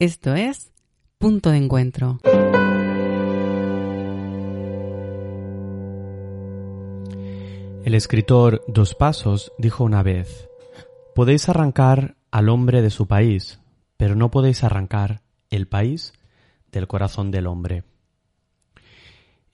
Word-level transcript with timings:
Esto 0.00 0.34
es 0.34 0.72
Punto 1.18 1.50
de 1.50 1.58
Encuentro. 1.58 2.20
El 7.84 7.94
escritor 7.94 8.64
Dos 8.66 8.94
Pasos 8.94 9.52
dijo 9.58 9.84
una 9.84 10.02
vez, 10.02 10.48
Podéis 11.14 11.50
arrancar 11.50 12.16
al 12.30 12.48
hombre 12.48 12.80
de 12.80 12.88
su 12.88 13.08
país, 13.08 13.60
pero 13.98 14.14
no 14.14 14.30
podéis 14.30 14.64
arrancar 14.64 15.20
el 15.50 15.68
país 15.68 16.14
del 16.72 16.86
corazón 16.86 17.30
del 17.30 17.46
hombre. 17.46 17.84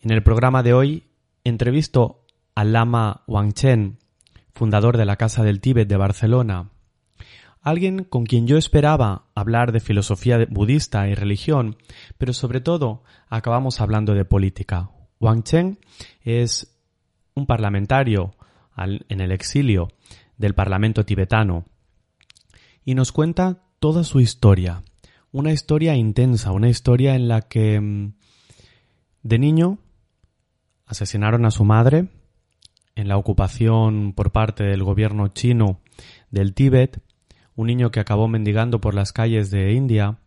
En 0.01 0.13
el 0.13 0.23
programa 0.23 0.63
de 0.63 0.75
hoy 0.75 1.03
entrevisto 1.43 2.25
al 2.55 2.73
lama 2.73 3.25
Wangchen, 3.27 3.99
fundador 4.55 4.97
de 4.97 5.07
la 5.07 5.17
Casa 5.17 5.43
del 5.43 5.61
Tíbet 5.61 5.89
de 5.89 5.97
Barcelona, 5.97 6.71
alguien 7.67 8.05
con 8.05 8.27
quien 8.27 8.47
yo 8.47 8.59
esperaba 8.59 9.25
hablar 9.35 9.73
de 9.73 9.81
filosofía 9.81 10.39
budista 10.49 11.09
y 11.09 11.17
religión, 11.17 11.77
pero 12.17 12.33
sobre 12.33 12.61
todo 12.61 13.03
acabamos 13.29 13.81
hablando 13.81 14.15
de 14.15 14.25
política. 14.25 14.91
Wang 15.19 15.43
Chen 15.43 15.81
es 16.23 16.79
un 17.35 17.45
parlamentario 17.47 18.37
en 18.77 19.21
el 19.21 19.33
exilio 19.33 19.89
del 20.37 20.55
Parlamento 20.55 21.05
tibetano 21.05 21.65
y 22.85 22.95
nos 22.95 23.11
cuenta 23.11 23.65
toda 23.81 24.05
su 24.05 24.21
historia, 24.21 24.85
una 25.33 25.51
historia 25.51 25.97
intensa, 25.97 26.53
una 26.53 26.69
historia 26.69 27.17
en 27.17 27.27
la 27.27 27.43
que 27.43 27.81
mm, 27.81 28.13
de 29.25 29.39
niño 29.41 29.79
asesinaron 30.87 31.45
a 31.45 31.51
su 31.51 31.65
madre 31.65 32.11
en 32.95 33.09
la 33.09 33.17
ocupación 33.17 34.13
por 34.13 34.31
parte 34.31 34.63
del 34.63 34.85
gobierno 34.85 35.27
chino 35.29 35.81
del 36.31 36.55
Tíbet, 36.55 37.01
un 37.57 37.67
niño 37.67 37.91
que 37.91 38.01
acabó 38.01 38.29
mendigando 38.29 38.81
por 38.81 38.95
las 38.95 39.13
calles 39.13 39.51
de 39.51 39.73
India, 39.73 40.19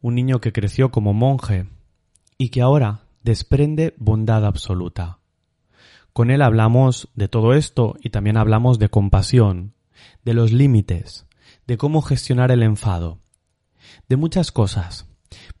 un 0.00 0.16
niño 0.16 0.40
que 0.40 0.52
creció 0.52 0.90
como 0.90 1.14
monje 1.14 1.66
y 2.36 2.50
que 2.50 2.60
ahora 2.60 3.02
desprende 3.22 3.94
bondad 3.98 4.44
absoluta. 4.44 5.18
Con 6.12 6.30
él 6.30 6.42
hablamos 6.42 7.08
de 7.14 7.28
todo 7.28 7.54
esto 7.54 7.96
y 8.02 8.10
también 8.10 8.36
hablamos 8.36 8.78
de 8.78 8.90
compasión, 8.90 9.74
de 10.24 10.34
los 10.34 10.52
límites, 10.52 11.26
de 11.66 11.78
cómo 11.78 12.02
gestionar 12.02 12.50
el 12.50 12.62
enfado, 12.62 13.18
de 14.08 14.16
muchas 14.16 14.52
cosas. 14.52 15.06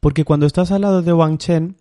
Porque 0.00 0.24
cuando 0.24 0.46
estás 0.46 0.72
al 0.72 0.82
lado 0.82 1.02
de 1.02 1.12
Wang 1.12 1.38
Chen, 1.38 1.76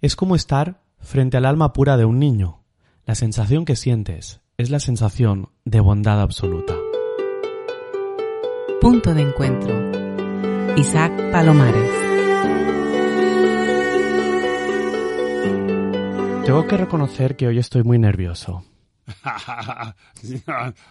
es 0.00 0.16
como 0.16 0.36
estar 0.36 0.80
frente 1.00 1.36
al 1.36 1.44
alma 1.44 1.72
pura 1.72 1.96
de 1.96 2.04
un 2.04 2.18
niño. 2.18 2.60
La 3.04 3.14
sensación 3.16 3.64
que 3.64 3.76
sientes 3.76 4.40
es 4.56 4.70
la 4.70 4.80
sensación 4.80 5.50
de 5.64 5.80
bondad 5.80 6.20
absoluta. 6.20 6.81
Punto 8.82 9.14
de 9.14 9.22
encuentro. 9.22 10.76
Isaac 10.76 11.12
Palomares. 11.30 11.88
Tengo 16.44 16.66
que 16.66 16.76
reconocer 16.76 17.36
que 17.36 17.46
hoy 17.46 17.58
estoy 17.58 17.84
muy 17.84 18.00
nervioso. 18.00 18.64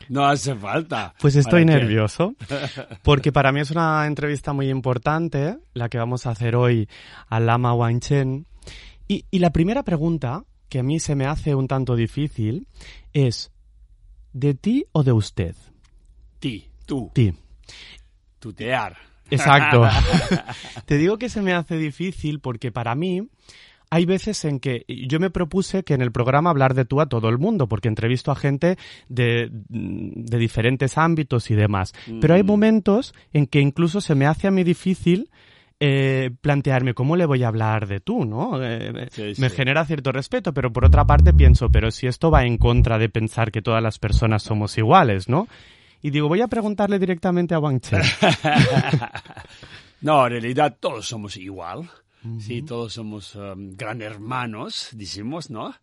no, 0.08 0.26
hace 0.26 0.56
falta. 0.56 1.14
Pues 1.20 1.36
estoy 1.36 1.66
nervioso 1.66 2.34
porque 3.04 3.34
para 3.34 3.52
mí 3.52 3.60
es 3.60 3.72
una 3.72 4.08
entrevista 4.08 4.54
muy 4.54 4.70
importante 4.70 5.58
la 5.74 5.90
que 5.90 5.98
vamos 5.98 6.26
a 6.26 6.30
hacer 6.30 6.56
hoy 6.56 6.88
al 7.28 7.46
Lama 7.46 7.74
Wanchen. 7.74 8.46
Y, 9.10 9.26
y 9.30 9.40
la 9.40 9.50
primera 9.50 9.84
pregunta 9.84 10.46
que 10.70 10.80
a 10.80 10.84
mí 10.84 11.02
se 11.02 11.16
me 11.16 11.26
hace 11.26 11.56
un 11.56 11.68
tanto 11.68 11.98
difícil 11.98 12.70
es 13.12 13.52
¿de 14.32 14.54
ti 14.54 14.86
o 14.94 15.04
de 15.04 15.12
usted? 15.12 15.58
Ti, 16.40 16.70
tú. 16.86 17.12
Ti. 17.14 17.34
Tutear. 18.42 18.98
Exacto. 19.30 19.88
Te 20.86 20.98
digo 20.98 21.18
que 21.18 21.30
se 21.30 21.42
me 21.42 21.54
hace 21.54 21.78
difícil 21.78 22.40
porque 22.42 22.72
para 22.72 22.96
mí 22.96 23.30
hay 23.90 24.06
veces 24.06 24.44
en 24.46 24.60
que 24.60 24.86
yo 24.88 25.20
me 25.20 25.30
propuse 25.30 25.84
que 25.84 25.94
en 25.94 26.02
el 26.02 26.12
programa 26.12 26.50
hablar 26.50 26.74
de 26.74 26.86
tú 26.86 27.02
a 27.02 27.08
todo 27.08 27.30
el 27.30 27.38
mundo, 27.38 27.68
porque 27.68 27.88
entrevisto 27.88 28.32
a 28.32 28.36
gente 28.36 28.78
de, 29.10 29.50
de 29.70 30.38
diferentes 30.38 30.98
ámbitos 30.98 31.52
y 31.52 31.56
demás. 31.56 31.94
Pero 32.20 32.34
hay 32.34 32.44
Mm. 32.44 32.48
momentos 32.48 33.14
en 33.34 33.48
que 33.48 33.60
incluso 33.60 34.02
se 34.02 34.16
me 34.16 34.26
hace 34.28 34.48
a 34.48 34.52
mí 34.52 34.64
difícil 34.64 35.30
eh, 35.84 36.30
plantearme 36.42 36.94
cómo 36.94 37.16
le 37.16 37.26
voy 37.26 37.44
a 37.44 37.48
hablar 37.48 37.88
de 37.88 38.00
tú, 38.00 38.24
¿no? 38.24 38.64
Eh, 38.64 39.08
Sí, 39.12 39.34
me 39.40 39.50
genera 39.50 39.84
cierto 39.84 40.12
respeto, 40.12 40.54
pero 40.54 40.72
por 40.72 40.86
otra 40.86 41.06
parte 41.06 41.34
pienso, 41.34 41.70
pero 41.72 41.90
si 41.92 42.06
esto 42.08 42.30
va 42.32 42.46
en 42.46 42.58
contra 42.60 42.98
de 43.00 43.10
pensar 43.10 43.52
que 43.52 43.62
todas 43.64 43.82
las 43.82 43.98
personas 43.98 44.44
somos 44.44 44.78
iguales, 44.78 45.28
¿no? 45.28 45.48
Y 46.02 46.10
digo, 46.10 46.28
voy 46.28 46.42
a 46.42 46.48
preguntarle 46.48 47.00
directamente 47.00 47.54
a 47.54 47.60
Wang 47.60 47.80
Chen. 47.80 48.02
No, 50.02 50.26
en 50.26 50.32
realidad 50.32 50.78
todos 50.80 51.08
somos 51.08 51.38
igual. 51.38 51.90
Sí, 52.40 52.62
todos 52.62 52.94
somos 52.94 53.36
um, 53.36 53.76
gran 53.76 54.02
hermanos, 54.02 54.90
decimos, 54.94 55.50
¿no? 55.50 55.74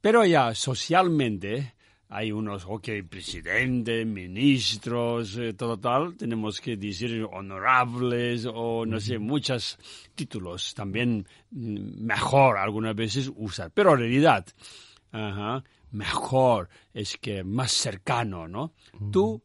Pero 0.00 0.24
ya 0.24 0.54
socialmente 0.54 1.74
hay 2.08 2.32
unos, 2.32 2.64
ok, 2.66 2.88
presidente, 3.06 4.06
ministros, 4.06 5.36
eh, 5.36 5.52
todo 5.52 5.78
tal, 5.78 6.16
tenemos 6.16 6.62
que 6.62 6.78
decir 6.78 7.22
honorables 7.30 8.46
o 8.50 8.86
no 8.86 8.98
sé, 8.98 9.18
muchos 9.18 9.78
títulos 10.14 10.72
también 10.74 11.26
mm, 11.50 12.02
mejor 12.02 12.56
algunas 12.56 12.94
veces 12.94 13.30
usar. 13.36 13.70
Pero 13.70 13.92
en 13.92 13.98
realidad, 13.98 14.46
ajá, 15.12 15.62
mejor 15.90 16.68
es 16.92 17.16
que 17.16 17.44
más 17.44 17.72
cercano, 17.72 18.48
¿no? 18.48 18.72
Tú 19.10 19.42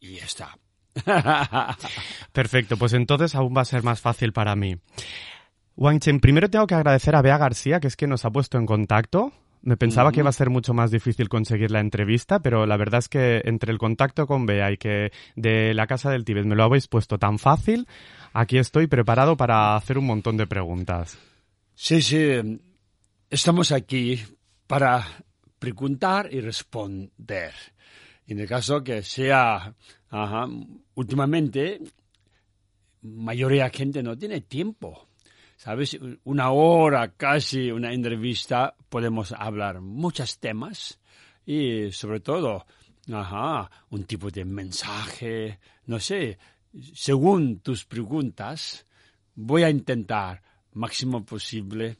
y 0.00 0.16
ya 0.16 0.24
está. 0.24 0.58
Perfecto, 2.32 2.76
pues 2.76 2.92
entonces 2.92 3.34
aún 3.34 3.54
va 3.56 3.62
a 3.62 3.66
ser 3.66 3.82
más 3.82 4.00
fácil 4.00 4.32
para 4.32 4.56
mí. 4.56 4.76
Wang 5.76 6.00
Chen, 6.00 6.20
primero 6.20 6.50
tengo 6.50 6.66
que 6.66 6.74
agradecer 6.74 7.16
a 7.16 7.22
Bea 7.22 7.38
García, 7.38 7.80
que 7.80 7.86
es 7.86 7.96
que 7.96 8.06
nos 8.06 8.24
ha 8.24 8.30
puesto 8.30 8.58
en 8.58 8.66
contacto. 8.66 9.32
Me 9.62 9.76
pensaba 9.76 10.10
que 10.10 10.20
iba 10.20 10.28
a 10.28 10.32
ser 10.32 10.50
mucho 10.50 10.74
más 10.74 10.90
difícil 10.90 11.28
conseguir 11.28 11.70
la 11.70 11.78
entrevista, 11.78 12.40
pero 12.40 12.66
la 12.66 12.76
verdad 12.76 12.98
es 12.98 13.08
que 13.08 13.42
entre 13.44 13.70
el 13.70 13.78
contacto 13.78 14.26
con 14.26 14.44
Bea 14.44 14.72
y 14.72 14.76
que 14.76 15.12
de 15.36 15.72
la 15.72 15.86
Casa 15.86 16.10
del 16.10 16.24
Tíbet 16.24 16.46
me 16.46 16.56
lo 16.56 16.64
habéis 16.64 16.88
puesto 16.88 17.16
tan 17.16 17.38
fácil, 17.38 17.86
aquí 18.32 18.58
estoy 18.58 18.88
preparado 18.88 19.36
para 19.36 19.76
hacer 19.76 19.98
un 19.98 20.06
montón 20.06 20.36
de 20.36 20.48
preguntas. 20.48 21.16
Sí, 21.76 22.02
sí, 22.02 22.60
estamos 23.30 23.70
aquí 23.70 24.20
para 24.66 25.06
preguntar 25.62 26.28
y 26.32 26.40
responder. 26.40 27.54
En 28.26 28.40
el 28.40 28.48
caso 28.48 28.82
que 28.82 29.00
sea, 29.04 29.72
ajá, 30.10 30.48
últimamente, 30.96 31.80
mayoría 33.02 33.66
de 33.66 33.70
gente 33.70 34.02
no 34.02 34.18
tiene 34.18 34.40
tiempo. 34.40 35.06
¿Sabes? 35.56 35.96
Una 36.24 36.50
hora 36.50 37.12
casi, 37.12 37.70
una 37.70 37.92
entrevista, 37.92 38.74
podemos 38.88 39.30
hablar 39.30 39.80
muchos 39.80 40.40
temas 40.40 40.98
y 41.46 41.92
sobre 41.92 42.18
todo, 42.18 42.66
un 43.06 44.04
tipo 44.04 44.32
de 44.32 44.44
mensaje, 44.44 45.60
no 45.86 46.00
sé, 46.00 46.38
según 46.92 47.60
tus 47.60 47.84
preguntas, 47.84 48.84
voy 49.36 49.62
a 49.62 49.70
intentar 49.70 50.42
máximo 50.72 51.24
posible 51.24 51.98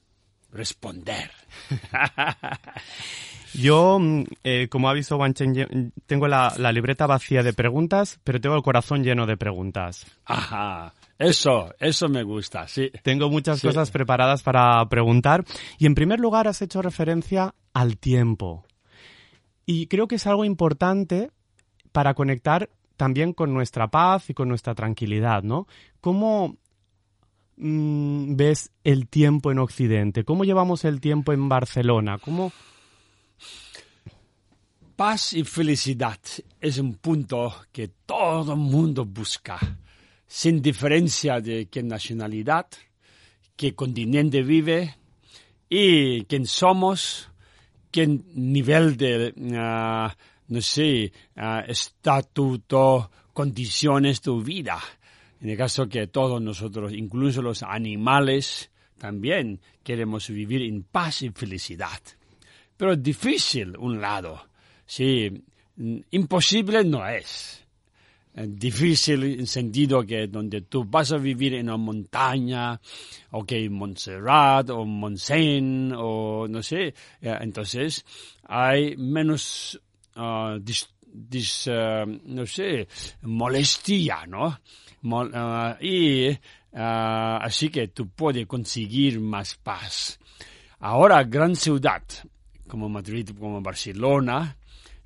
responder. 0.51 1.31
Yo, 3.55 3.99
mm, 3.99 4.25
eh, 4.45 4.69
como 4.69 4.89
ha 4.89 4.93
visto 4.93 5.17
Wang 5.17 5.35
Chen, 5.35 5.55
lle- 5.55 5.93
tengo 6.07 6.29
la, 6.29 6.55
la 6.59 6.73
libreta 6.73 7.07
vacía 7.07 7.43
de 7.43 7.53
preguntas, 7.53 8.19
pero 8.25 8.41
tengo 8.41 8.57
el 8.57 8.63
corazón 8.63 9.03
lleno 9.05 9.27
de 9.27 9.37
preguntas. 9.37 10.07
Ajá, 10.25 10.95
eso, 11.19 11.75
eso 11.79 12.09
me 12.09 12.23
gusta, 12.23 12.67
sí. 12.69 12.91
Tengo 13.03 13.29
muchas 13.31 13.61
Sí. 13.61 13.67
cosas 13.67 13.91
preparadas 13.91 14.43
para 14.43 14.85
preguntar. 14.89 15.45
Y 15.79 15.87
en 15.87 15.95
primer 15.95 16.19
lugar 16.21 16.49
has 16.49 16.63
hecho 16.63 16.83
referencia 16.83 17.55
al 17.75 17.99
tiempo. 17.99 18.65
Y 19.67 19.87
creo 19.87 20.09
que 20.09 20.17
es 20.17 20.27
algo 20.27 20.45
importante 20.45 21.31
para 21.93 22.15
conectar 22.15 22.69
también 22.97 23.33
con 23.33 23.53
nuestra 23.55 23.89
paz 23.89 24.31
y 24.31 24.34
con 24.34 24.49
nuestra 24.49 24.75
tranquilidad, 24.75 25.43
¿no? 25.43 25.67
¿Cómo 26.01 26.57
mm, 27.57 28.37
ves 28.37 28.71
el 28.84 29.09
tiempo 29.09 29.51
en 29.53 29.59
Occidente? 29.59 30.25
¿Cómo 30.25 30.45
llevamos 30.45 30.84
el 30.84 31.01
tiempo 31.01 31.33
en 31.33 31.48
Barcelona? 31.48 32.19
¿Cómo... 32.19 32.53
Paz 34.97 35.33
y 35.33 35.44
felicidad 35.44 36.18
es 36.60 36.78
un 36.78 36.94
punto 36.97 37.54
que 37.72 37.89
todo 38.04 38.56
mundo 38.56 39.06
busca, 39.06 39.59
sin 40.27 40.60
diferencia 40.60 41.41
de 41.41 41.66
qué 41.66 41.83
nacionalidad, 41.83 42.66
qué 43.56 43.74
continente 43.74 44.42
vive 44.42 44.97
y 45.68 46.24
quién 46.24 46.47
somos, 46.47 47.30
qué 47.91 48.06
nivel 48.06 48.97
de, 48.98 49.34
ah, 49.54 50.15
no 50.48 50.60
sé, 50.60 51.10
ah, 51.36 51.65
estatuto, 51.66 53.10
condiciones 53.33 54.21
de 54.21 54.33
vida. 54.42 54.78
En 55.41 55.48
el 55.48 55.56
caso 55.56 55.88
que 55.88 56.06
todos 56.09 56.41
nosotros, 56.42 56.92
incluso 56.92 57.41
los 57.41 57.62
animales, 57.62 58.71
también 58.98 59.59
queremos 59.83 60.28
vivir 60.28 60.62
en 60.62 60.83
paz 60.83 61.22
y 61.22 61.30
felicidad. 61.30 62.00
Pero 62.77 62.92
es 62.92 63.03
difícil 63.03 63.77
un 63.78 64.00
lado. 64.00 64.52
Sí, 64.94 65.30
imposible 66.10 66.84
no 66.84 67.06
es. 67.09 67.65
eh, 68.34 68.47
difícil 68.47 69.22
en 69.41 69.47
sentido 69.47 70.04
que 70.04 70.27
donde 70.27 70.62
tú 70.62 70.84
vas 70.84 71.12
a 71.12 71.16
vivir 71.18 71.54
en 71.54 71.68
una 71.68 71.78
montaña, 71.78 72.78
o 73.30 73.44
que 73.44 73.68
Montserrat 73.71 74.68
o 74.71 74.84
Montseny 74.84 75.92
o 75.97 76.47
no 76.48 76.62
sé, 76.62 76.94
eh, 77.21 77.39
entonces 77.41 78.04
hay 78.44 78.97
menos 78.97 79.80
ah, 80.16 80.56
dis- 80.60 80.89
eh, 81.66 82.21
no 82.24 82.45
sé, 82.47 82.86
molestia, 83.22 84.27
¿no? 84.27 84.59
Ah, 85.34 85.77
y 85.80 86.28
ah, 86.74 87.38
así 87.42 87.71
que 87.71 87.88
tú 87.88 88.09
puedes 88.10 88.47
conseguir 88.47 89.21
más 89.21 89.56
paz. 89.56 90.18
Ahora, 90.80 91.22
gran 91.24 91.54
ciudad, 91.56 92.03
como 92.68 92.88
Madrid, 92.88 93.30
como 93.38 93.60
Barcelona, 93.62 94.56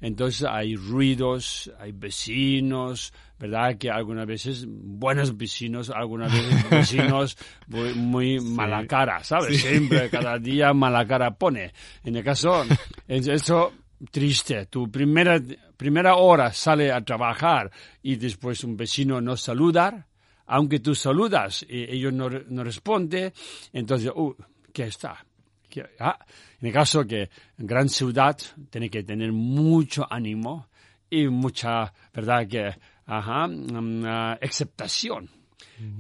entonces 0.01 0.47
hay 0.49 0.77
ruidos, 0.77 1.73
hay 1.79 1.93
vecinos, 1.93 3.13
¿verdad? 3.39 3.77
Que 3.79 3.91
algunas 3.91 4.27
veces 4.27 4.67
buenos 4.69 5.37
vecinos, 5.37 5.91
algunas 5.91 6.33
veces 6.33 6.71
vecinos 6.71 7.39
muy, 7.67 7.95
muy 7.95 8.41
mala 8.41 8.87
cara, 8.87 9.25
¿sabes? 9.25 9.61
Siempre, 9.61 10.11
cada 10.11 10.39
día 10.41 10.73
mala 10.73 11.07
cara 11.07 11.31
pone. 11.33 11.73
En 12.05 12.17
el 12.17 12.25
caso, 12.25 12.65
es 13.09 13.27
eso 13.27 13.73
triste. 14.11 14.67
Tu 14.67 14.91
primera, 14.91 15.41
primera 15.77 16.17
hora 16.17 16.53
sale 16.53 16.93
a 16.93 17.01
trabajar 17.03 17.71
y 18.03 18.17
después 18.17 18.65
un 18.65 18.77
vecino 18.77 19.21
no 19.21 19.37
saludar, 19.37 20.07
aunque 20.47 20.81
tú 20.81 20.95
saludas 20.95 21.65
y 21.69 21.85
ellos 21.85 22.13
no, 22.13 22.29
no 22.29 22.65
responden, 22.65 23.33
entonces, 23.73 24.13
uh, 24.15 24.35
¿qué 24.73 24.85
está? 24.85 25.26
Que- 25.69 25.85
ah, 26.01 26.19
en 26.61 26.69
el 26.69 26.73
caso 26.73 27.05
que 27.07 27.29
gran 27.59 27.89
ciudad 27.89 28.37
tiene 28.71 28.89
que 28.91 29.03
tener 29.03 29.33
mucho 29.33 30.07
ánimo 30.11 30.69
y 31.11 31.29
mucha, 31.29 31.93
¿verdad? 32.13 32.47
Que, 32.49 32.75
ajá, 33.07 33.47
mm, 33.49 34.05
ah, 34.07 34.39
aceptación. 34.43 35.29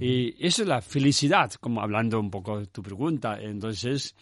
Y 0.00 0.34
eso 0.44 0.62
es 0.62 0.68
la 0.68 0.80
felicidad, 0.80 1.52
como 1.60 1.82
hablando 1.82 2.18
un 2.18 2.30
poco 2.30 2.58
de 2.60 2.66
tu 2.66 2.82
pregunta. 2.82 3.38
Entonces, 3.38 4.14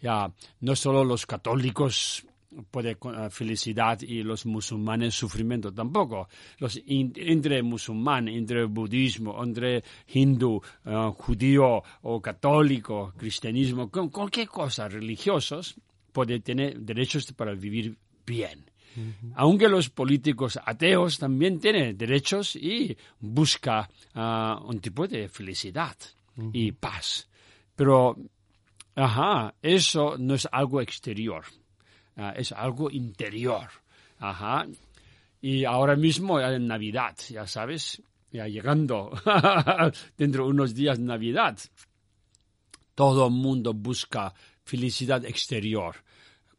ya, 0.00 0.32
no 0.60 0.74
solo 0.74 1.04
los 1.04 1.26
católicos 1.26 2.24
puede 2.70 2.96
ah, 3.14 3.28
felicidad 3.30 4.00
y 4.02 4.22
los 4.22 4.46
musulmanes 4.46 5.14
sufrimiento 5.14 5.72
tampoco. 5.72 6.28
Los 6.58 6.80
in- 6.86 7.12
entre 7.16 7.62
musulmán, 7.62 8.28
entre 8.28 8.64
budismo, 8.66 9.42
entre 9.42 9.82
hindú, 10.08 10.60
ah, 10.84 11.12
judío 11.16 11.82
o 12.02 12.20
católico, 12.20 13.12
cristianismo, 13.16 13.90
con 13.90 14.08
cualquier 14.10 14.48
cosa 14.48 14.88
religiosos, 14.88 15.74
puede 16.12 16.40
tener 16.40 16.78
derechos 16.80 17.32
para 17.32 17.54
vivir 17.54 17.96
bien. 18.26 18.64
Aunque 19.36 19.68
los 19.70 19.88
políticos 19.88 20.58
ateos 20.62 21.18
también 21.18 21.58
tienen 21.58 21.96
derechos 21.96 22.54
y 22.56 22.94
busca 23.20 23.88
ah, 24.14 24.60
un 24.66 24.80
tipo 24.80 25.08
de 25.08 25.28
felicidad 25.30 25.96
y 26.52 26.72
paz. 26.72 27.26
Pero, 27.74 28.16
ajá, 28.94 29.54
eso 29.62 30.16
no 30.18 30.34
es 30.34 30.46
algo 30.52 30.80
exterior, 30.82 31.44
ah, 32.16 32.32
es 32.36 32.52
algo 32.52 32.90
interior. 32.90 33.68
Ajá. 34.18 34.66
Y 35.40 35.64
ahora 35.64 35.96
mismo 35.96 36.40
en 36.40 36.68
Navidad, 36.68 37.16
ya 37.28 37.46
sabes, 37.46 38.00
ya 38.30 38.46
llegando 38.46 39.10
dentro 40.16 40.44
de 40.44 40.50
unos 40.50 40.74
días 40.74 40.98
Navidad, 40.98 41.58
todo 42.94 43.26
el 43.26 43.32
mundo 43.32 43.74
busca 43.74 44.32
felicidad 44.64 45.24
exterior. 45.24 45.96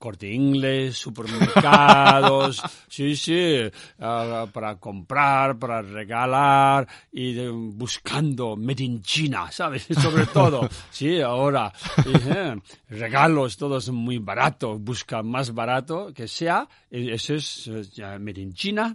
Corte 0.04 0.30
inglés, 0.30 0.98
supermercados, 0.98 2.62
sí, 2.90 3.16
sí, 3.16 3.62
ah, 4.00 4.46
para 4.52 4.76
comprar, 4.76 5.58
para 5.58 5.82
regalar 5.82 6.86
y 7.10 7.32
de- 7.32 7.50
buscando 7.50 8.58
made 8.58 8.84
in 8.84 9.02
China, 9.02 9.50
¿sabes? 9.50 9.88
Sobre 10.02 10.26
todo, 10.26 10.68
sí, 10.92 11.22
ahora, 11.22 11.72
y, 12.06 12.12
eh, 12.30 12.62
regalos, 12.90 13.56
todos 13.56 13.88
muy 13.92 14.18
baratos, 14.18 14.82
busca 14.82 15.24
más 15.24 15.54
barato 15.54 16.14
que 16.14 16.28
sea, 16.28 16.68
y 16.92 17.10
eso 17.10 17.36
es 17.36 17.68
eh, 17.98 18.20
made 18.20 18.42
in 18.42 18.54
China, 18.54 18.94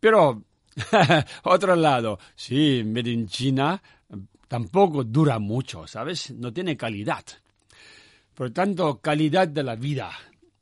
pero, 0.00 0.44
otro 1.42 1.76
lado, 1.76 2.18
sí, 2.34 2.82
Made 2.86 3.10
in 3.10 3.26
China 3.28 3.82
eh, 4.08 4.16
tampoco 4.48 5.04
dura 5.04 5.38
mucho, 5.38 5.86
¿sabes? 5.86 6.30
No 6.30 6.50
tiene 6.54 6.74
calidad. 6.74 7.22
Por 8.34 8.50
tanto, 8.50 9.00
calidad 9.00 9.48
de 9.48 9.62
la 9.62 9.76
vida 9.76 10.10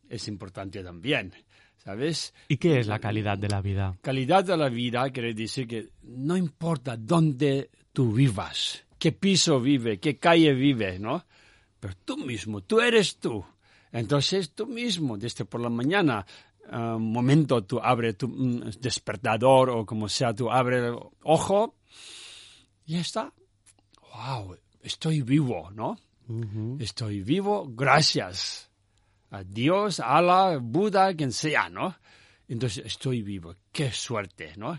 es 0.09 0.27
importante 0.29 0.83
también, 0.83 1.33
¿sabes? 1.79 2.35
¿Y 2.49 2.57
qué 2.57 2.81
es 2.81 2.87
la 2.87 2.99
calidad 2.99 3.39
de 3.39 3.49
la 3.49 3.61
vida? 3.61 3.97
Calidad 4.03 4.45
de 4.45 4.57
la 4.57 4.69
vida 4.69 5.09
quiere 5.11 5.35
decir 5.35 5.69
que 5.69 5.91
no 6.03 6.37
importa 6.37 6.97
dónde 6.97 7.71
tú 7.93 8.13
vivas, 8.13 8.85
qué 8.99 9.13
piso 9.13 9.61
vive, 9.61 10.01
qué 10.01 10.19
calle 10.19 10.53
vive, 10.53 10.99
¿no? 10.99 11.25
Pero 11.79 11.95
tú 12.05 12.17
mismo, 12.19 12.61
tú 12.63 12.81
eres 12.81 13.19
tú. 13.19 13.45
Entonces 13.93 14.53
tú 14.53 14.67
mismo, 14.67 15.17
desde 15.17 15.45
por 15.45 15.61
la 15.61 15.71
mañana, 15.71 16.27
ah, 16.71 16.97
un 16.97 17.13
momento 17.13 17.65
tú 17.65 17.81
abres 17.81 18.17
tu 18.17 18.29
mm, 18.29 18.71
despertador 18.81 19.71
o 19.71 19.87
como 19.87 20.09
sea, 20.09 20.35
tú 20.35 20.51
abres 20.51 20.85
el 20.85 20.99
ojo 21.23 21.77
y 22.85 22.95
ya 22.95 23.01
está. 23.01 23.33
¡Wow! 24.13 24.57
Estoy 24.83 25.23
vivo, 25.23 25.71
¿no? 25.73 25.97
Estoy 26.79 27.23
vivo 27.23 27.67
gracias 27.69 28.71
a 29.31 29.43
Dios, 29.43 29.99
Allah, 30.01 30.59
Buda, 30.61 31.13
quien 31.15 31.33
sea, 31.33 31.69
¿no? 31.69 31.97
Entonces 32.49 32.85
estoy 32.87 33.23
vivo. 33.23 33.57
Qué 33.73 33.91
suerte, 33.91 34.53
¿no? 34.57 34.79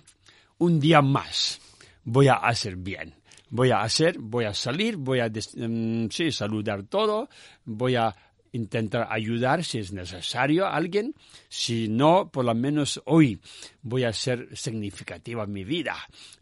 Un 0.60 0.80
día 0.80 1.02
más 1.02 1.60
voy 2.04 2.28
a 2.28 2.36
hacer 2.36 2.76
bien. 2.76 3.16
Voy 3.50 3.72
a 3.72 3.82
hacer, 3.82 4.18
voy 4.18 4.46
a 4.46 4.54
salir, 4.54 4.96
voy 4.96 5.20
a 5.20 5.28
mm, 5.28 6.08
sí, 6.10 6.32
saludar 6.32 6.84
todo, 6.84 7.30
voy 7.66 7.96
a 7.96 8.16
intentar 8.52 9.08
ayudar 9.10 9.64
si 9.64 9.80
es 9.80 9.94
necesario 9.94 10.66
a 10.66 10.76
alguien. 10.76 11.16
Si 11.50 11.88
no, 11.88 12.30
por 12.30 12.46
lo 12.46 12.54
menos 12.54 13.02
hoy 13.06 13.40
voy 13.82 14.04
a 14.04 14.14
ser 14.14 14.50
significativa 14.56 15.44
en 15.44 15.54
mi 15.54 15.64
vida. 15.64 15.96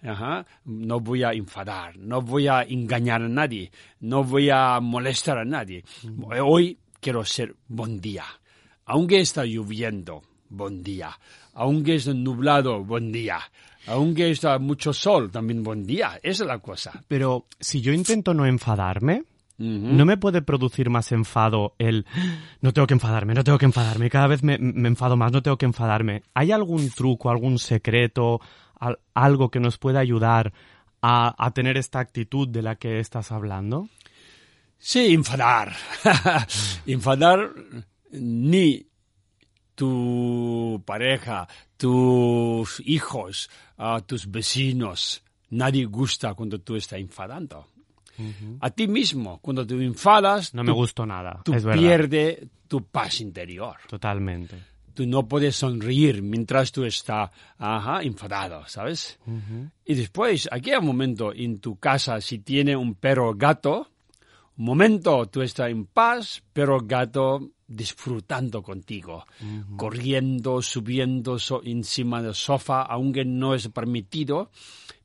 Ajá. 0.04 0.46
No 0.66 1.00
voy 1.00 1.24
a 1.24 1.32
enfadar, 1.32 1.98
no 1.98 2.22
voy 2.22 2.48
a 2.48 2.64
engañar 2.64 3.22
a 3.22 3.30
nadie, 3.30 3.72
no 4.00 4.24
voy 4.24 4.50
a 4.50 4.80
molestar 4.80 5.38
a 5.38 5.46
nadie. 5.46 5.84
Hoy 6.44 6.78
quiero 7.00 7.24
ser 7.26 7.56
buen 7.68 8.00
día. 8.00 8.26
Aunque 8.86 9.20
está 9.20 9.46
lloviendo, 9.46 10.24
buen 10.50 10.84
día. 10.84 11.18
Aunque 11.54 11.96
está 11.96 12.14
nublado, 12.14 12.84
buen 12.84 13.12
día. 13.12 13.40
Aunque 13.88 14.30
está 14.32 14.60
mucho 14.60 14.94
sol, 14.94 15.32
también 15.32 15.64
buen 15.64 15.86
día. 15.86 16.20
Esa 16.22 16.44
es 16.44 16.48
la 16.48 16.60
cosa. 16.60 17.04
Pero 17.08 17.46
si 17.60 17.82
yo 17.82 17.94
intento 17.94 18.34
no 18.34 18.46
enfadarme, 18.46 19.24
¿no 19.60 20.06
me 20.06 20.16
puede 20.18 20.42
producir 20.42 20.90
más 20.90 21.12
enfado 21.12 21.76
el 21.80 22.06
no 22.62 22.72
tengo 22.74 22.88
que 22.88 22.94
enfadarme, 22.94 23.34
no 23.34 23.44
tengo 23.44 23.58
que 23.58 23.66
enfadarme, 23.66 24.10
cada 24.10 24.28
vez 24.28 24.42
me, 24.42 24.58
me 24.58 24.88
enfado 24.88 25.18
más, 25.18 25.32
no 25.32 25.42
tengo 25.44 25.58
que 25.58 25.66
enfadarme? 25.66 26.24
¿Hay 26.34 26.52
algún 26.52 26.90
truco, 26.92 27.30
algún 27.30 27.60
secreto, 27.60 28.40
al- 28.80 29.00
algo 29.14 29.52
que 29.52 29.60
nos 29.60 29.78
pueda 29.78 30.00
ayudar 30.00 30.54
a, 31.02 31.36
a 31.46 31.52
tener 31.52 31.76
esta 31.78 32.00
actitud 32.00 32.48
de 32.48 32.62
la 32.62 32.76
que 32.76 33.00
estás 33.00 33.32
hablando? 33.34 33.90
Sí, 34.78 35.14
enfadar. 35.14 35.76
enfadar 36.86 37.52
ni 38.12 38.88
tu 39.76 40.82
pareja, 40.86 41.48
tus 41.78 42.82
hijos, 42.86 43.50
a 43.78 44.02
tus 44.02 44.30
vecinos. 44.30 45.22
Nadie 45.52 45.86
gusta 45.86 46.34
cuando 46.34 46.60
tú 46.60 46.76
estás 46.76 47.00
enfadando. 47.00 47.68
A 48.60 48.70
ti 48.70 48.88
mismo, 48.88 49.40
cuando 49.40 49.66
tú 49.66 49.80
enfadas, 49.80 50.54
No 50.54 50.64
me 50.64 50.72
tú, 50.72 50.76
gustó 50.76 51.06
nada, 51.06 51.42
tú 51.44 51.54
es 51.54 51.64
verdad. 51.64 51.82
pierdes 51.82 52.48
tu 52.68 52.84
paz 52.84 53.22
interior. 53.22 53.76
Totalmente. 53.88 54.56
Tú 54.94 55.06
no 55.06 55.28
puedes 55.28 55.56
sonreír 55.56 56.22
mientras 56.22 56.72
tú 56.74 56.84
estás 56.84 57.30
ajá, 57.58 58.02
enfadado, 58.04 58.68
¿sabes? 58.68 59.18
Y 59.86 59.94
después, 59.96 60.50
aquí 60.52 60.72
hay 60.72 60.78
un 60.78 60.86
momento 60.88 61.34
en 61.34 61.60
tu 61.60 61.78
casa, 61.78 62.20
si 62.20 62.40
tiene 62.40 62.76
un 62.76 62.96
perro 62.96 63.30
o 63.30 63.34
gato, 63.36 63.90
un 64.58 64.66
momento 64.66 65.26
tú 65.28 65.42
estás 65.42 65.70
en 65.70 65.86
paz, 65.86 66.44
pero 66.52 66.80
gato 66.82 67.50
disfrutando 67.66 68.62
contigo, 68.62 69.26
corriendo, 69.78 70.62
subiendo 70.62 71.40
so- 71.40 71.62
encima 71.64 72.22
del 72.22 72.34
sofá, 72.34 72.82
aunque 72.82 73.24
no 73.24 73.54
es 73.54 73.68
permitido, 73.70 74.52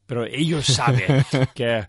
pero 0.07 0.25
ellos 0.27 0.67
saben 0.67 1.25
que 1.55 1.85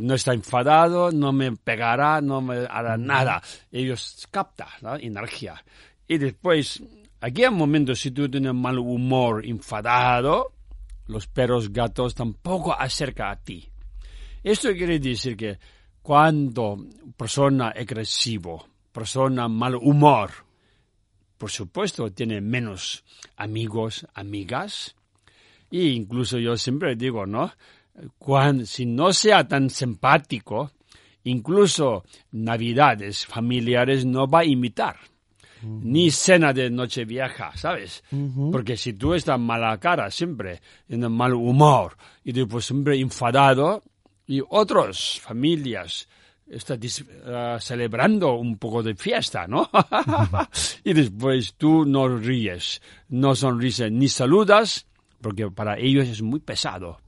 no 0.00 0.14
está 0.14 0.32
enfadado, 0.32 1.10
no 1.12 1.32
me 1.32 1.52
pegará, 1.56 2.20
no 2.20 2.40
me 2.40 2.66
hará 2.68 2.96
nada. 2.96 3.42
Ellos 3.70 4.26
captan 4.30 4.68
la 4.80 4.96
energía. 4.96 5.62
Y 6.06 6.18
después, 6.18 6.82
aquí 7.20 7.42
hay 7.42 7.48
un 7.48 7.58
momento, 7.58 7.94
si 7.94 8.10
tú 8.10 8.28
tienes 8.30 8.54
mal 8.54 8.78
humor, 8.78 9.44
enfadado, 9.44 10.52
los 11.06 11.26
perros, 11.26 11.72
gatos 11.72 12.14
tampoco 12.14 12.72
acercan 12.72 13.30
a 13.30 13.36
ti. 13.36 13.68
Esto 14.42 14.72
quiere 14.72 14.98
decir 14.98 15.36
que 15.36 15.58
cuando 16.02 16.78
persona 17.16 17.68
agresivo, 17.68 18.66
persona 18.92 19.48
mal 19.48 19.74
humor, 19.74 20.30
por 21.36 21.50
supuesto 21.50 22.10
tiene 22.12 22.40
menos 22.40 23.04
amigos, 23.36 24.06
amigas, 24.14 24.96
Y 25.70 25.88
incluso 25.88 26.38
yo 26.38 26.56
siempre 26.56 26.96
digo, 26.96 27.26
¿no? 27.26 27.52
Cuando, 28.18 28.64
si 28.64 28.86
no 28.86 29.12
sea 29.12 29.46
tan 29.46 29.70
simpático, 29.70 30.72
incluso 31.24 32.04
navidades 32.32 33.26
familiares 33.26 34.04
no 34.04 34.26
va 34.26 34.40
a 34.40 34.44
imitar. 34.44 34.96
Ni 35.60 36.12
cena 36.12 36.52
de 36.52 36.70
noche 36.70 37.04
vieja, 37.04 37.50
¿sabes? 37.56 38.04
Porque 38.52 38.76
si 38.76 38.92
tú 38.92 39.14
estás 39.14 39.40
mala 39.40 39.76
cara 39.78 40.08
siempre, 40.08 40.60
en 40.88 41.10
mal 41.10 41.34
humor, 41.34 41.96
y 42.22 42.30
después 42.30 42.64
siempre 42.64 42.96
enfadado, 43.00 43.82
y 44.24 44.40
otras 44.48 45.18
familias 45.18 46.08
están 46.48 46.78
uh, 46.78 47.58
celebrando 47.60 48.34
un 48.34 48.56
poco 48.56 48.82
de 48.82 48.94
fiesta, 48.94 49.46
¿no? 49.46 49.68
y 50.84 50.92
después 50.92 51.54
tú 51.54 51.84
no 51.84 52.08
ríes, 52.08 52.80
no 53.08 53.34
sonríes 53.34 53.90
ni 53.90 54.08
saludas, 54.08 54.86
porque 55.20 55.50
para 55.50 55.78
ellos 55.78 56.08
es 56.08 56.22
muy 56.22 56.40
pesado. 56.40 57.00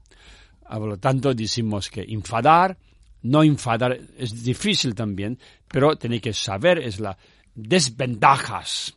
Por 0.67 0.87
lo 0.87 0.97
tanto, 0.97 1.33
decimos 1.33 1.89
que 1.89 2.01
enfadar, 2.01 2.77
no 3.23 3.43
enfadar 3.43 3.99
es 4.17 4.43
difícil 4.43 4.95
también, 4.95 5.37
pero 5.67 5.95
tenéis 5.95 6.21
que 6.21 6.33
saber 6.33 6.79
es 6.79 6.99
la 6.99 7.17
desventajas 7.53 8.95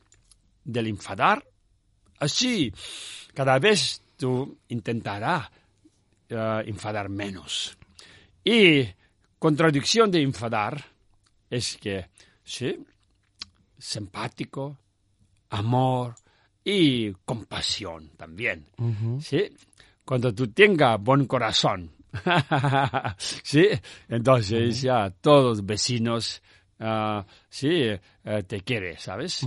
del 0.64 0.87
enfadar. 0.87 1.44
Así, 2.21 2.73
cada 3.35 3.59
vez 3.59 4.02
tú 4.16 4.59
intentarás 4.68 5.50
uh, 6.30 6.61
enfadar 6.64 7.09
menos. 7.09 7.76
Y 8.44 8.85
contradicción 9.38 10.11
de 10.11 10.23
enfadar 10.23 10.85
es 11.50 11.76
que, 11.76 12.06
sí, 12.44 12.78
simpático, 13.78 14.78
amor 15.50 16.14
y 16.64 17.12
compasión 17.25 18.11
también. 18.16 18.66
Sí, 19.21 19.50
cuando 20.04 20.35
tú 20.35 20.49
tengas 20.49 21.00
buen 21.00 21.26
corazón, 21.26 21.92
sí, 23.18 23.68
entonces 24.09 24.80
ya 24.83 25.11
todos 25.11 25.64
vecinos 25.64 26.42
Ah, 26.80 27.25
sí, 27.49 27.68
eh, 27.71 28.42
te 28.47 28.61
quiere, 28.61 28.99
¿sabes? 28.99 29.47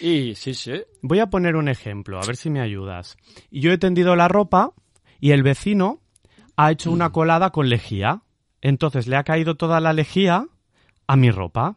Y 0.00 0.34
sí, 0.34 0.54
sí. 0.54 0.72
Voy 1.02 1.18
a 1.18 1.26
poner 1.26 1.56
un 1.56 1.68
ejemplo, 1.68 2.18
a 2.18 2.26
ver 2.26 2.36
si 2.36 2.50
me 2.50 2.60
ayudas. 2.60 3.16
Yo 3.50 3.72
he 3.72 3.78
tendido 3.78 4.14
la 4.16 4.28
ropa 4.28 4.72
y 5.20 5.32
el 5.32 5.42
vecino 5.42 6.00
ha 6.56 6.70
hecho 6.70 6.90
una 6.90 7.10
colada 7.10 7.50
con 7.50 7.68
lejía. 7.68 8.22
Entonces 8.60 9.06
le 9.06 9.16
ha 9.16 9.24
caído 9.24 9.56
toda 9.56 9.80
la 9.80 9.92
lejía 9.92 10.46
a 11.06 11.16
mi 11.16 11.30
ropa. 11.30 11.76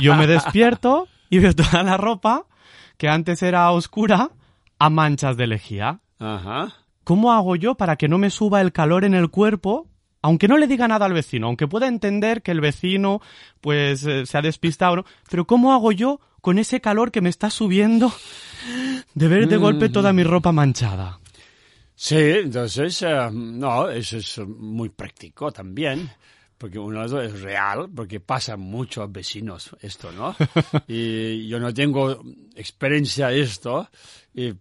Yo 0.00 0.14
me 0.14 0.26
despierto 0.26 1.08
y 1.28 1.38
veo 1.38 1.54
toda 1.54 1.82
la 1.82 1.96
ropa 1.96 2.46
que 2.96 3.08
antes 3.08 3.42
era 3.42 3.70
oscura 3.70 4.30
a 4.78 4.90
manchas 4.90 5.36
de 5.36 5.46
lejía. 5.46 6.00
Ajá. 6.18 6.74
¿Cómo 7.04 7.32
hago 7.32 7.56
yo 7.56 7.76
para 7.76 7.96
que 7.96 8.08
no 8.08 8.18
me 8.18 8.30
suba 8.30 8.60
el 8.60 8.72
calor 8.72 9.04
en 9.04 9.14
el 9.14 9.30
cuerpo 9.30 9.88
aunque 10.26 10.48
no 10.48 10.58
le 10.58 10.66
diga 10.66 10.88
nada 10.88 11.06
al 11.06 11.12
vecino, 11.12 11.46
aunque 11.46 11.68
pueda 11.68 11.86
entender 11.86 12.42
que 12.42 12.50
el 12.50 12.60
vecino 12.60 13.20
pues 13.60 14.04
eh, 14.04 14.26
se 14.26 14.36
ha 14.36 14.42
despistado, 14.42 15.04
pero 15.30 15.46
¿cómo 15.46 15.72
hago 15.72 15.92
yo 15.92 16.20
con 16.40 16.58
ese 16.58 16.80
calor 16.80 17.12
que 17.12 17.20
me 17.20 17.28
está 17.28 17.48
subiendo 17.48 18.12
de 19.14 19.28
ver 19.28 19.46
de 19.46 19.56
golpe 19.56 19.88
toda 19.88 20.12
mi 20.12 20.24
ropa 20.24 20.50
manchada? 20.50 21.20
Sí, 21.94 22.16
entonces, 22.16 23.02
eh, 23.02 23.30
no, 23.32 23.88
eso 23.88 24.16
es 24.16 24.38
muy 24.38 24.88
práctico 24.88 25.52
también 25.52 26.10
porque 26.58 26.78
uno 26.78 27.04
es 27.20 27.40
real, 27.42 27.88
porque 27.94 28.20
pasa 28.20 28.56
mucho 28.56 29.02
a 29.02 29.06
vecinos 29.06 29.76
esto, 29.80 30.10
¿no? 30.12 30.34
y 30.88 31.46
yo 31.48 31.60
no 31.60 31.72
tengo 31.74 32.22
experiencia 32.54 33.30
esto, 33.30 33.88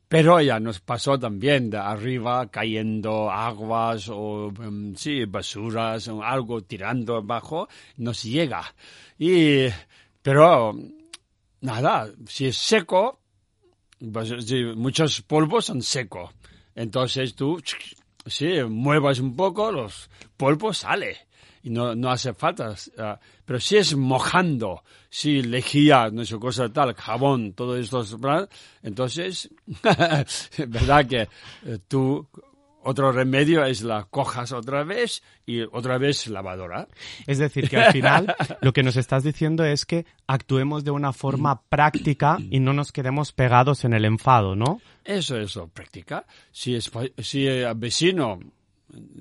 pero 0.07 0.41
ya 0.41 0.59
nos 0.59 0.81
pasó 0.81 1.17
también 1.17 1.69
de 1.69 1.77
arriba 1.77 2.47
cayendo 2.47 3.31
aguas 3.31 4.09
o, 4.09 4.51
em, 4.61 4.95
sí, 4.95 5.25
basuras 5.25 6.07
o 6.09 6.21
algo 6.21 6.61
tirando 6.61 7.15
abajo, 7.15 7.67
nos 7.97 8.23
llega. 8.23 8.63
Y, 9.17 9.67
pero, 10.21 10.77
nada, 11.61 12.09
si 12.27 12.47
es 12.47 12.57
seco, 12.57 13.21
pues, 14.11 14.51
muchos 14.75 15.21
polvos 15.21 15.65
son 15.65 15.81
secos. 15.81 16.31
Entonces 16.75 17.35
tú, 17.35 17.61
sí, 18.25 18.61
muevas 18.67 19.19
un 19.19 19.33
poco, 19.35 19.71
los 19.71 20.09
polvos 20.35 20.79
sale 20.79 21.24
y 21.65 21.71
no, 21.71 21.95
no 21.95 22.11
hace 22.11 22.33
falta. 22.33 22.75
Uh, 22.97 23.17
pero 23.43 23.59
si 23.59 23.77
es 23.77 23.95
mojando, 23.95 24.83
si 25.09 25.41
lejía, 25.41 26.11
no 26.11 26.23
sé, 26.23 26.37
cosa 26.37 26.71
tal, 26.71 26.93
jabón, 26.93 27.53
todo 27.53 27.75
esto, 27.75 28.05
entonces, 28.83 29.49
verdad 30.67 31.07
que 31.07 31.21
eh, 31.65 31.79
tú, 31.87 32.27
otro 32.83 33.11
remedio 33.11 33.65
es 33.65 33.81
la 33.81 34.03
cojas 34.03 34.51
otra 34.51 34.83
vez 34.83 35.23
y 35.47 35.61
otra 35.61 35.97
vez 35.97 36.27
lavadora. 36.27 36.87
Es 37.25 37.39
decir, 37.39 37.67
que 37.67 37.77
al 37.77 37.91
final 37.91 38.35
lo 38.61 38.71
que 38.71 38.83
nos 38.83 38.95
estás 38.95 39.23
diciendo 39.23 39.65
es 39.65 39.87
que 39.87 40.05
actuemos 40.27 40.83
de 40.83 40.91
una 40.91 41.13
forma 41.13 41.63
práctica 41.63 42.37
y 42.51 42.59
no 42.59 42.73
nos 42.73 42.91
quedemos 42.91 43.31
pegados 43.31 43.85
en 43.85 43.93
el 43.93 44.05
enfado, 44.05 44.55
¿no? 44.55 44.81
Eso, 45.03 45.39
eso, 45.39 45.67
práctica. 45.67 46.27
Si, 46.51 46.75
es, 46.75 46.91
si 47.17 47.47
el 47.47 47.73
vecino 47.73 48.37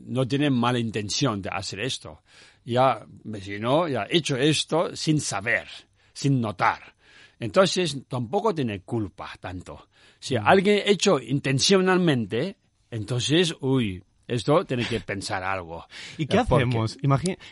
no 0.07 0.26
tiene 0.26 0.50
mala 0.50 0.78
intención 0.78 1.43
de 1.43 1.50
hacer 1.50 1.81
esto. 1.81 2.23
Ya, 2.64 3.04
vecino, 3.25 3.88
ya 3.88 4.02
ha 4.02 4.07
hecho 4.09 4.37
esto 4.37 4.95
sin 4.97 5.21
saber, 5.21 5.69
sin 6.12 6.40
notar. 6.40 6.95
Entonces, 7.38 7.99
tampoco 8.09 8.54
tiene 8.54 8.81
culpa 8.81 9.31
tanto. 9.40 9.88
Si 10.19 10.37
mm. 10.37 10.43
alguien 10.47 10.78
ha 10.78 10.90
hecho 10.90 11.21
intencionalmente, 11.21 12.57
entonces, 12.90 13.54
uy, 13.61 14.02
esto 14.26 14.64
tiene 14.64 14.87
que 14.87 15.00
pensar 15.00 15.43
algo. 15.43 15.85
¿Y 16.19 16.26
qué 16.26 16.38
hacemos? 16.38 16.97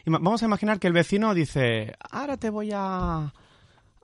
vamos 0.06 0.42
a 0.42 0.46
imaginar 0.46 0.78
que 0.78 0.86
el 0.86 0.92
vecino 0.92 1.34
dice, 1.34 1.94
ahora 2.10 2.36
te 2.36 2.48
voy 2.48 2.70
a, 2.72 3.32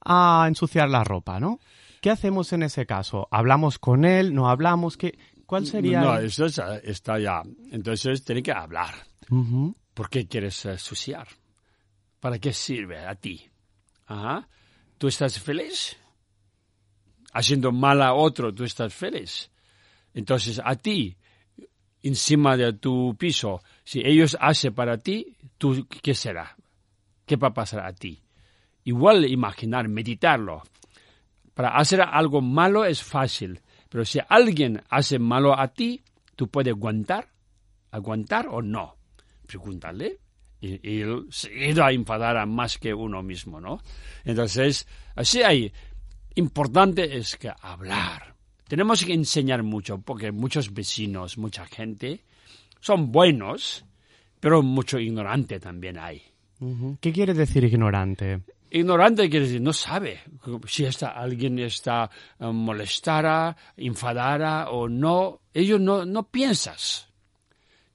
a 0.05 0.45
ensuciar 0.47 0.91
la 0.91 1.05
ropa, 1.05 1.41
¿no? 1.41 1.59
¿Qué 2.01 2.11
hacemos 2.11 2.53
en 2.53 2.63
ese 2.63 2.87
caso? 2.87 3.27
¿Hablamos 3.31 3.79
con 3.79 4.05
él? 4.05 4.35
¿No 4.35 4.49
hablamos? 4.49 4.97
¿Qué, 4.97 5.19
¿Cuál 5.49 5.65
sería? 5.65 6.03
No, 6.03 6.19
eso 6.19 6.45
está 6.45 7.19
ya. 7.19 7.43
Entonces 7.71 8.23
tiene 8.23 8.43
que 8.43 8.53
hablar. 8.53 8.93
¿Por 9.95 10.11
qué 10.11 10.29
quieres 10.29 10.63
ensuciar? 10.67 11.27
¿Para 12.21 12.39
qué 12.39 12.53
sirve 12.53 12.99
a 12.99 13.15
ti? 13.15 13.49
Ajá. 14.05 14.47
¿Tú 14.99 15.09
estás 15.09 15.41
feliz? 15.41 15.97
Haciendo 17.33 17.73
mal 17.73 18.03
a 18.03 18.13
otro, 18.13 18.53
tú 18.55 18.65
estás 18.65 18.93
feliz. 18.93 19.51
Entonces 20.13 20.61
a 20.63 20.77
ti, 20.77 21.17
encima 22.03 22.55
de 22.55 22.75
tu 22.75 23.17
piso, 23.17 23.63
si 23.85 24.03
ellos 24.05 24.37
hacen 24.39 24.75
para 24.75 24.99
ti, 24.99 25.35
¿tú 25.57 25.89
qué 26.03 26.15
será? 26.15 26.59
¿Qué 27.25 27.37
va 27.37 27.49
a 27.49 27.55
pasar 27.55 27.87
a 27.87 27.95
ti? 27.95 28.23
Igual 28.85 29.25
imaginar, 29.25 29.89
meditarlo. 29.89 30.63
Para 31.55 31.71
hacer 31.71 32.03
algo 32.03 32.43
malo 32.43 32.85
es 32.85 33.03
fácil 33.03 33.63
pero 33.89 34.05
si 34.05 34.19
alguien 34.29 34.83
hace 34.89 35.19
malo 35.19 35.59
a 35.59 35.69
ti, 35.69 36.03
tú 36.37 36.49
puedes 36.49 36.73
aguantar, 36.73 37.29
aguantar 37.91 38.49
o 38.49 38.63
no. 38.63 38.97
Pregúntale. 39.47 40.19
Y, 40.61 41.01
él 41.01 41.27
se 41.31 41.53
irá 41.55 41.87
a 41.87 41.93
enfadar 41.93 42.37
a 42.37 42.47
más 42.47 42.79
que 42.79 42.93
uno 42.93 43.23
mismo, 43.23 43.61
¿no? 43.61 43.81
Entonces, 44.25 44.87
así 45.15 45.43
hay. 45.43 45.73
Importante 46.35 47.17
es 47.17 47.37
que 47.37 47.51
hablar. 47.61 48.35
Tenemos 48.67 49.05
que 49.05 49.15
enseñar 49.15 49.63
mucho, 49.63 49.99
porque 49.99 50.31
muchos 50.31 50.75
vecinos, 50.75 51.39
mucha 51.39 51.65
gente, 51.65 52.25
son 52.81 53.11
buenos, 53.11 53.85
pero 54.41 54.63
mucho 54.63 54.99
ignorante 54.99 55.59
también 55.59 55.99
hay. 55.99 56.23
¿Qué 57.01 57.13
quiere 57.13 57.35
decir 57.35 57.65
ignorante? 57.65 58.41
Ignorante 58.71 59.31
quiere 59.31 59.47
decir, 59.47 59.61
no 59.61 59.73
sabe 59.73 60.21
si 60.67 60.85
está, 60.85 61.09
alguien 61.09 61.59
está 61.59 62.11
eh, 62.39 62.47
molestada, 62.47 63.57
enfadada 63.77 64.71
o 64.71 64.89
no. 64.89 65.41
Ellos 65.55 65.81
no, 65.81 66.05
no 66.05 66.25
piensas. 66.25 67.09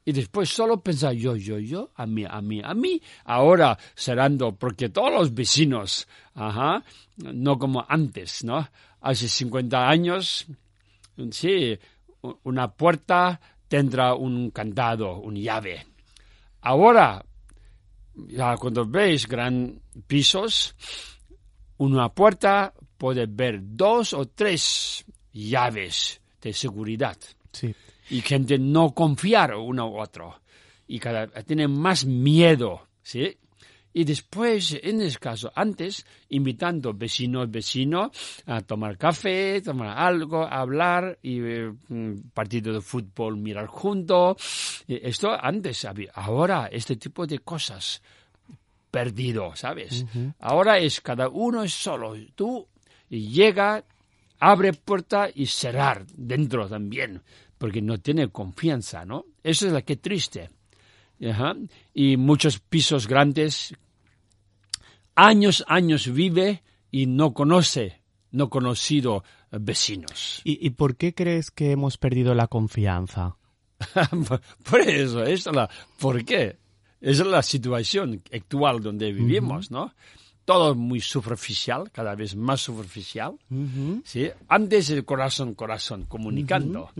Y 0.05 0.11
después 0.11 0.49
solo 0.49 0.81
piensa 0.81 1.13
yo, 1.13 1.35
yo, 1.35 1.59
yo, 1.59 1.91
a 1.95 2.05
mí, 2.05 2.25
a 2.29 2.41
mí, 2.41 2.61
a 2.63 2.73
mí. 2.73 3.01
Ahora 3.23 3.77
cerrando, 3.95 4.55
porque 4.55 4.89
todos 4.89 5.13
los 5.13 5.33
vecinos, 5.33 6.07
ajá, 6.33 6.83
no 7.17 7.57
como 7.57 7.85
antes, 7.87 8.43
¿no? 8.43 8.67
Hace 8.99 9.29
50 9.29 9.87
años, 9.87 10.45
sí, 11.31 11.77
una 12.43 12.71
puerta 12.71 13.39
tendrá 13.67 14.13
un 14.13 14.51
candado, 14.51 15.19
un 15.19 15.35
llave. 15.35 15.85
Ahora, 16.61 17.25
ya 18.15 18.57
cuando 18.57 18.85
veis 18.85 19.27
gran 19.27 19.81
pisos, 20.07 20.75
una 21.77 22.09
puerta 22.09 22.73
puede 22.97 23.25
ver 23.27 23.59
dos 23.61 24.13
o 24.13 24.27
tres 24.27 25.05
llaves 25.31 26.21
de 26.41 26.53
seguridad. 26.53 27.17
Sí. 27.51 27.73
Y 28.09 28.21
gente 28.21 28.57
no 28.57 28.93
confiar 28.93 29.55
uno 29.55 29.89
u 29.89 29.99
otro. 29.99 30.41
Y 30.87 30.99
cada 30.99 31.27
tiene 31.43 31.67
más 31.67 32.05
miedo, 32.05 32.87
¿sí? 33.01 33.37
Y 33.93 34.03
después, 34.03 34.77
en 34.81 35.01
ese 35.01 35.19
caso, 35.19 35.51
antes, 35.55 36.05
invitando 36.29 36.93
vecinos, 36.93 37.49
vecinos 37.49 38.11
a 38.45 38.61
tomar 38.61 38.97
café, 38.97 39.61
tomar 39.61 39.97
algo, 39.97 40.45
hablar 40.45 41.19
y 41.21 41.39
eh, 41.41 41.71
mm, 41.89 42.29
partido 42.33 42.73
de 42.73 42.81
fútbol 42.81 43.37
mirar 43.37 43.67
juntos. 43.67 44.83
Esto 44.87 45.31
antes 45.39 45.85
había. 45.85 46.11
Ahora, 46.15 46.67
este 46.71 46.95
tipo 46.95 47.27
de 47.27 47.39
cosas 47.39 48.01
perdido, 48.93 49.55
¿sabes? 49.55 50.05
Ahora 50.39 50.77
es 50.77 51.01
cada 51.01 51.27
uno 51.27 51.63
es 51.63 51.73
solo. 51.73 52.15
Tú 52.35 52.67
y 53.09 53.27
llega, 53.29 53.83
abre 54.39 54.73
puerta 54.73 55.29
y 55.33 55.47
cerrar 55.47 56.05
dentro 56.15 56.67
también, 56.67 57.21
porque 57.57 57.81
no 57.81 57.97
tiene 57.97 58.29
confianza, 58.29 59.03
¿no? 59.03 59.25
Eso 59.43 59.65
es 59.65 59.73
la 59.73 59.81
que 59.81 59.97
triste. 59.97 60.49
Y 61.93 62.17
muchos 62.17 62.59
pisos 62.59 63.07
grandes, 63.07 63.73
años, 65.15 65.63
años 65.67 66.11
vive 66.11 66.63
y 66.91 67.07
no 67.07 67.33
conoce, 67.33 68.01
no 68.31 68.49
conocido 68.49 69.23
vecinos. 69.51 70.41
¿Y, 70.43 70.69
por 70.71 70.95
qué 70.95 71.13
crees 71.13 71.51
que 71.51 71.71
hemos 71.71 71.97
perdido 71.97 72.33
la 72.33 72.47
confianza? 72.47 73.37
por 74.69 74.81
eso, 74.81 75.23
eso 75.23 75.51
la, 75.51 75.69
¿por 75.99 76.23
qué? 76.23 76.57
Esa 77.01 77.23
es 77.23 77.27
la 77.27 77.43
situación 77.43 78.21
actual 78.33 78.81
donde 78.81 79.11
vivimos, 79.11 79.71
¿no? 79.71 79.93
Todo 80.45 80.73
muy 80.73 81.01
superficial, 81.01 81.91
cada 81.91 82.15
vez 82.15 82.35
más 82.35 82.61
superficial. 82.61 83.33
¿sí? 84.05 84.29
Antes 84.47 84.89
el 84.89 85.03
corazón, 85.03 85.53
corazón, 85.53 86.05
comunicando. 86.05 86.91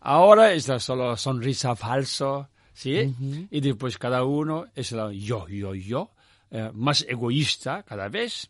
Ahora 0.00 0.52
es 0.52 0.68
la 0.68 0.78
solo 0.78 1.16
sonrisa 1.16 1.74
falso, 1.74 2.48
¿sí? 2.72 3.14
Y 3.50 3.60
después 3.60 3.98
cada 3.98 4.24
uno 4.24 4.66
es 4.74 4.92
el 4.92 5.12
yo, 5.18 5.48
yo, 5.48 5.74
yo, 5.74 6.10
eh, 6.50 6.70
más 6.74 7.04
egoísta 7.08 7.82
cada 7.82 8.08
vez. 8.08 8.48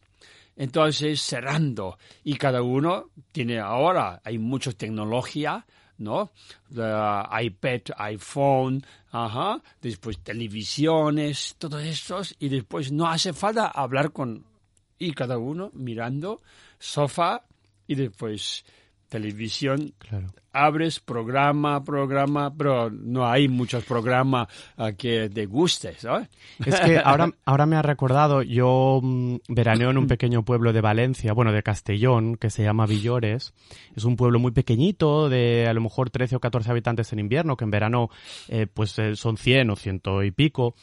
Entonces, 0.57 1.21
cerrando. 1.23 1.99
Y 2.25 2.35
cada 2.37 2.63
uno 2.63 3.11
tiene 3.33 3.61
ahora, 3.61 4.21
hay 4.25 4.39
mucha 4.39 4.73
tecnología, 4.73 5.65
¿no? 5.99 6.31
iPad, 6.71 7.81
iPhone, 7.97 8.85
ajá, 9.11 9.63
después 9.81 10.19
televisiones, 10.19 11.57
todo 11.59 11.79
esto, 11.79 12.21
y 12.39 12.49
después 12.49 12.93
no 12.93 13.07
hace 13.07 13.33
falta 13.33 13.69
hablar 13.69 14.13
con, 14.13 14.45
y 14.99 15.13
cada 15.13 15.39
uno 15.39 15.71
mirando, 15.75 16.41
sofá, 16.79 17.45
y 17.87 17.95
después 17.95 18.65
televisión, 19.09 19.95
claro. 19.99 20.29
abres 20.53 21.01
programa, 21.01 21.83
programa, 21.83 22.55
pero 22.55 22.91
no 22.91 23.27
hay 23.27 23.49
muchos 23.49 23.85
programas 23.85 24.49
uh, 24.77 24.95
que 24.97 25.31
te 25.31 25.47
guste, 25.47 25.95
¿sabes? 25.95 26.29
Es 26.65 26.79
que 26.81 26.99
ahora, 27.05 27.31
ahora 27.45 27.67
me 27.67 27.77
ha 27.77 27.83
recordado, 27.83 28.43
yo 28.43 29.01
mm, 29.03 29.37
veraneo 29.49 29.91
en 29.91 29.99
un 29.99 30.07
pequeño 30.09 30.45
pueblo 30.45 30.73
de 30.73 30.81
Valencia, 30.81 31.33
bueno, 31.33 31.53
de 31.53 31.63
Castellón, 31.63 32.37
que 32.37 32.51
se 32.51 32.63
llama 32.63 32.87
Villores. 32.87 33.55
Es 33.97 34.05
un 34.05 34.17
pueblo 34.17 34.39
muy 34.39 34.53
pequeñito, 34.53 35.29
de 35.29 35.67
a 35.69 35.73
lo 35.73 35.81
mejor 35.81 36.11
13 36.11 36.37
o 36.37 36.41
14 36.41 36.71
habitantes 36.71 37.13
en 37.13 37.19
invierno, 37.19 37.57
que 37.57 37.65
en 37.65 37.71
verano 37.71 38.11
eh, 38.49 38.67
pues 38.73 38.99
eh, 38.99 39.17
son 39.17 39.37
100 39.37 39.71
o 39.71 39.77
ciento 39.77 40.23
y 40.23 40.31
pico. 40.31 40.75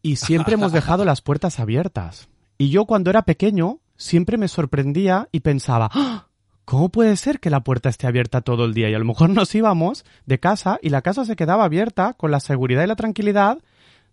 Y 0.00 0.16
siempre 0.16 0.54
hemos 0.54 0.72
dejado 0.72 1.04
las 1.04 1.20
puertas 1.20 1.60
abiertas. 1.60 2.28
Y 2.58 2.70
yo 2.70 2.86
cuando 2.86 3.10
era 3.10 3.22
pequeño 3.22 3.78
siempre 3.96 4.36
me 4.36 4.48
sorprendía 4.48 5.28
y 5.30 5.40
pensaba, 5.40 5.88
¡Ah! 5.92 6.26
¿Cómo 6.64 6.90
puede 6.90 7.16
ser 7.16 7.40
que 7.40 7.50
la 7.50 7.60
puerta 7.60 7.88
esté 7.88 8.06
abierta 8.06 8.40
todo 8.40 8.64
el 8.64 8.74
día? 8.74 8.90
Y 8.90 8.94
a 8.94 8.98
lo 8.98 9.04
mejor 9.04 9.30
nos 9.30 9.54
íbamos 9.54 10.04
de 10.26 10.38
casa 10.38 10.78
y 10.82 10.90
la 10.90 11.02
casa 11.02 11.24
se 11.24 11.36
quedaba 11.36 11.64
abierta 11.64 12.14
con 12.14 12.30
la 12.30 12.40
seguridad 12.40 12.84
y 12.84 12.86
la 12.86 12.96
tranquilidad 12.96 13.58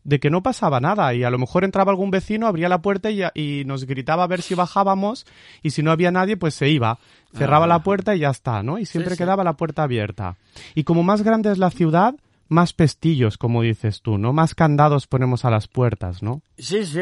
de 0.04 0.20
que 0.20 0.30
no 0.30 0.42
pasaba 0.42 0.80
nada 0.80 1.14
y 1.14 1.24
a 1.24 1.30
lo 1.30 1.38
mejor 1.38 1.64
entraba 1.64 1.92
algún 1.92 2.10
vecino, 2.10 2.48
abría 2.48 2.70
la 2.70 2.82
puerta 2.82 3.10
y, 3.12 3.64
nos 3.66 3.86
gritaba 3.86 4.24
a 4.24 4.28
ver 4.28 4.42
si 4.42 4.56
bajábamos 4.56 5.26
y 5.62 5.72
si 5.72 5.84
no 5.84 5.92
había 5.92 6.12
nadie 6.12 6.38
pues 6.38 6.56
se 6.56 6.70
iba, 6.70 7.00
cerraba 7.34 7.68
la 7.68 7.76
ah. 7.76 7.84
puerta 7.84 8.16
y 8.16 8.20
ya 8.20 8.30
está, 8.30 8.64
¿no? 8.64 8.80
Y 8.80 8.86
siempre 8.86 9.18
quedaba 9.18 9.44
la 9.44 9.54
puerta 9.54 9.84
abierta. 9.84 10.38
Y 10.74 10.84
como 10.84 11.04
más 11.04 11.22
grande 11.22 11.52
es 11.52 11.58
la 11.58 11.70
ciudad, 11.70 12.16
más 12.48 12.74
pestillos, 12.74 13.38
como 13.38 13.62
dices 13.62 14.02
tú, 14.02 14.18
¿no? 14.18 14.34
Más 14.34 14.56
candados 14.56 15.06
ponemos 15.06 15.46
a 15.46 15.52
las 15.52 15.68
puertas, 15.68 16.24
¿no? 16.24 16.42
Sí, 16.58 16.86
sí, 16.86 17.02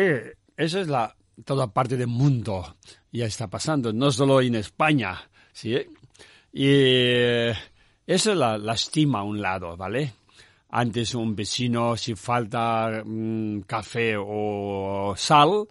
eso 0.57 0.79
es 0.79 0.87
la 0.87 1.15
toda 1.45 1.71
parte 1.71 1.97
del 1.97 2.07
mundo 2.07 2.75
ya 3.17 3.25
está 3.25 3.47
pasando, 3.47 3.91
no 3.91 4.12
solo 4.12 4.41
en 4.41 4.56
España. 4.56 5.19
¿sí? 5.51 5.75
Y 6.53 7.51
eso 8.06 8.36
la 8.36 8.58
lastima 8.58 9.19
a 9.19 9.23
un 9.23 9.41
lado, 9.41 9.75
¿vale? 9.75 10.13
Antes 10.69 11.15
un 11.15 11.36
vecino, 11.36 11.95
si 11.97 12.15
falta 12.15 13.03
mm, 13.03 13.62
café 13.62 14.15
o 14.17 15.13
sal, 15.15 15.67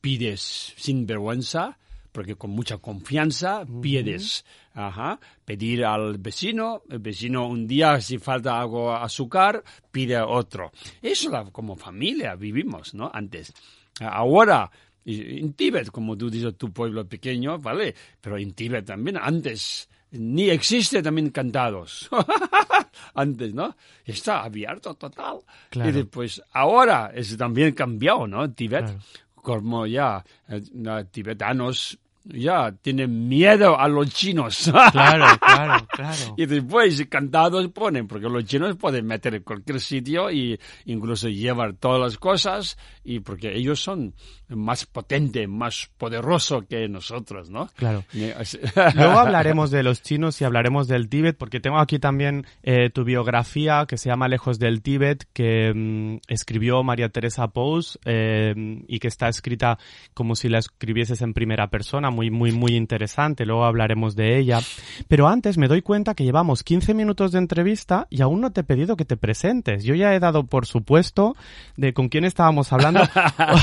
pides 0.00 0.74
sin 0.76 1.06
vergüenza, 1.06 1.78
porque 2.12 2.36
con 2.36 2.50
mucha 2.50 2.78
confianza 2.78 3.64
pides, 3.82 4.44
ajá, 4.74 5.20
pedir 5.44 5.84
al 5.84 6.18
vecino, 6.18 6.82
el 6.88 6.98
vecino 6.98 7.46
un 7.46 7.66
día 7.66 8.00
si 8.00 8.18
falta 8.18 8.60
algo 8.60 8.92
azúcar, 8.94 9.62
pide 9.90 10.20
otro. 10.20 10.72
Eso 11.02 11.30
como 11.52 11.76
familia 11.76 12.34
vivimos, 12.34 12.94
¿no? 12.94 13.10
Antes. 13.12 13.52
Ahora 14.00 14.70
en 15.04 15.52
Tíbet, 15.54 15.90
como 15.90 16.16
tú 16.16 16.30
dices, 16.30 16.56
tu 16.56 16.72
pueblo 16.72 17.06
pequeño, 17.06 17.58
¿vale? 17.58 17.94
Pero 18.20 18.36
en 18.38 18.52
Tíbet 18.52 18.84
también, 18.86 19.16
antes, 19.16 19.88
ni 20.12 20.50
existe 20.50 21.02
también 21.02 21.30
cantados. 21.30 22.08
antes, 23.14 23.54
¿no? 23.54 23.76
Está 24.04 24.42
abierto 24.42 24.94
total. 24.94 25.38
Y 25.72 25.90
después, 25.90 26.42
ahora 26.52 27.10
es 27.14 27.36
también 27.36 27.74
cambiado, 27.74 28.26
¿no? 28.26 28.52
Tíbet, 28.52 28.96
como 29.34 29.86
ya 29.86 30.24
eh, 30.48 30.62
tibetanos 31.10 31.98
ya 32.24 32.72
tienen 32.82 33.28
miedo 33.28 33.78
a 33.78 33.88
los 33.88 34.10
chinos. 34.10 34.70
Claro, 34.90 35.26
claro, 35.40 35.86
claro. 35.88 36.34
y 36.36 36.46
después 36.46 37.06
cantados 37.08 37.68
ponen, 37.68 38.08
porque 38.08 38.28
los 38.28 38.44
chinos 38.44 38.76
pueden 38.76 39.06
meter 39.06 39.34
en 39.34 39.42
cualquier 39.42 39.80
sitio 39.80 40.30
y 40.30 40.58
incluso 40.86 41.28
llevar 41.28 41.74
todas 41.74 42.00
las 42.00 42.18
cosas, 42.18 42.76
y 43.04 43.20
porque 43.20 43.56
ellos 43.56 43.80
son 43.80 44.14
más 44.48 44.86
potentes, 44.86 45.48
más 45.48 45.90
poderosos 45.96 46.64
que 46.68 46.88
nosotros, 46.88 47.50
¿no? 47.50 47.68
Claro. 47.76 48.04
Luego 48.12 49.18
hablaremos 49.18 49.70
de 49.70 49.82
los 49.82 50.02
chinos 50.02 50.40
y 50.40 50.44
hablaremos 50.44 50.88
del 50.88 51.08
Tíbet, 51.08 51.36
porque 51.36 51.60
tengo 51.60 51.78
aquí 51.78 51.98
también 51.98 52.46
eh, 52.62 52.90
tu 52.90 53.04
biografía 53.04 53.86
que 53.86 53.96
se 53.96 54.08
llama 54.08 54.28
Lejos 54.28 54.58
del 54.58 54.82
Tíbet, 54.82 55.26
que 55.32 55.72
mm, 55.74 56.18
escribió 56.28 56.82
María 56.82 57.08
Teresa 57.10 57.48
Pous 57.48 57.98
eh, 58.04 58.54
y 58.88 58.98
que 58.98 59.08
está 59.08 59.28
escrita 59.28 59.78
como 60.14 60.34
si 60.34 60.48
la 60.48 60.58
escribieses 60.58 61.22
en 61.22 61.32
primera 61.32 61.68
persona 61.68 62.09
muy, 62.10 62.30
muy, 62.30 62.52
muy 62.52 62.76
interesante. 62.76 63.46
Luego 63.46 63.64
hablaremos 63.64 64.16
de 64.16 64.38
ella. 64.38 64.60
Pero 65.08 65.28
antes 65.28 65.58
me 65.58 65.68
doy 65.68 65.82
cuenta 65.82 66.14
que 66.14 66.24
llevamos 66.24 66.62
15 66.62 66.94
minutos 66.94 67.32
de 67.32 67.38
entrevista 67.38 68.06
y 68.10 68.22
aún 68.22 68.40
no 68.40 68.52
te 68.52 68.60
he 68.60 68.64
pedido 68.64 68.96
que 68.96 69.04
te 69.04 69.16
presentes. 69.16 69.84
Yo 69.84 69.94
ya 69.94 70.14
he 70.14 70.20
dado 70.20 70.44
por 70.44 70.66
supuesto 70.66 71.36
de 71.76 71.92
con 71.92 72.08
quién 72.08 72.24
estábamos 72.24 72.72
hablando. 72.72 73.00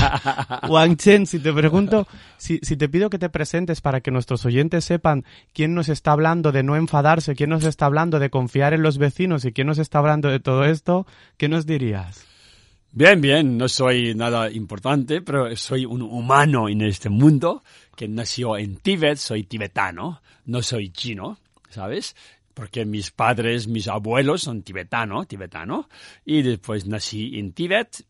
Wang 0.68 0.96
Chen, 0.96 1.26
si 1.26 1.38
te 1.38 1.52
pregunto, 1.52 2.06
si, 2.36 2.58
si 2.62 2.76
te 2.76 2.88
pido 2.88 3.10
que 3.10 3.18
te 3.18 3.28
presentes 3.28 3.80
para 3.80 4.00
que 4.00 4.10
nuestros 4.10 4.44
oyentes 4.44 4.84
sepan 4.84 5.24
quién 5.52 5.74
nos 5.74 5.88
está 5.88 6.12
hablando 6.12 6.52
de 6.52 6.62
no 6.62 6.76
enfadarse, 6.76 7.34
quién 7.34 7.50
nos 7.50 7.64
está 7.64 7.86
hablando 7.86 8.18
de 8.18 8.30
confiar 8.30 8.74
en 8.74 8.82
los 8.82 8.98
vecinos 8.98 9.44
y 9.44 9.52
quién 9.52 9.66
nos 9.66 9.78
está 9.78 9.98
hablando 9.98 10.28
de 10.28 10.40
todo 10.40 10.64
esto, 10.64 11.06
¿qué 11.36 11.48
nos 11.48 11.66
dirías? 11.66 12.26
Bien, 12.90 13.20
bien, 13.20 13.58
no 13.58 13.68
soy 13.68 14.14
nada 14.14 14.50
importante, 14.50 15.20
pero 15.20 15.54
soy 15.56 15.84
un 15.84 16.00
humano 16.00 16.70
en 16.70 16.80
este 16.80 17.10
mundo 17.10 17.62
que 17.94 18.08
nació 18.08 18.56
en 18.56 18.76
Tíbet, 18.76 19.18
soy 19.18 19.44
tibetano, 19.44 20.22
no 20.46 20.62
soy 20.62 20.88
chino, 20.90 21.38
¿sabes? 21.68 22.16
Porque 22.54 22.86
mis 22.86 23.10
padres, 23.10 23.68
mis 23.68 23.88
abuelos 23.88 24.42
son 24.42 24.62
tibetanos, 24.62 25.28
tibetano, 25.28 25.88
y 26.24 26.40
después 26.40 26.86
nací 26.86 27.38
en 27.38 27.52
Tíbet 27.52 28.04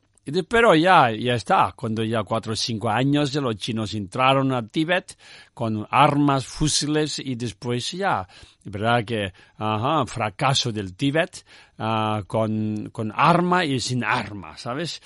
pero 0.48 0.74
ya, 0.74 1.10
ya 1.10 1.34
está, 1.34 1.72
cuando 1.74 2.04
ya 2.04 2.22
cuatro 2.22 2.52
o 2.52 2.56
cinco 2.56 2.88
años 2.90 3.34
los 3.34 3.56
chinos 3.56 3.94
entraron 3.94 4.52
a 4.52 4.66
Tíbet 4.66 5.16
con 5.54 5.86
armas, 5.90 6.46
fusiles 6.46 7.18
y 7.18 7.34
después 7.34 7.92
ya, 7.92 8.28
verdad 8.64 9.04
que, 9.04 9.32
ajá, 9.56 10.04
fracaso 10.06 10.70
del 10.72 10.94
Tíbet 10.94 11.44
uh, 11.78 12.24
con, 12.26 12.90
con 12.90 13.12
arma 13.14 13.64
y 13.64 13.80
sin 13.80 14.04
arma, 14.04 14.56
¿sabes? 14.58 15.00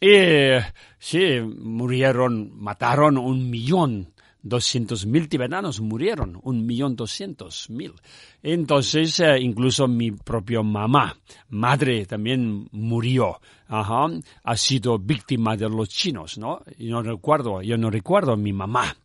Y 0.00 0.58
sí, 0.98 1.40
murieron, 1.40 2.50
mataron 2.60 3.16
un 3.16 3.48
millón 3.50 4.12
200.000 4.48 5.28
tibetanos 5.28 5.80
murieron, 5.80 6.40
un 6.42 6.64
millón 6.64 6.96
doscientos 6.96 7.68
mil. 7.70 7.92
Entonces, 8.42 9.20
eh, 9.20 9.38
incluso 9.40 9.88
mi 9.88 10.12
propia 10.12 10.62
mamá, 10.62 11.16
madre, 11.50 12.06
también 12.06 12.68
murió. 12.72 13.40
Ajá, 13.66 14.06
ha 14.44 14.56
sido 14.56 14.98
víctima 14.98 15.56
de 15.56 15.68
los 15.68 15.88
chinos, 15.88 16.38
¿no? 16.38 16.62
Yo 16.78 16.90
no 16.90 17.02
recuerdo, 17.02 17.62
yo 17.62 17.76
no 17.76 17.90
recuerdo 17.90 18.32
a 18.32 18.36
mi 18.36 18.52
mamá. 18.52 18.96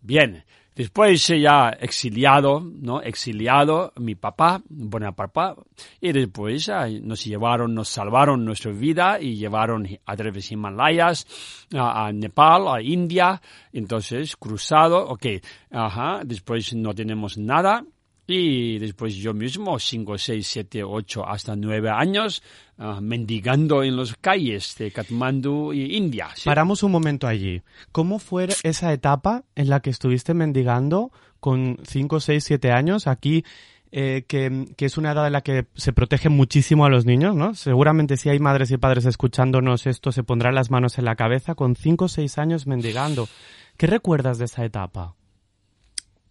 Bien, 0.00 0.44
Después 0.74 1.28
ya 1.28 1.68
exiliado, 1.68 2.60
¿no? 2.60 3.00
Exiliado, 3.00 3.92
mi 3.96 4.16
papá, 4.16 4.60
bueno 4.68 5.14
papá, 5.14 5.54
y 6.00 6.10
después 6.10 6.68
nos 7.00 7.24
llevaron, 7.24 7.74
nos 7.74 7.88
salvaron 7.88 8.44
nuestra 8.44 8.72
vida 8.72 9.20
y 9.20 9.36
llevaron 9.36 9.86
a 10.04 10.16
través 10.16 10.48
de 10.48 10.54
Himalayas, 10.54 11.26
a, 11.74 12.10
Nepal, 12.12 12.66
a 12.66 12.82
India, 12.82 13.40
entonces 13.72 14.36
cruzado, 14.36 15.06
ok, 15.06 15.26
ajá, 15.70 16.22
después 16.24 16.74
no 16.74 16.92
tenemos 16.92 17.38
nada, 17.38 17.84
y 18.26 18.78
después 18.78 19.14
yo 19.16 19.34
mismo, 19.34 19.78
5, 19.78 20.16
6, 20.16 20.46
7, 20.46 20.84
8, 20.84 21.28
hasta 21.28 21.54
9 21.56 21.90
años, 21.90 22.42
uh, 22.78 23.00
mendigando 23.00 23.82
en 23.82 23.96
las 23.96 24.14
calles 24.16 24.74
de 24.78 24.90
Katmandú 24.90 25.72
y 25.74 25.96
India. 25.96 26.28
Paramos 26.44 26.82
un 26.82 26.92
momento 26.92 27.26
allí. 27.26 27.62
¿Cómo 27.92 28.18
fue 28.18 28.48
esa 28.62 28.92
etapa 28.92 29.44
en 29.54 29.68
la 29.68 29.80
que 29.80 29.90
estuviste 29.90 30.32
mendigando 30.32 31.12
con 31.38 31.78
5, 31.86 32.20
6, 32.20 32.44
7 32.44 32.72
años? 32.72 33.06
Aquí, 33.06 33.44
eh, 33.92 34.24
que, 34.26 34.68
que, 34.74 34.86
es 34.86 34.96
una 34.96 35.12
edad 35.12 35.26
en 35.26 35.34
la 35.34 35.42
que 35.42 35.66
se 35.74 35.92
protege 35.92 36.30
muchísimo 36.30 36.86
a 36.86 36.88
los 36.88 37.04
niños, 37.04 37.36
¿no? 37.36 37.54
Seguramente 37.54 38.16
si 38.16 38.30
hay 38.30 38.38
madres 38.38 38.70
y 38.70 38.78
padres 38.78 39.04
escuchándonos 39.04 39.86
esto, 39.86 40.12
se 40.12 40.24
pondrán 40.24 40.54
las 40.54 40.70
manos 40.70 40.98
en 40.98 41.04
la 41.04 41.14
cabeza 41.14 41.54
con 41.54 41.76
5 41.76 42.06
o 42.06 42.08
6 42.08 42.38
años 42.38 42.66
mendigando. 42.66 43.28
¿Qué 43.76 43.86
recuerdas 43.86 44.38
de 44.38 44.46
esa 44.46 44.64
etapa? 44.64 45.14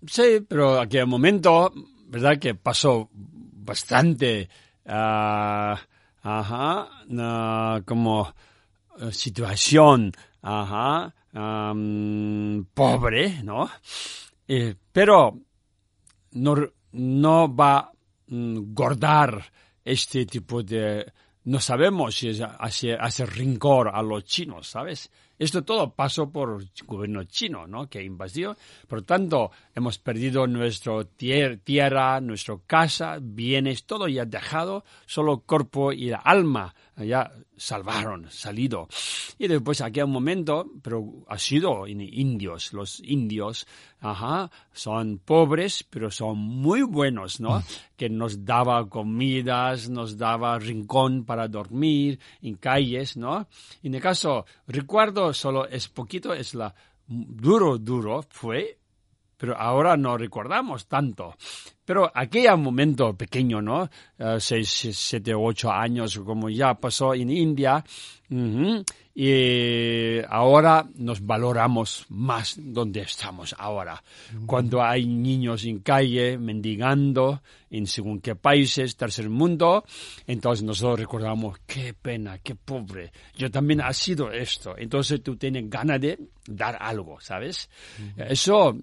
Sí, 0.05 0.45
pero 0.47 0.79
aquel 0.79 1.07
momento, 1.07 1.71
¿verdad? 2.07 2.37
Que 2.37 2.55
pasó 2.55 3.09
bastante, 3.11 4.49
uh, 4.85 5.75
ajá, 6.21 6.89
uh, 7.09 7.83
como 7.85 8.33
uh, 8.99 9.11
situación, 9.11 10.11
ajá, 10.41 11.13
um, 11.33 12.65
pobre, 12.73 13.41
¿no? 13.43 13.69
Eh, 14.47 14.75
pero 14.91 15.39
no, 16.31 16.55
no 16.91 17.55
va 17.55 17.77
a 17.77 17.91
um, 18.29 18.73
gordar 18.73 19.51
este 19.83 20.25
tipo 20.25 20.63
de... 20.63 21.11
No 21.45 21.59
sabemos 21.59 22.15
si 22.15 22.29
es 22.29 22.41
hace, 22.41 22.93
hace 22.93 23.25
rincor 23.25 23.89
a 23.93 24.01
los 24.01 24.23
chinos, 24.23 24.67
¿sabes? 24.67 25.11
Esto 25.39 25.63
todo 25.63 25.93
pasó 25.93 26.29
por 26.29 26.61
el 26.61 26.69
gobierno 26.85 27.23
chino, 27.23 27.67
¿no? 27.67 27.89
Que 27.89 28.03
invadió. 28.03 28.55
Por 28.87 28.99
lo 28.99 29.03
tanto, 29.05 29.51
hemos 29.73 29.97
perdido 29.97 30.47
nuestra 30.47 31.03
tier 31.03 31.59
tierra, 31.59 32.21
nuestra 32.21 32.57
casa, 32.67 33.17
bienes, 33.21 33.85
todo 33.85 34.07
ya 34.07 34.25
dejado, 34.25 34.83
solo 35.05 35.39
cuerpo 35.39 35.91
y 35.91 36.11
alma 36.11 36.73
ya 36.97 37.31
salvaron, 37.57 38.29
salido. 38.29 38.87
Y 39.37 39.47
después 39.47 39.81
aquí 39.81 40.01
un 40.01 40.11
momento, 40.11 40.69
pero 40.81 41.25
ha 41.27 41.37
sido 41.37 41.87
en 41.87 42.01
indios, 42.01 42.73
los 42.73 42.99
indios, 42.99 43.65
ajá, 43.99 44.51
son 44.71 45.17
pobres, 45.17 45.83
pero 45.89 46.11
son 46.11 46.37
muy 46.37 46.83
buenos, 46.83 47.39
¿no? 47.39 47.59
Mm. 47.59 47.63
Que 47.97 48.09
nos 48.09 48.45
daba 48.45 48.87
comidas, 48.87 49.89
nos 49.89 50.17
daba 50.17 50.59
rincón 50.59 51.25
para 51.25 51.47
dormir 51.47 52.19
en 52.41 52.55
calles, 52.55 53.17
¿no? 53.17 53.47
En 53.81 53.95
el 53.95 54.01
caso, 54.01 54.45
recuerdo 54.67 55.33
solo 55.33 55.67
es 55.67 55.87
poquito, 55.87 56.33
es 56.33 56.53
la 56.53 56.73
duro, 57.07 57.77
duro 57.77 58.23
fue, 58.29 58.79
pero 59.43 59.59
ahora 59.59 59.97
no 59.97 60.17
recordamos 60.17 60.87
tanto. 60.87 61.35
Pero 61.83 62.09
aquel 62.15 62.57
momento 62.57 63.13
pequeño, 63.13 63.61
¿no? 63.61 63.89
Uh, 64.17 64.39
seis, 64.39 64.87
siete, 64.93 65.35
ocho 65.35 65.69
años, 65.69 66.17
como 66.19 66.49
ya 66.49 66.75
pasó 66.75 67.13
en 67.13 67.29
India, 67.29 67.83
uh 68.29 68.33
-huh, 68.33 68.85
y 69.13 70.23
ahora 70.29 70.87
nos 70.95 71.19
valoramos 71.25 72.05
más 72.07 72.55
donde 72.57 73.01
estamos 73.01 73.53
ahora. 73.59 74.01
Uh 74.31 74.37
-huh. 74.37 74.45
Cuando 74.45 74.81
hay 74.81 75.05
niños 75.05 75.65
en 75.65 75.79
calle 75.79 76.37
mendigando 76.37 77.41
en 77.69 77.85
según 77.85 78.21
qué 78.21 78.35
países, 78.35 78.95
tercer 78.95 79.29
mundo, 79.29 79.83
entonces 80.25 80.63
nosotros 80.63 81.01
recordamos, 81.01 81.59
qué 81.67 81.93
pena, 81.93 82.37
qué 82.37 82.55
pobre. 82.55 83.11
Yo 83.35 83.51
también 83.51 83.81
ha 83.81 83.91
sido 83.91 84.31
esto. 84.31 84.73
Entonces 84.77 85.21
tú 85.21 85.35
tienes 85.35 85.69
ganas 85.69 85.99
de 85.99 86.17
dar 86.47 86.77
algo, 86.79 87.19
¿sabes? 87.19 87.69
Eso 88.15 88.73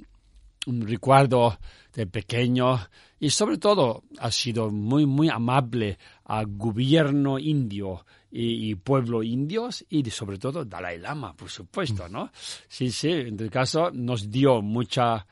un 0.67 0.87
recuerdo 0.87 1.59
de 1.95 2.07
pequeño 2.07 2.79
y 3.19 3.31
sobre 3.31 3.59
todo 3.59 4.05
ha 4.19 4.31
sido 4.31 4.71
muy, 4.71 5.07
muy 5.07 5.29
amable 5.29 5.99
al 6.25 6.47
gobierno 6.47 7.39
indio 7.39 8.05
y, 8.31 8.75
pueblo 8.77 9.23
indios 9.23 9.85
y 9.89 10.09
sobre 10.11 10.39
todo 10.39 10.65
Dalai 10.65 10.99
Lama, 10.99 11.35
por 11.35 11.51
supuesto, 11.51 12.09
¿no? 12.09 12.31
Sí, 12.69 12.91
sí, 12.91 13.11
en 13.11 13.41
el 13.41 13.51
caso 13.51 13.91
nos 13.93 14.31
dio 14.31 14.63
mucha 14.63 15.27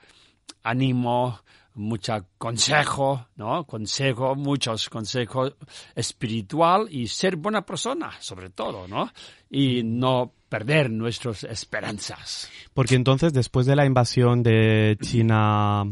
ánimo, 0.65 1.41
mucha 1.75 2.25
consejo, 2.37 3.29
¿no? 3.37 3.65
Consejo, 3.65 4.35
muchos 4.35 4.89
consejos 4.89 5.55
espiritual 5.95 6.89
y 6.91 7.07
ser 7.07 7.37
buena 7.37 7.63
persona, 7.63 8.13
sobre 8.21 8.51
todo, 8.51 8.89
¿no? 8.89 9.11
Y 9.49 9.85
no 9.85 10.33
perder 10.49 10.91
nuestras 10.91 11.45
esperanzas. 11.45 12.51
Porque 12.75 12.95
entonces, 12.95 13.33
después 13.33 13.67
de 13.67 13.77
la 13.77 13.87
invasión 13.87 14.43
de 14.43 14.97
China 15.01 15.85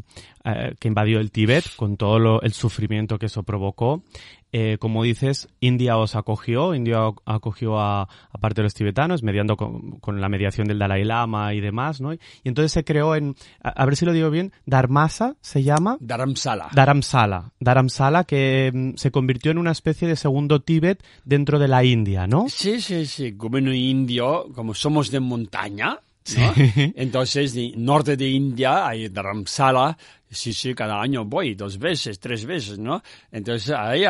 eh, 0.44 0.74
que 0.78 0.88
invadió 0.88 1.20
el 1.20 1.30
Tíbet, 1.30 1.64
con 1.76 1.96
todo 1.96 2.18
lo, 2.18 2.42
el 2.42 2.52
sufrimiento 2.52 3.18
que 3.18 3.26
eso 3.26 3.42
provocó, 3.42 4.02
eh, 4.52 4.76
como 4.78 5.02
dices, 5.02 5.48
India 5.60 5.96
os 5.96 6.16
acogió, 6.16 6.74
India 6.74 6.98
acogió 7.24 7.78
a, 7.78 8.02
a 8.02 8.38
parte 8.38 8.60
de 8.60 8.64
los 8.64 8.74
tibetanos, 8.74 9.22
mediando 9.22 9.56
con, 9.56 9.98
con, 9.98 10.20
la 10.20 10.28
mediación 10.28 10.68
del 10.68 10.78
Dalai 10.78 11.04
Lama 11.04 11.52
y 11.54 11.60
demás, 11.60 12.00
¿no? 12.00 12.14
Y 12.14 12.18
entonces 12.44 12.72
se 12.72 12.84
creó 12.84 13.16
en, 13.16 13.34
a, 13.62 13.70
a 13.70 13.84
ver 13.84 13.96
si 13.96 14.04
lo 14.04 14.12
digo 14.12 14.30
bien, 14.30 14.52
Dharmasa 14.64 15.36
se 15.40 15.62
llama. 15.62 15.98
Dharamsala. 16.00 16.68
Dharamsala. 16.72 17.52
Dharamsala 17.60 18.24
que 18.24 18.70
mm, 18.72 18.90
se 18.96 19.10
convirtió 19.10 19.50
en 19.50 19.58
una 19.58 19.72
especie 19.72 20.08
de 20.08 20.16
segundo 20.16 20.60
Tíbet 20.60 21.02
dentro 21.24 21.58
de 21.58 21.68
la 21.68 21.84
India, 21.84 22.26
¿no? 22.26 22.46
Sí, 22.48 22.80
sí, 22.80 23.06
sí. 23.06 23.32
Gobierno 23.32 23.74
indio, 23.74 24.46
como 24.54 24.74
somos 24.74 25.10
de 25.10 25.20
montaña, 25.20 25.98
¿no? 26.36 26.52
Entonces, 26.94 27.54
de 27.54 27.72
norte 27.76 28.16
de 28.16 28.28
India 28.28 28.86
hay 28.86 29.08
Dharamsala, 29.08 29.96
sí, 30.30 30.52
sí, 30.52 30.74
cada 30.74 31.00
año 31.00 31.24
voy 31.24 31.54
dos 31.54 31.78
veces, 31.78 32.18
tres 32.18 32.44
veces, 32.44 32.78
¿no? 32.78 33.02
Entonces, 33.30 33.74
hay 33.76 34.04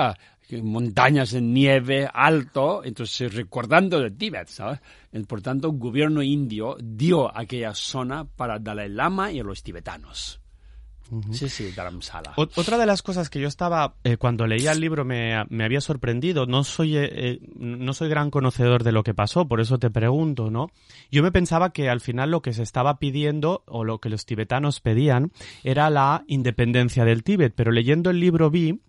montañas 0.63 1.33
de 1.33 1.41
nieve 1.41 2.09
alto, 2.13 2.85
entonces 2.85 3.35
recordando 3.35 4.01
de 4.01 4.11
Tíbet, 4.13 4.49
¿sabes? 4.49 4.81
Por 5.27 5.43
tanto, 5.43 5.69
el 5.69 5.79
gobierno 5.79 6.23
indio 6.23 6.77
dio 6.81 7.37
aquella 7.37 7.75
zona 7.75 8.25
para 8.25 8.59
Dalai 8.59 8.89
Lama 8.89 9.33
y 9.33 9.43
los 9.43 9.63
tibetanos. 9.63 10.41
Uh 11.11 11.21
-huh. 11.21 11.33
Sí, 11.33 11.49
sí, 11.49 11.73
Dharamsala. 11.73 12.35
Otra 12.37 12.79
de 12.79 12.87
las 12.87 13.03
cosas 13.03 13.31
que 13.31 13.40
yo 13.40 13.49
estaba, 13.49 13.95
eh, 14.05 14.16
cuando 14.16 14.47
leía 14.47 14.73
el 14.73 14.81
libro, 14.81 15.05
me, 15.05 15.45
me 15.49 15.64
había 15.64 15.81
sorprendido. 15.81 16.47
No 16.47 16.64
soy, 16.64 16.97
eh, 16.97 17.40
no 17.57 17.92
soy 17.92 18.09
gran 18.09 18.31
conocedor 18.31 18.83
de 18.83 18.92
lo 18.92 19.03
que 19.03 19.14
pasó, 19.14 19.47
por 19.47 19.61
eso 19.61 19.79
te 19.79 19.90
pregunto, 19.90 20.51
¿no? 20.51 20.71
Yo 21.11 21.23
me 21.23 21.33
pensaba 21.33 21.71
que 21.71 21.88
al 21.88 22.01
final 22.01 22.31
lo 22.31 22.42
que 22.42 22.53
se 22.53 22.62
estaba 22.62 22.99
pidiendo, 22.99 23.62
o 23.66 23.85
lo 23.85 24.01
que 24.01 24.11
los 24.11 24.27
tibetanos 24.27 24.81
pedían, 24.81 25.33
era 25.62 25.90
la 25.90 26.25
independencia 26.27 27.05
del 27.05 27.23
Tíbet, 27.23 27.55
pero 27.55 27.71
leyendo 27.71 28.11
el 28.11 28.21
libro 28.21 28.51
vi 28.51 28.81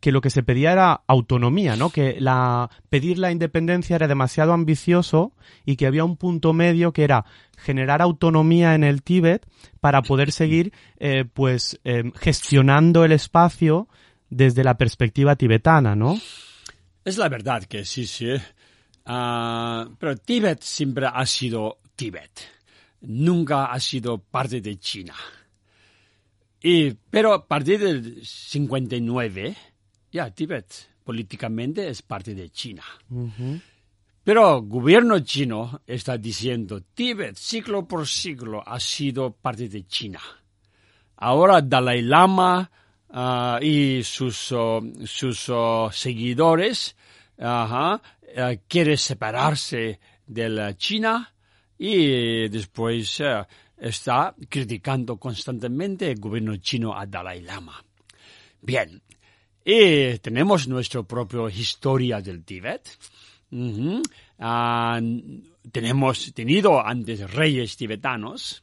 que 0.00 0.12
lo 0.12 0.20
que 0.20 0.30
se 0.30 0.42
pedía 0.42 0.72
era 0.72 1.02
autonomía, 1.06 1.76
¿no? 1.76 1.90
Que 1.90 2.20
la, 2.20 2.70
pedir 2.90 3.18
la 3.18 3.32
independencia 3.32 3.96
era 3.96 4.06
demasiado 4.06 4.52
ambicioso 4.52 5.32
y 5.64 5.76
que 5.76 5.86
había 5.86 6.04
un 6.04 6.16
punto 6.16 6.52
medio 6.52 6.92
que 6.92 7.04
era 7.04 7.24
generar 7.64 8.02
autonomía 8.02 8.74
en 8.74 8.84
el 8.84 9.02
Tíbet 9.02 9.46
para 9.80 10.02
poder 10.02 10.30
seguir 10.30 10.72
eh, 10.98 11.24
pues 11.24 11.80
eh, 11.84 12.12
gestionando 12.16 13.04
el 13.04 13.12
espacio 13.12 13.88
desde 14.30 14.62
la 14.62 14.76
perspectiva 14.76 15.36
tibetana, 15.36 15.96
¿no? 15.96 16.20
Es 17.04 17.18
la 17.18 17.28
verdad 17.28 17.64
que 17.64 17.84
sí, 17.84 18.06
sí. 18.06 18.32
Uh, 19.06 19.94
pero 19.98 20.16
Tíbet 20.16 20.62
siempre 20.62 21.06
ha 21.12 21.26
sido 21.26 21.78
Tíbet. 21.96 22.40
Nunca 23.02 23.66
ha 23.66 23.80
sido 23.80 24.18
parte 24.18 24.60
de 24.60 24.78
China. 24.78 25.14
Y, 26.62 26.92
pero 27.10 27.34
a 27.34 27.46
partir 27.46 27.78
del 27.80 28.24
59, 28.24 29.54
ya 30.10 30.30
Tíbet 30.30 30.66
políticamente 31.04 31.88
es 31.88 32.00
parte 32.00 32.34
de 32.34 32.48
China. 32.48 32.82
Uh 33.10 33.28
-huh. 33.28 33.60
Pero 34.24 34.56
el 34.56 34.66
gobierno 34.66 35.18
chino 35.20 35.82
está 35.86 36.16
diciendo, 36.16 36.80
Tíbet, 36.94 37.36
siglo 37.36 37.86
por 37.86 38.06
siglo, 38.06 38.62
ha 38.66 38.80
sido 38.80 39.30
parte 39.32 39.68
de 39.68 39.86
China. 39.86 40.20
Ahora 41.16 41.60
Dalai 41.60 42.00
Lama 42.00 42.70
uh, 43.10 43.62
y 43.62 44.02
sus, 44.02 44.50
uh, 44.52 44.80
sus 45.04 45.48
uh, 45.50 45.90
seguidores 45.92 46.96
-huh, 47.36 48.00
quieren 48.66 48.96
separarse 48.96 50.00
de 50.26 50.48
la 50.48 50.74
China 50.74 51.32
y 51.78 52.48
después 52.48 53.20
está 53.76 54.34
criticando 54.48 55.18
constantemente 55.18 56.10
el 56.10 56.18
gobierno 56.18 56.56
chino 56.56 56.96
a 56.96 57.04
Dalai 57.06 57.42
Lama. 57.42 57.84
Bien, 58.62 59.02
y 59.64 60.18
tenemos 60.18 60.66
nuestra 60.68 61.02
propia 61.02 61.48
historia 61.48 62.20
del 62.20 62.44
Tíbet. 62.44 62.88
Uh 63.54 64.02
uh, 64.40 65.00
tenemos 65.70 66.34
tenido 66.34 66.84
antes 66.84 67.30
reyes 67.30 67.76
tibetanos, 67.76 68.62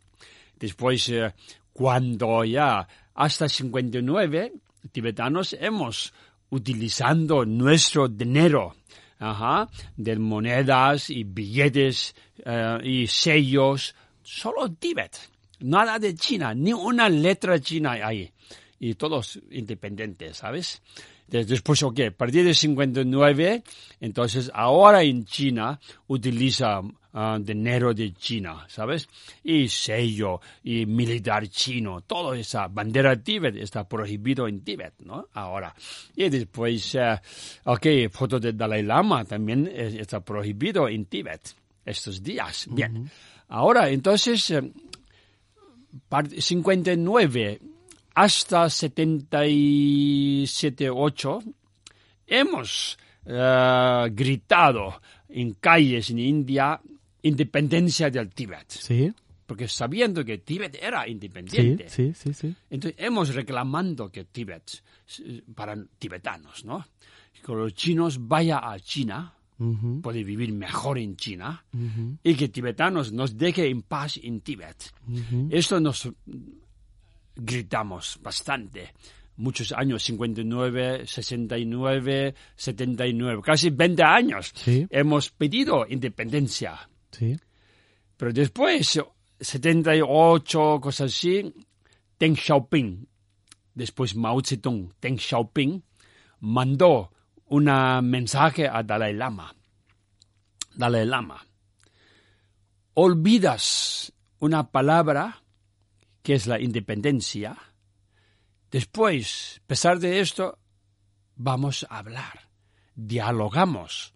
después 0.60 1.08
uh, 1.10 1.32
cuando 1.72 2.44
ya 2.44 2.86
hasta 3.16 3.48
59 3.48 4.52
tibetanos 4.92 5.56
hemos 5.60 6.14
utilizando 6.50 7.46
nuestro 7.46 8.10
dinero, 8.10 8.76
de 9.98 10.16
monedas 10.18 11.10
y 11.10 11.24
billetes 11.24 12.16
eh, 12.44 12.80
y 12.84 13.08
sellos, 13.08 13.96
solo 14.24 14.72
Tíbet, 14.72 15.16
nada 15.60 16.00
de 16.00 16.16
China, 16.16 16.54
ni 16.56 16.74
una 16.74 17.08
letra 17.08 17.60
china 17.60 17.92
ahí, 17.92 18.32
y 18.80 18.96
todos 18.96 19.40
independientes, 19.52 20.38
¿sabes? 20.38 20.82
Después, 21.32 21.82
ok, 21.82 22.00
a 22.10 22.12
partir 22.12 22.44
de 22.44 22.54
59, 22.54 23.64
entonces 24.02 24.52
ahora 24.54 25.02
en 25.02 25.24
China 25.24 25.80
utiliza 26.08 26.82
uh, 26.82 27.40
dinero 27.40 27.94
de 27.94 28.14
China, 28.14 28.66
¿sabes? 28.68 29.08
Y 29.42 29.70
sello, 29.70 30.42
y 30.62 30.86
militar 30.86 31.48
chino, 31.48 32.02
toda 32.02 32.38
esa 32.38 32.68
bandera 32.68 33.16
Tíbet 33.16 33.56
está 33.56 33.88
prohibido 33.88 34.46
en 34.46 34.62
Tíbet, 34.62 34.96
¿no? 35.06 35.30
Ahora. 35.32 35.74
Y 36.18 36.28
después, 36.28 36.96
uh, 36.96 37.16
ok, 37.64 37.88
foto 38.12 38.38
de 38.38 38.52
Dalai 38.52 38.84
Lama 38.84 39.24
también 39.24 39.72
está 39.74 40.20
prohibido 40.20 40.90
en 40.90 41.06
Tíbet 41.06 41.56
estos 41.86 42.22
días. 42.22 42.68
Bien. 42.70 43.10
Ahora, 43.48 43.90
entonces, 43.90 44.54
59 46.40 47.62
hasta 48.14 48.70
77, 48.70 50.90
8, 50.90 51.40
hemos 52.28 52.98
uh, 53.26 54.08
gritado 54.12 55.02
en 55.30 55.54
calles 55.54 56.10
en 56.10 56.20
India 56.20 56.82
independencia 57.24 58.10
del 58.10 58.30
Tíbet. 58.30 58.72
Sí. 58.72 59.14
Porque 59.46 59.68
sabiendo 59.68 60.24
que 60.24 60.38
Tíbet 60.40 60.80
era 60.82 61.08
independiente. 61.08 61.90
Sí, 61.90 62.14
sí, 62.16 62.34
sí. 62.34 62.56
Entonces 62.70 63.04
hemos 63.04 63.36
reclamando 63.36 64.10
que 64.10 64.24
Tíbet, 64.26 64.82
para 65.54 65.76
tibetanos, 66.00 66.64
¿no? 66.64 66.86
Que 67.46 67.54
los 67.54 67.74
chinos 67.74 68.28
vayan 68.28 68.62
a 68.64 68.80
China, 68.80 69.34
Ujú, 69.60 70.02
puede 70.02 70.24
vivir 70.24 70.54
mejor 70.54 70.98
en 70.98 71.18
China, 71.18 71.64
y 72.24 72.36
que 72.36 72.50
tibetanos 72.50 73.12
nos 73.12 73.38
deje 73.38 73.68
en 73.68 73.84
paz 73.84 74.20
en 74.24 74.42
Tíbet. 74.42 74.92
Esto 75.50 75.80
nos 75.80 76.10
gritamos 77.36 78.20
bastante. 78.22 78.94
Muchos 79.38 79.72
años, 79.72 80.04
59, 80.04 81.08
69, 81.08 82.36
79, 82.56 83.42
casi 83.44 83.70
20 83.70 84.04
años. 84.04 84.52
Sí. 84.56 84.86
Hemos 84.90 85.32
pedido 85.32 85.86
independencia. 85.88 86.90
Sí. 87.12 87.38
Pero 88.18 88.34
después, 88.34 89.02
78, 89.40 90.80
cosas 90.80 91.12
así, 91.12 91.54
Deng 92.20 92.36
Xiaoping, 92.36 93.08
después 93.74 94.16
Mao 94.16 94.42
Zedong, 94.42 94.94
Deng 95.02 95.18
Xiaoping, 95.18 95.84
mandó 96.42 97.12
un 97.46 97.66
mensaje 98.04 98.68
a 98.68 98.84
Dalai 98.84 99.14
Lama. 99.14 99.56
Dalai 100.76 101.06
Lama, 101.06 101.44
olvidas 102.94 104.14
una 104.40 104.72
palabra 104.72 105.42
que 106.22 106.34
es 106.36 106.48
la 106.48 106.60
independencia. 106.60 107.58
Después, 108.70 109.60
a 109.64 109.68
pesar 109.68 110.00
de 110.00 110.20
esto, 110.20 110.58
vamos 111.36 111.86
a 111.90 111.98
hablar, 111.98 112.50
dialogamos 112.96 114.14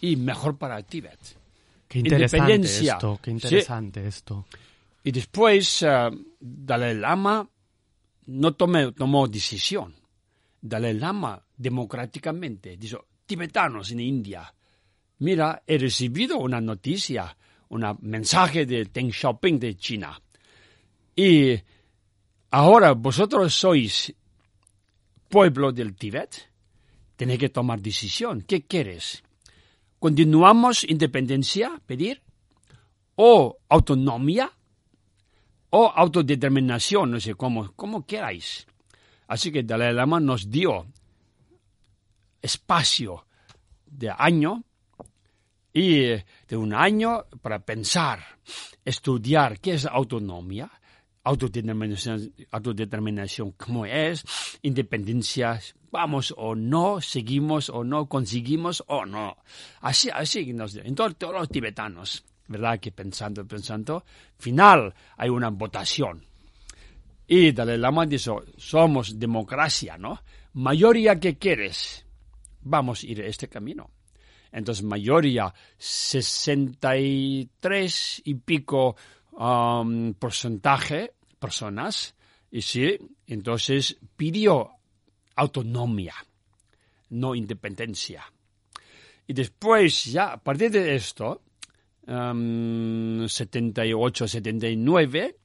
y 0.00 0.16
mejor 0.16 0.56
para 0.58 0.82
Tíbet. 0.82 1.18
Qué 1.88 1.98
interesante 2.00 2.36
Independencia. 2.54 2.94
esto, 2.94 3.20
qué 3.22 3.30
Sí. 3.30 3.36
interesante 3.36 4.06
esto. 4.06 4.46
Y 5.02 5.12
después 5.12 5.82
eh, 5.82 6.10
Dalai 6.40 6.94
Lama 6.94 7.46
no 8.26 8.54
tomó 8.54 9.28
decisión. 9.28 9.94
Dalai 10.60 10.94
Lama 10.94 11.42
democráticamente 11.56 12.76
dijo, 12.78 13.04
tibetanos 13.26 13.90
en 13.90 14.00
India, 14.00 14.52
mira, 15.18 15.62
he 15.66 15.76
recibido 15.76 16.38
una 16.38 16.60
noticia, 16.60 17.36
un 17.68 17.84
mensaje 18.00 18.64
de 18.64 18.86
Deng 18.86 19.12
Xiaoping 19.12 19.58
de 19.60 19.76
China. 19.76 20.18
Y 21.16 21.60
ahora 22.50 22.92
vosotros 22.92 23.54
sois 23.54 24.14
pueblo 25.28 25.72
del 25.72 25.94
Tíbet, 25.94 26.50
tenéis 27.16 27.38
que 27.38 27.48
tomar 27.48 27.80
decisión. 27.80 28.42
¿Qué 28.42 28.66
quieres? 28.66 29.22
¿Continuamos 29.98 30.84
independencia, 30.84 31.80
pedir? 31.86 32.22
¿O 33.16 33.58
autonomía? 33.68 34.50
¿O 35.70 35.86
autodeterminación? 35.86 37.10
No 37.12 37.20
sé 37.20 37.34
cómo, 37.34 37.72
como 37.74 38.04
queráis. 38.04 38.66
Así 39.26 39.50
que 39.50 39.62
Dalai 39.62 39.94
Lama 39.94 40.20
nos 40.20 40.50
dio 40.50 40.86
espacio 42.42 43.26
de 43.86 44.10
año 44.10 44.62
y 45.72 46.00
de 46.48 46.56
un 46.56 46.74
año 46.74 47.24
para 47.40 47.58
pensar, 47.60 48.22
estudiar 48.84 49.58
qué 49.58 49.74
es 49.74 49.86
autonomía, 49.86 50.70
autodeterminación, 51.24 52.32
autodeterminación 52.50 53.52
cómo 53.52 53.86
es, 53.86 54.24
independencia, 54.62 55.58
vamos 55.90 56.34
o 56.36 56.54
no, 56.54 57.00
seguimos 57.00 57.70
o 57.70 57.82
no, 57.82 58.06
conseguimos 58.06 58.84
o 58.86 59.06
no. 59.06 59.38
Así, 59.80 60.10
así 60.12 60.52
nos 60.52 60.76
entonces 60.76 61.16
todos 61.18 61.34
los 61.34 61.48
tibetanos, 61.48 62.24
¿verdad? 62.46 62.78
Que 62.78 62.92
pensando, 62.92 63.44
pensando, 63.46 64.04
final 64.38 64.94
hay 65.16 65.30
una 65.30 65.48
votación. 65.50 66.22
Y 67.26 67.52
Dalai 67.52 67.78
Lama 67.78 68.04
dijo, 68.04 68.44
somos 68.58 69.18
democracia, 69.18 69.96
¿no? 69.96 70.20
Mayoría 70.52 71.18
que 71.18 71.38
quieres, 71.38 72.04
vamos 72.60 73.02
a 73.02 73.06
ir 73.06 73.22
a 73.22 73.26
este 73.26 73.48
camino. 73.48 73.88
Entonces, 74.52 74.84
mayoría, 74.84 75.54
63 75.78 78.22
y 78.24 78.34
pico 78.34 78.94
um, 79.36 80.14
porcentaje 80.14 81.12
personas, 81.38 82.14
y 82.50 82.62
sí, 82.62 82.98
entonces 83.26 83.96
pidió 84.16 84.70
autonomía, 85.36 86.14
no 87.10 87.34
independencia. 87.34 88.24
Y 89.26 89.32
después, 89.32 90.04
ya, 90.04 90.32
a 90.32 90.36
partir 90.36 90.70
de 90.70 90.94
esto, 90.94 91.42
um, 92.06 93.26
78, 93.26 94.28
79, 94.28 95.36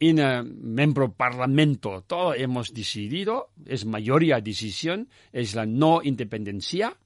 en 0.00 0.18
el 0.18 0.44
miembro 0.44 1.12
parlamento, 1.12 2.04
todo 2.06 2.34
hemos 2.34 2.72
decidido, 2.72 3.50
es 3.66 3.84
mayoría 3.84 4.40
decisión, 4.40 5.08
es 5.32 5.54
la 5.54 5.66
no 5.66 6.00
independencia, 6.02 6.96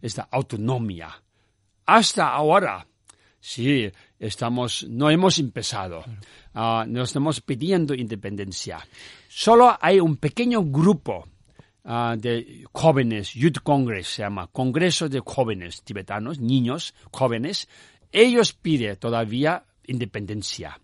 es 0.00 0.16
la 0.16 0.28
autonomía. 0.30 1.22
Hasta 1.86 2.28
ahora, 2.28 2.86
sí, 3.38 3.90
estamos, 4.26 4.86
no 4.88 5.10
hemos 5.10 5.38
empezado, 5.38 6.04
ah, 6.54 6.84
no 6.88 7.02
estamos 7.02 7.40
pidiendo 7.40 7.92
independencia. 7.94 8.78
Solo 9.28 9.76
hay 9.80 9.98
un 10.00 10.16
pequeño 10.16 10.62
grupo 10.64 11.28
ah, 11.84 12.14
de 12.18 12.64
jóvenes, 12.72 13.34
Youth 13.34 13.58
Congress 13.62 14.06
se 14.06 14.22
llama, 14.22 14.46
Congreso 14.46 15.08
de 15.08 15.20
Jóvenes 15.24 15.82
Tibetanos, 15.82 16.38
niños 16.38 16.94
jóvenes, 17.10 17.68
ellos 18.12 18.52
piden 18.52 18.96
todavía 18.96 19.64
independencia. 19.86 20.78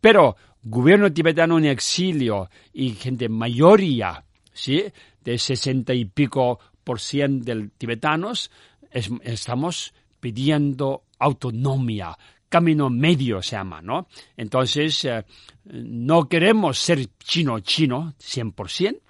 Pero 0.00 0.36
gobierno 0.62 1.12
tibetano 1.12 1.58
en 1.58 1.66
exilio 1.66 2.48
y 2.72 2.90
gente 2.90 3.28
mayoría, 3.28 4.24
¿sí? 4.52 4.84
De 5.22 5.36
sesenta 5.38 5.92
y 5.92 6.04
pico 6.06 6.58
por 6.84 7.00
cien 7.00 7.42
de 7.42 7.68
tibetanos, 7.76 8.50
es- 8.90 9.10
estamos 9.22 9.92
pidiendo 10.20 11.04
autonomía. 11.18 12.16
Camino 12.54 12.88
medio 12.88 13.42
se 13.42 13.56
llama, 13.56 13.82
¿no? 13.82 14.06
Entonces, 14.36 15.04
eh, 15.06 15.24
no 15.64 16.28
queremos 16.28 16.78
ser 16.78 17.04
chino-chino 17.18 18.14
100%, 18.16 19.00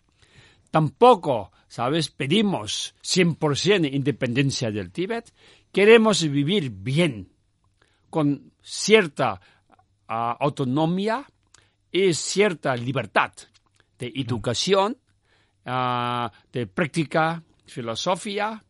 tampoco, 0.70 1.52
¿sabes? 1.68 2.08
Pedimos 2.08 2.94
100% 3.02 3.92
independencia 3.92 4.70
del 4.70 4.90
Tíbet. 4.90 5.30
Queremos 5.70 6.26
vivir 6.26 6.70
bien, 6.70 7.28
con 8.08 8.50
cierta 8.62 9.38
ah, 10.08 10.38
autonomía 10.40 11.26
y 11.92 12.14
cierta 12.14 12.74
libertad 12.74 13.32
de 13.98 14.10
educación, 14.16 14.96
ah, 15.66 16.32
de 16.50 16.66
práctica, 16.66 17.42
filosofía 17.66 18.64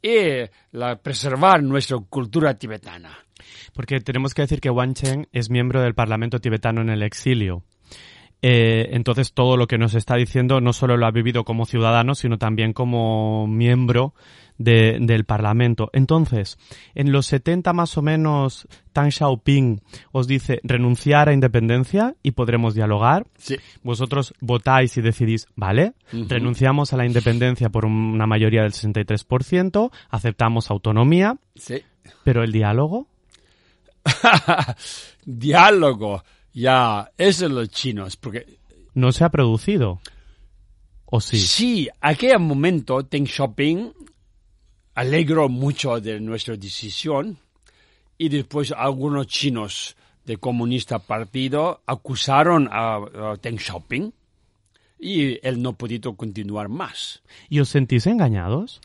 y 0.00 0.48
la, 0.70 0.94
preservar 0.94 1.60
nuestra 1.64 1.98
cultura 2.08 2.54
tibetana. 2.56 3.25
Porque 3.74 4.00
tenemos 4.00 4.34
que 4.34 4.42
decir 4.42 4.60
que 4.60 4.70
Wang 4.70 4.94
Chen 4.94 5.28
es 5.32 5.50
miembro 5.50 5.80
del 5.82 5.94
Parlamento 5.94 6.38
tibetano 6.40 6.80
en 6.80 6.90
el 6.90 7.02
exilio. 7.02 7.62
Eh, 8.42 8.90
entonces 8.92 9.32
todo 9.32 9.56
lo 9.56 9.66
que 9.66 9.78
nos 9.78 9.94
está 9.94 10.14
diciendo 10.14 10.60
no 10.60 10.72
solo 10.74 10.96
lo 10.98 11.06
ha 11.06 11.10
vivido 11.10 11.44
como 11.44 11.64
ciudadano, 11.64 12.14
sino 12.14 12.36
también 12.38 12.74
como 12.74 13.46
miembro 13.46 14.12
de- 14.58 14.98
del 15.00 15.24
Parlamento. 15.24 15.88
Entonces, 15.94 16.58
en 16.94 17.12
los 17.12 17.26
70 17.26 17.72
más 17.72 17.96
o 17.96 18.02
menos, 18.02 18.68
Tang 18.92 19.10
Xiaoping 19.10 19.80
os 20.12 20.26
dice 20.28 20.60
renunciar 20.64 21.28
a 21.30 21.32
independencia 21.32 22.14
y 22.22 22.32
podremos 22.32 22.74
dialogar. 22.74 23.26
Sí. 23.38 23.56
Vosotros 23.82 24.34
votáis 24.40 24.96
y 24.98 25.00
decidís, 25.02 25.46
vale, 25.56 25.94
renunciamos 26.12 26.92
a 26.92 26.98
la 26.98 27.06
independencia 27.06 27.70
por 27.70 27.86
una 27.86 28.26
mayoría 28.26 28.62
del 28.62 28.72
63%, 28.72 29.90
aceptamos 30.10 30.70
autonomía, 30.70 31.38
Sí. 31.54 31.82
pero 32.22 32.44
el 32.44 32.52
diálogo. 32.52 33.08
Diálogo. 35.24 36.22
Ya, 36.52 37.10
eso 37.18 37.46
es 37.46 37.52
los 37.52 37.68
chinos, 37.68 38.16
porque 38.16 38.46
no 38.94 39.12
se 39.12 39.24
ha 39.24 39.28
producido. 39.28 40.00
¿O 41.04 41.20
sí? 41.20 41.38
Sí, 41.38 41.88
aquel 42.00 42.38
momento 42.38 43.02
Deng 43.02 43.26
Xiaoping 43.26 43.92
alegró 44.94 45.48
mucho 45.48 46.00
de 46.00 46.18
nuestra 46.20 46.56
decisión 46.56 47.38
y 48.18 48.28
después 48.30 48.72
algunos 48.72 49.26
chinos 49.26 49.96
del 50.24 50.40
comunista 50.40 50.98
partido 50.98 51.82
acusaron 51.86 52.68
a, 52.72 52.96
a 52.96 53.36
Deng 53.40 53.58
Xiaoping 53.58 54.12
y 54.98 55.46
él 55.46 55.60
no 55.60 55.74
podido 55.74 56.16
continuar 56.16 56.68
más. 56.68 57.22
¿Y 57.50 57.60
os 57.60 57.68
sentís 57.68 58.06
engañados? 58.06 58.80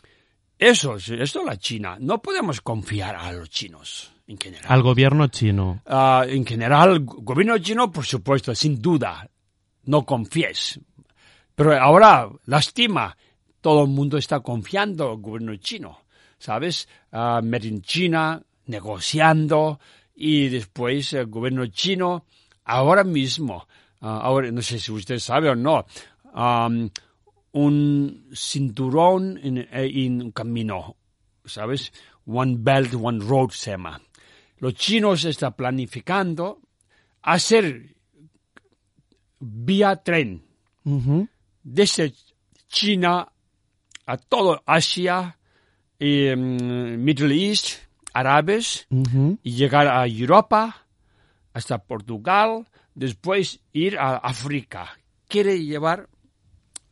Eso, 0.58 0.96
es- 0.96 1.08
esto 1.08 1.40
es 1.40 1.46
la 1.46 1.56
China. 1.56 1.96
No 1.98 2.20
podemos 2.20 2.60
confiar 2.60 3.16
a 3.16 3.32
los 3.32 3.48
chinos 3.50 4.11
en 4.26 4.38
general. 4.38 4.66
Al 4.68 4.82
gobierno 4.82 5.26
chino. 5.28 5.82
Ah, 5.86 6.24
en 6.26 6.44
general, 6.44 7.00
gobierno 7.00 7.58
chino, 7.58 7.90
por 7.90 8.04
supuesto, 8.04 8.54
sin 8.54 8.80
duda, 8.80 9.28
no 9.84 10.04
confíes. 10.04 10.80
Pero 11.54 11.78
ahora, 11.78 12.28
lástima, 12.46 13.16
todo 13.60 13.84
el 13.84 13.90
mundo 13.90 14.16
está 14.18 14.40
confiando 14.40 15.10
al 15.10 15.18
gobierno 15.18 15.56
chino, 15.56 16.00
¿sabes? 16.38 16.88
Ah, 17.10 17.40
Made 17.42 17.68
in 17.68 17.82
China, 17.82 18.42
negociando, 18.66 19.80
y 20.14 20.48
después 20.48 21.12
el 21.14 21.26
gobierno 21.26 21.66
chino, 21.66 22.26
ahora 22.64 23.04
mismo, 23.04 23.66
ah, 24.00 24.20
ahora 24.22 24.50
no 24.50 24.62
sé 24.62 24.78
si 24.78 24.92
usted 24.92 25.18
sabe 25.18 25.50
o 25.50 25.54
no, 25.54 25.84
am, 26.34 26.90
un 27.52 28.30
cinturón 28.34 29.38
en, 29.42 29.58
eh, 29.58 29.68
en 29.72 30.22
un 30.22 30.32
camino, 30.32 30.96
¿sabes? 31.44 31.92
One 32.26 32.56
Belt, 32.58 32.94
One 32.94 33.24
Road 33.24 33.50
se 33.50 33.72
llama. 33.72 34.00
Los 34.62 34.74
chinos 34.74 35.24
están 35.24 35.54
planificando 35.54 36.60
hacer 37.22 37.96
vía 39.40 39.96
tren 39.96 40.44
desde 41.64 42.14
China 42.68 43.26
a 44.06 44.16
todo 44.18 44.62
Asia, 44.64 45.36
y, 45.98 46.30
mm, 46.30 46.96
Middle 46.96 47.34
East, 47.34 47.80
árabes, 48.14 48.86
y 49.42 49.50
llegar 49.50 49.88
a 49.88 50.06
Europa, 50.06 50.86
hasta 51.52 51.78
Portugal, 51.78 52.68
después 52.94 53.58
ir 53.72 53.98
a 53.98 54.18
África. 54.18 54.96
Quiere 55.26 55.58
llevar, 55.64 56.08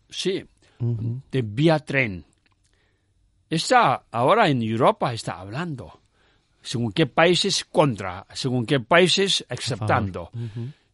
sí, 0.09 0.45
de 0.81 1.43
vía 1.43 1.79
tren. 1.79 2.25
Está 3.49 4.07
ahora 4.11 4.49
en 4.49 4.61
Europa, 4.61 5.13
está 5.13 5.39
hablando. 5.39 6.00
Según 6.63 6.93
qué 6.93 7.07
países 7.07 7.65
contra, 7.65 8.27
según 8.35 8.67
qué 8.67 8.81
países 8.81 9.45
aceptando. 9.49 10.31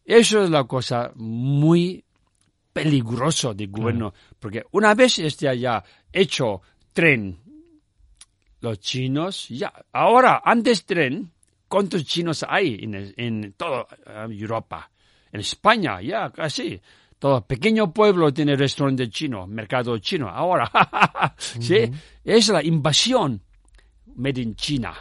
Eso 0.05 0.45
es 0.45 0.51
la 0.51 0.65
cosa 0.65 1.11
muy 1.17 2.05
peligroso 2.73 3.55
del 3.55 3.69
gobierno, 3.69 4.13
porque 4.39 4.65
una 4.73 4.95
vez 4.95 5.19
esté 5.19 5.59
ya 5.59 5.83
hecho 6.13 6.61
tren, 6.93 7.39
los 8.61 8.79
chinos, 8.81 9.49
ya, 9.49 9.73
ahora, 9.93 10.43
antes 10.45 10.85
tren, 10.85 11.33
¿cuántos 11.69 12.05
chinos 12.05 12.45
hay 12.49 12.79
en, 12.83 13.15
en 13.17 13.53
toda 13.55 13.87
eh, 14.07 14.27
Europa? 14.31 14.91
En 15.33 15.41
España, 15.41 16.01
ya, 16.01 16.31
casi. 16.31 16.81
Todo 17.19 17.47
pequeño 17.47 17.93
pueblo 17.93 18.33
tiene 18.33 18.57
restaurante 18.57 19.09
chino, 19.09 19.47
mercado 19.47 19.99
chino. 19.99 20.29
Ahora, 20.29 20.71
sí, 21.39 21.91
es 22.23 22.49
la 22.49 22.63
invasión 22.63 23.41
made 24.17 24.41
in 24.41 24.55
China. 24.55 24.95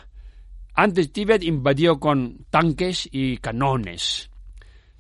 Antes 0.75 1.11
Tíbet 1.11 1.43
invadió 1.43 1.99
con 1.99 2.45
tanques 2.49 3.07
y 3.11 3.37
canones. 3.37 4.29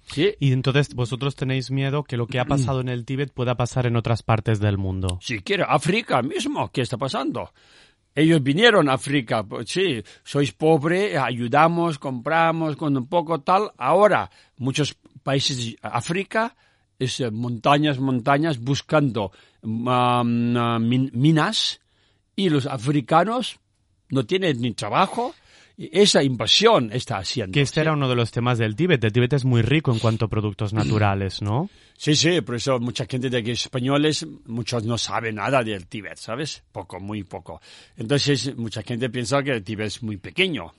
Sí, 0.07 0.35
Y 0.39 0.51
entonces 0.51 0.93
vosotros 0.93 1.35
tenéis 1.35 1.71
miedo 1.71 2.03
que 2.03 2.15
lo 2.15 2.27
que 2.27 2.39
ha 2.39 2.45
pasado 2.45 2.79
en 2.79 2.89
el 2.89 3.05
Tíbet 3.05 3.33
pueda 3.33 3.55
pasar 3.55 3.87
en 3.87 3.95
otras 3.95 4.21
partes 4.21 4.59
del 4.59 4.77
mundo. 4.77 5.17
si 5.21 5.39
quiere, 5.39 5.63
África 5.67 6.21
mismo, 6.21 6.69
¿qué 6.71 6.81
está 6.81 6.97
pasando? 6.97 7.51
Ellos 8.13 8.41
vinieron 8.41 8.87
a 8.87 8.93
África, 8.93 9.43
pues 9.43 9.67
sí, 9.69 10.01
sois 10.23 10.53
pobre, 10.53 11.17
ayudamos, 11.17 11.99
compramos 11.99 12.77
con 12.77 12.95
un 12.95 13.07
poco 13.07 13.41
tal. 13.41 13.71
Ahora, 13.77 14.29
muchos 14.57 14.95
países 15.23 15.57
de 15.57 15.77
África, 15.81 16.55
es 16.97 17.19
eh, 17.19 17.29
montañas, 17.31 17.99
montañas, 17.99 18.59
buscando 18.59 19.31
um, 19.63 19.85
uh, 20.55 20.79
min- 20.79 21.11
minas, 21.13 21.81
y 22.37 22.49
los 22.49 22.67
africanos 22.67 23.59
no 24.09 24.23
tienen 24.25 24.61
ni 24.61 24.71
trabajo. 24.73 25.35
Esa 25.77 26.23
invasión 26.23 26.89
está 26.93 27.17
haciendo. 27.17 27.53
Que 27.53 27.61
este 27.61 27.75
¿sí? 27.75 27.79
era 27.81 27.93
uno 27.93 28.07
de 28.07 28.15
los 28.15 28.31
temas 28.31 28.57
del 28.57 28.75
Tíbet. 28.75 29.03
El 29.03 29.11
Tíbet 29.11 29.33
es 29.33 29.45
muy 29.45 29.61
rico 29.61 29.91
en 29.91 29.99
cuanto 29.99 30.25
a 30.25 30.27
productos 30.29 30.73
naturales, 30.73 31.41
¿no? 31.41 31.69
Sí, 31.97 32.15
sí, 32.15 32.41
por 32.41 32.55
eso 32.55 32.79
mucha 32.79 33.05
gente 33.05 33.29
de 33.29 33.37
aquí 33.37 33.51
españoles, 33.51 34.25
muchos 34.45 34.83
no 34.83 34.97
saben 34.97 35.35
nada 35.35 35.63
del 35.63 35.87
Tíbet, 35.87 36.17
¿sabes? 36.17 36.63
Poco, 36.71 36.99
muy 36.99 37.23
poco. 37.23 37.61
Entonces, 37.97 38.55
mucha 38.55 38.83
gente 38.83 39.09
piensa 39.09 39.43
que 39.43 39.51
el 39.51 39.63
Tíbet 39.63 39.87
es 39.87 40.03
muy 40.03 40.17
pequeño. 40.17 40.73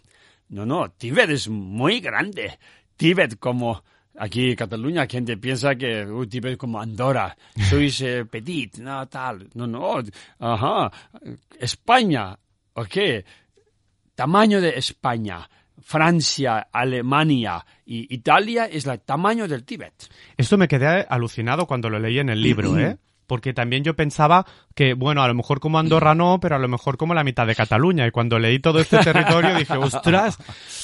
No, 0.49 0.65
no, 0.65 0.91
Tíbet 0.91 1.31
es 1.31 1.49
muy 1.49 2.01
grande. 2.01 2.59
Tíbet 2.97 3.39
como 3.39 3.83
aquí 4.19 4.51
en 4.51 4.57
Cataluña, 4.57 5.07
gente 5.07 5.37
piensa 5.37 5.75
que 5.75 6.07
uh, 6.07 6.27
Tíbet 6.27 6.53
es 6.53 6.59
como 6.59 6.81
Andorra, 6.81 7.37
sois 7.69 8.01
eh, 8.01 8.25
petit, 8.25 8.79
no, 8.79 9.07
tal. 9.09 9.49
No, 9.55 9.67
no, 9.67 10.03
ajá. 10.39 10.91
España, 11.59 12.39
ok. 12.75 12.97
Tamaño 14.17 14.61
de 14.61 14.71
España, 14.71 15.49
Francia, 15.81 16.67
Alemania 16.73 17.65
y 17.85 18.13
Italia 18.13 18.65
es 18.65 18.87
el 18.87 18.99
tamaño 19.01 19.47
del 19.47 19.63
Tíbet. 19.65 19.93
Esto 20.37 20.57
me 20.57 20.67
quedé 20.67 21.07
alucinado 21.09 21.67
cuando 21.67 21.89
lo 21.91 21.99
leí 22.01 22.19
en 22.19 22.31
el 22.31 22.43
libro, 22.43 22.77
¿eh? 22.79 22.97
Porque 23.27 23.53
también 23.53 23.83
yo 23.83 23.95
pensaba 23.95 24.47
que, 24.75 24.95
bueno, 24.95 25.21
a 25.23 25.27
lo 25.29 25.35
mejor 25.35 25.59
como 25.59 25.81
Andorra 25.81 26.15
no, 26.15 26.39
pero 26.41 26.55
a 26.55 26.59
lo 26.61 26.69
mejor 26.69 26.97
como 26.97 27.13
la 27.13 27.25
mitad 27.25 27.45
de 27.45 27.57
Cataluña. 27.57 28.07
Y 28.07 28.13
cuando 28.13 28.39
leí 28.39 28.61
todo 28.61 28.79
este 28.79 28.99
territorio 28.99 29.55
dije, 29.59 29.77
ostras, 29.77 30.39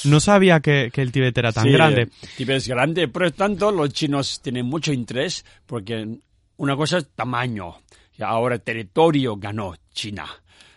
no 0.05 0.19
sabía 0.19 0.59
que, 0.61 0.91
que 0.93 1.03
el 1.03 1.13
Tíbet 1.13 1.39
era 1.39 1.53
tan 1.53 1.65
Sí, 1.65 1.71
grande. 1.71 2.09
Tíbet 2.37 2.57
es 2.57 2.69
grande, 2.69 3.07
por 3.09 3.23
lo 3.23 3.33
tanto 3.33 3.71
los 3.71 3.93
chinos 3.93 4.41
tienen 4.43 4.67
mucho 4.67 4.93
interés 4.93 5.45
porque 5.67 6.19
una 6.57 6.77
cosa 6.77 6.99
es 6.99 7.09
tamaño, 7.15 7.77
y 8.19 8.23
ahora 8.25 8.59
territorio 8.59 9.37
ganó 9.37 9.75
China. 9.93 10.27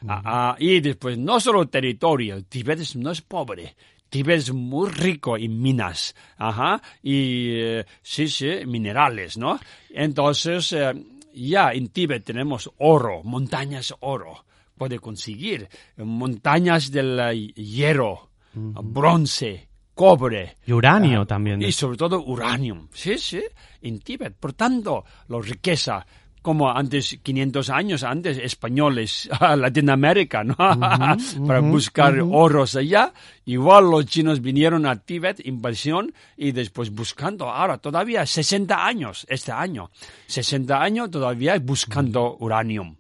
Ah, 0.08 0.22
ah, 0.26 0.56
y 0.60 0.80
después 0.80 1.18
no 1.18 1.40
solo 1.40 1.68
territorio, 1.68 2.44
Tíbet 2.44 2.96
no 2.96 3.12
es 3.12 3.22
pobre. 3.22 3.76
Tíbet 4.10 4.38
es 4.38 4.54
muy 4.54 4.90
rico 4.90 5.36
en 5.38 5.62
minas, 5.62 6.16
ajá, 6.38 6.82
y 7.02 7.50
eh, 7.52 7.86
sí, 8.02 8.28
sí, 8.28 8.66
minerales, 8.66 9.38
¿no? 9.38 9.60
Entonces, 9.90 10.72
eh, 10.74 10.94
ya 11.34 11.72
en 11.72 11.90
Tíbet 11.90 12.24
tenemos 12.24 12.72
oro, 12.78 13.24
montañas 13.24 13.94
oro, 14.02 14.46
puede 14.78 15.00
conseguir, 15.00 15.68
montañas 15.98 16.92
del 16.92 17.20
eh, 17.20 17.54
hierro, 17.56 18.30
bronce, 18.54 19.68
cobre, 19.94 20.58
Y 20.66 20.72
uranio 20.74 21.26
también. 21.26 21.62
y 21.62 21.72
sobre 21.72 21.98
todo 21.98 22.24
uranio. 22.24 22.88
Sí, 22.94 23.18
sí, 23.18 23.42
en 23.82 24.00
Tíbet. 24.00 24.36
Por 24.36 24.54
tanto, 24.54 25.04
la 25.28 25.40
riqueza, 25.42 26.06
como 26.46 26.70
antes, 26.70 27.18
500 27.24 27.72
años 27.72 28.04
antes, 28.04 28.38
españoles 28.38 29.28
a 29.32 29.56
Latinoamérica, 29.56 30.44
¿no? 30.44 30.56
Para 31.48 31.60
buscar 31.60 32.20
oros 32.22 32.76
allá. 32.76 33.12
Igual 33.46 33.90
los 33.90 34.06
chinos 34.06 34.42
vinieron 34.42 34.86
a 34.86 34.96
Tíbet, 34.96 35.44
invasión, 35.44 36.14
y 36.38 36.52
después 36.52 36.92
buscando. 36.92 37.50
Ahora, 37.50 37.80
todavía 37.80 38.28
60 38.28 38.86
años, 38.86 39.26
este 39.28 39.52
año. 39.52 39.90
60 40.28 40.80
años 40.80 41.10
todavía 41.10 41.58
buscando 41.58 42.38
uranio. 42.40 42.96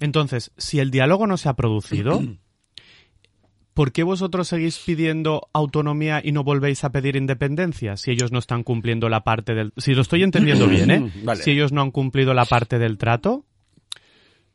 Entonces, 0.00 0.50
si 0.56 0.80
el 0.80 0.90
diálogo 0.90 1.28
no 1.28 1.36
se 1.36 1.48
ha 1.48 1.54
producido, 1.54 2.20
¿por 3.74 3.92
qué 3.92 4.02
vosotros 4.02 4.48
seguís 4.48 4.78
pidiendo 4.78 5.48
autonomía 5.52 6.20
y 6.22 6.32
no 6.32 6.44
volvéis 6.44 6.84
a 6.84 6.90
pedir 6.90 7.16
independencia 7.16 7.96
si 7.96 8.10
ellos 8.10 8.32
no 8.32 8.38
están 8.38 8.62
cumpliendo 8.62 9.08
la 9.08 9.22
parte 9.24 9.54
del... 9.54 9.72
Si 9.76 9.94
lo 9.94 10.02
estoy 10.02 10.22
entendiendo 10.22 10.66
bien, 10.66 10.90
¿eh? 10.90 11.12
Vale. 11.24 11.42
Si 11.42 11.50
ellos 11.52 11.72
no 11.72 11.80
han 11.82 11.90
cumplido 11.90 12.34
la 12.34 12.44
parte 12.44 12.78
del 12.78 12.98
trato, 12.98 13.44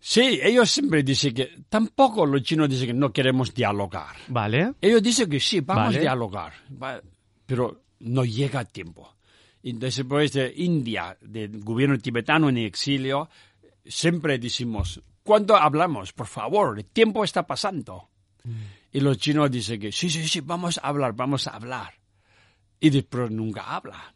Sí, 0.07 0.39
ellos 0.43 0.69
siempre 0.69 1.01
dicen 1.01 1.33
que, 1.33 1.63
tampoco 1.67 2.27
los 2.27 2.43
chinos 2.43 2.69
dicen 2.69 2.87
que 2.87 2.93
no 2.93 3.11
queremos 3.11 3.51
dialogar. 3.55 4.15
¿vale? 4.27 4.73
Ellos 4.79 5.01
dicen 5.01 5.27
que 5.27 5.39
sí, 5.39 5.61
vamos 5.61 5.85
Vale. 5.85 5.97
a 5.97 6.01
dialogar, 6.01 6.53
pero 7.47 7.81
no 8.01 8.23
llega 8.23 8.59
a 8.59 8.65
tiempo. 8.65 9.15
y 9.63 9.73
después 9.73 10.31
de 10.33 10.53
India, 10.57 11.17
del 11.21 11.59
gobierno 11.63 11.97
tibetano 11.97 12.49
en 12.49 12.57
exilio, 12.57 13.29
siempre 13.83 14.37
decimos, 14.37 15.01
¿cuándo 15.23 15.55
hablamos? 15.55 16.13
Por 16.13 16.27
favor, 16.27 16.77
el 16.77 16.85
tiempo 16.85 17.23
está 17.23 17.47
pasando. 17.47 18.09
Y 18.95 19.01
los 19.01 19.17
chinos 19.17 19.51
dicen 19.51 19.77
que 19.77 19.91
sí, 19.91 20.09
sí, 20.09 20.25
sí, 20.25 20.39
vamos 20.39 20.77
a 20.77 20.87
hablar, 20.87 21.13
vamos 21.13 21.47
a 21.47 21.49
hablar. 21.57 21.95
Y 22.79 22.89
después 22.89 23.29
nunca 23.29 23.75
habla. 23.75 24.15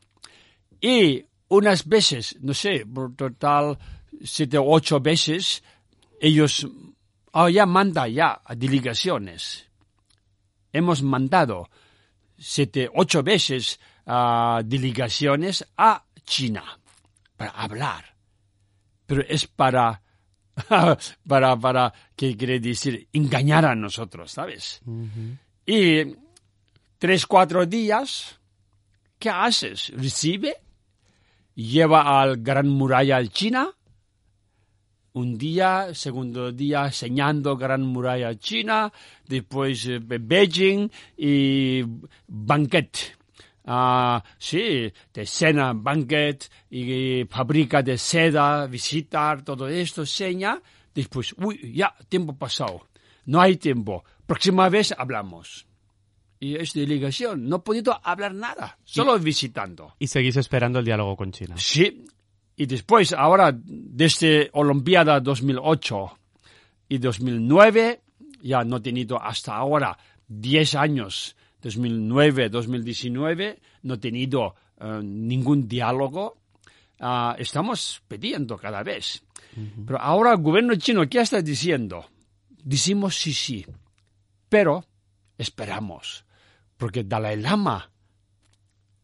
Y 0.79 1.21
unas 1.49 1.85
veces, 1.85 2.37
no 2.39 2.53
sé, 2.53 2.85
por 2.85 3.13
total 3.13 3.77
siete 4.23 4.57
o 4.57 4.63
ocho 4.65 5.01
veces, 5.01 5.61
ellos 6.21 6.65
oh, 7.33 7.49
ya 7.49 7.65
manda 7.65 8.07
ya 8.07 8.41
a 8.41 8.55
delegaciones. 8.55 9.67
Hemos 10.71 11.03
mandado 11.03 11.69
siete, 12.37 12.89
ocho 12.95 13.21
veces 13.21 13.81
a 14.05 14.61
delegaciones 14.63 15.67
a 15.75 16.05
China 16.23 16.63
para 17.35 17.51
hablar. 17.51 18.15
Pero 19.05 19.23
es 19.27 19.45
para, 19.45 20.01
para, 21.27 21.57
para, 21.57 21.93
¿qué 22.15 22.35
quiere 22.35 22.59
decir? 22.59 23.07
Engañar 23.13 23.65
a 23.65 23.75
nosotros, 23.75 24.31
¿sabes? 24.31 24.81
Y 25.65 26.15
tres, 26.97 27.25
cuatro 27.25 27.65
días, 27.65 28.39
¿qué 29.17 29.29
haces? 29.29 29.91
¿Recibe? 29.95 30.55
Lleva 31.55 32.21
al 32.21 32.37
Gran 32.37 32.67
Muralla 32.67 33.25
China 33.27 33.73
un 35.13 35.37
día, 35.37 35.93
segundo 35.93 36.51
día 36.51 36.85
enseñando 36.85 37.57
Gran 37.57 37.81
Muralla 37.81 38.37
China, 38.37 38.91
después 39.27 39.85
eh, 39.87 39.99
Beijing 39.99 40.89
y 41.17 41.83
banquet. 42.27 43.18
Ah, 43.71 44.23
sí, 44.39 44.91
de 45.13 45.25
cena, 45.27 45.73
banquet 45.73 46.49
y 46.71 47.23
fábrica 47.29 47.83
de 47.83 47.99
seda, 47.99 48.65
visitar, 48.65 49.43
todo 49.43 49.67
esto, 49.67 50.07
seña. 50.07 50.59
Después, 50.95 51.35
uy, 51.37 51.71
ya, 51.75 51.95
tiempo 52.09 52.35
pasado. 52.35 52.87
No 53.25 53.39
hay 53.39 53.57
tiempo. 53.57 54.03
Próxima 54.25 54.69
vez 54.69 54.91
hablamos. 54.97 55.67
Y 56.39 56.55
es 56.55 56.73
delegación. 56.73 57.47
No 57.47 57.57
he 57.57 57.59
podido 57.59 57.99
hablar 58.03 58.33
nada, 58.33 58.79
solo 58.83 59.19
visitando. 59.19 59.93
Y 59.99 60.07
seguís 60.07 60.37
esperando 60.37 60.79
el 60.79 60.85
diálogo 60.85 61.15
con 61.15 61.31
China. 61.31 61.53
Sí, 61.57 62.05
y 62.55 62.65
después, 62.65 63.13
ahora, 63.13 63.53
desde 63.53 64.49
Olimpiada 64.53 65.19
2008 65.19 66.17
y 66.89 66.97
2009, 66.97 68.01
ya 68.41 68.63
no 68.63 68.77
he 68.77 68.81
tenido 68.81 69.21
hasta 69.21 69.55
ahora 69.55 69.95
10 70.27 70.73
años, 70.73 71.35
2009, 71.61 72.49
2019, 72.49 73.59
no 73.83 73.93
he 73.93 73.97
tenido 73.97 74.55
eh, 74.79 75.01
ningún 75.03 75.67
diálogo. 75.67 76.37
Ah, 76.99 77.35
estamos 77.37 78.01
pidiendo 78.07 78.57
cada 78.57 78.83
vez. 78.83 79.23
Pero 79.85 79.99
ahora 79.99 80.31
el 80.31 80.41
gobierno 80.41 80.75
chino, 80.75 81.07
¿qué 81.09 81.19
está 81.19 81.41
diciendo? 81.41 82.05
Decimos 82.63 83.15
sí, 83.15 83.33
sí, 83.33 83.65
pero 84.47 84.85
esperamos, 85.37 86.23
porque 86.77 87.03
Dalai 87.03 87.37
Lama 87.41 87.89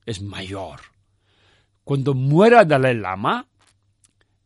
es 0.05 0.21
mayor 0.21 0.81
cuando 1.85 2.15
muera 2.15 2.65
Dalai 2.65 2.95
Lama, 2.95 3.47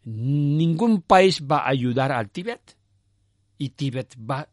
ningún 0.04 1.02
país 1.02 1.42
va 1.42 1.60
a 1.60 1.70
ayudar 1.70 2.12
al 2.12 2.30
Tíbet 2.30 2.76
y 3.58 3.70
Tíbet 3.70 4.14
va, 4.20 4.48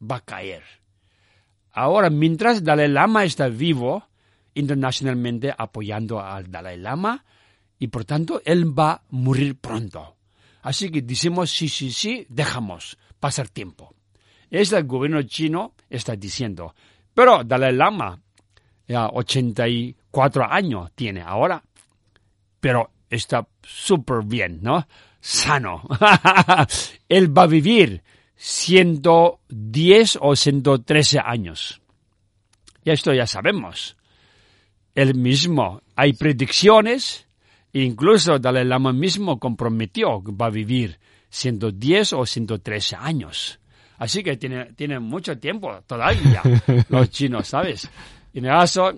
va 0.00 0.16
a 0.16 0.24
caer. 0.24 0.64
Ahora, 1.72 2.10
mientras 2.10 2.64
Dalai 2.64 2.88
Lama 2.88 3.24
está 3.24 3.48
vivo, 3.48 4.04
internacionalmente 4.54 5.54
apoyando 5.56 6.20
al 6.20 6.50
Dalai 6.50 6.78
Lama, 6.78 7.24
y 7.78 7.88
por 7.88 8.04
tanto 8.04 8.42
él 8.44 8.76
va 8.76 8.92
a 8.92 9.02
morir 9.10 9.56
pronto. 9.58 10.16
Así 10.62 10.90
que 10.90 11.02
decimos 11.02 11.50
sí, 11.50 11.68
sí, 11.68 11.92
sí, 11.92 12.26
dejamos 12.28 12.98
pasar 13.20 13.48
tiempo. 13.48 13.94
Es 14.50 14.72
el 14.72 14.84
gobierno 14.84 15.22
chino 15.22 15.74
está 15.88 16.16
diciendo. 16.16 16.74
Pero 17.14 17.44
Dalai 17.44 17.74
Lama, 17.74 18.20
ya 18.86 19.08
84 19.08 20.44
años 20.50 20.90
tiene 20.94 21.22
ahora, 21.22 21.62
pero 22.60 22.90
está 23.08 23.46
súper 23.62 24.24
bien, 24.24 24.60
¿no? 24.62 24.86
Sano. 25.20 25.82
Él 27.08 27.36
va 27.36 27.42
a 27.42 27.46
vivir 27.46 28.02
110 28.38 30.18
o 30.20 30.36
113 30.36 31.18
años. 31.18 31.82
Y 32.84 32.90
esto 32.90 33.12
ya 33.12 33.26
sabemos. 33.26 33.96
Él 34.94 35.14
mismo, 35.14 35.82
hay 35.96 36.12
predicciones, 36.12 37.26
incluso 37.72 38.38
Dalai 38.38 38.64
Lama 38.64 38.92
mismo 38.92 39.38
comprometió 39.38 40.22
que 40.24 40.32
va 40.32 40.46
a 40.46 40.50
vivir 40.50 40.98
110 41.30 42.12
o 42.14 42.24
113 42.24 42.96
años. 42.96 43.58
Así 43.98 44.22
que 44.22 44.36
tiene, 44.36 44.72
tiene 44.74 45.00
mucho 45.00 45.36
tiempo 45.38 45.82
todavía 45.86 46.42
los 46.88 47.10
chinos, 47.10 47.48
¿sabes? 47.48 47.90
En 48.32 48.44
el 48.44 48.52
caso, 48.52 48.92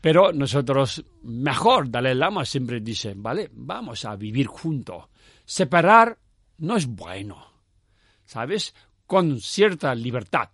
pero 0.00 0.32
nosotros, 0.32 1.04
mejor, 1.24 1.90
Dalai 1.90 2.14
Lama 2.14 2.44
siempre 2.44 2.80
dice, 2.80 3.14
vale, 3.16 3.50
vamos 3.52 4.04
a 4.04 4.14
vivir 4.14 4.46
juntos. 4.46 5.04
Separar 5.44 6.16
no 6.58 6.76
es 6.76 6.86
bueno, 6.86 7.51
¿sabes? 8.32 8.74
Con 9.06 9.40
cierta 9.40 9.94
libertad 9.94 10.48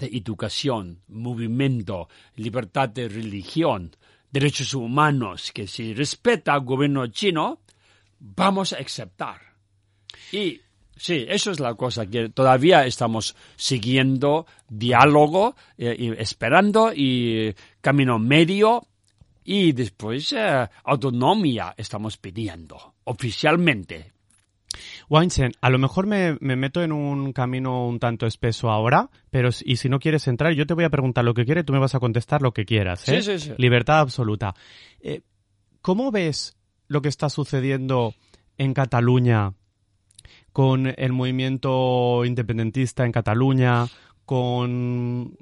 de 0.00 0.06
educación, 0.06 1.02
movimiento, 1.06 2.08
libertad 2.34 2.88
de 2.88 3.08
religión, 3.08 3.94
derechos 4.28 4.74
humanos, 4.74 5.52
que 5.52 5.68
si 5.68 5.94
respeta 5.94 6.54
al 6.54 6.64
gobierno 6.64 7.06
chino, 7.06 7.60
vamos 8.18 8.72
a 8.72 8.78
aceptar. 8.78 9.40
Y 10.32 10.60
Sí, 11.00 11.24
eso 11.28 11.52
es 11.52 11.60
la 11.60 11.74
cosa, 11.76 12.06
que 12.06 12.28
todavía 12.30 12.84
estamos 12.84 13.36
siguiendo 13.54 14.46
diálogo, 14.68 15.54
eh, 15.76 15.94
y 15.96 16.10
esperando 16.20 16.92
y 16.92 17.54
camino 17.80 18.18
medio 18.18 18.88
y 19.44 19.70
después 19.72 20.32
eh, 20.32 20.68
autonomía 20.82 21.72
estamos 21.76 22.16
pidiendo 22.16 22.94
oficialmente. 23.04 24.12
Weinstein, 25.08 25.52
a 25.60 25.70
lo 25.70 25.78
mejor 25.78 26.06
me, 26.06 26.36
meto 26.40 26.82
en 26.82 26.92
un 26.92 27.32
camino 27.32 27.86
un 27.86 27.98
tanto 27.98 28.26
espeso 28.26 28.70
ahora, 28.70 29.10
pero 29.30 29.50
y 29.64 29.76
si 29.76 29.88
no 29.88 29.98
quieres 29.98 30.28
entrar, 30.28 30.52
yo 30.52 30.66
te 30.66 30.74
voy 30.74 30.84
a 30.84 30.90
preguntar 30.90 31.24
lo 31.24 31.34
que 31.34 31.44
quieres, 31.44 31.64
tú 31.64 31.72
me 31.72 31.78
vas 31.78 31.94
a 31.94 32.00
contestar 32.00 32.42
lo 32.42 32.52
que 32.52 32.64
quieras. 32.64 33.08
¿eh? 33.08 33.22
Sí, 33.22 33.38
sí, 33.38 33.46
sí. 33.46 33.54
Libertad 33.56 34.00
absoluta. 34.00 34.54
¿Cómo 35.80 36.10
ves 36.10 36.56
lo 36.88 37.00
que 37.02 37.08
está 37.08 37.30
sucediendo 37.30 38.14
en 38.58 38.74
Cataluña 38.74 39.54
con 40.52 40.92
el 40.96 41.12
movimiento 41.12 42.24
independentista 42.24 43.04
en 43.04 43.12
Cataluña, 43.12 43.86
con, 44.24 45.36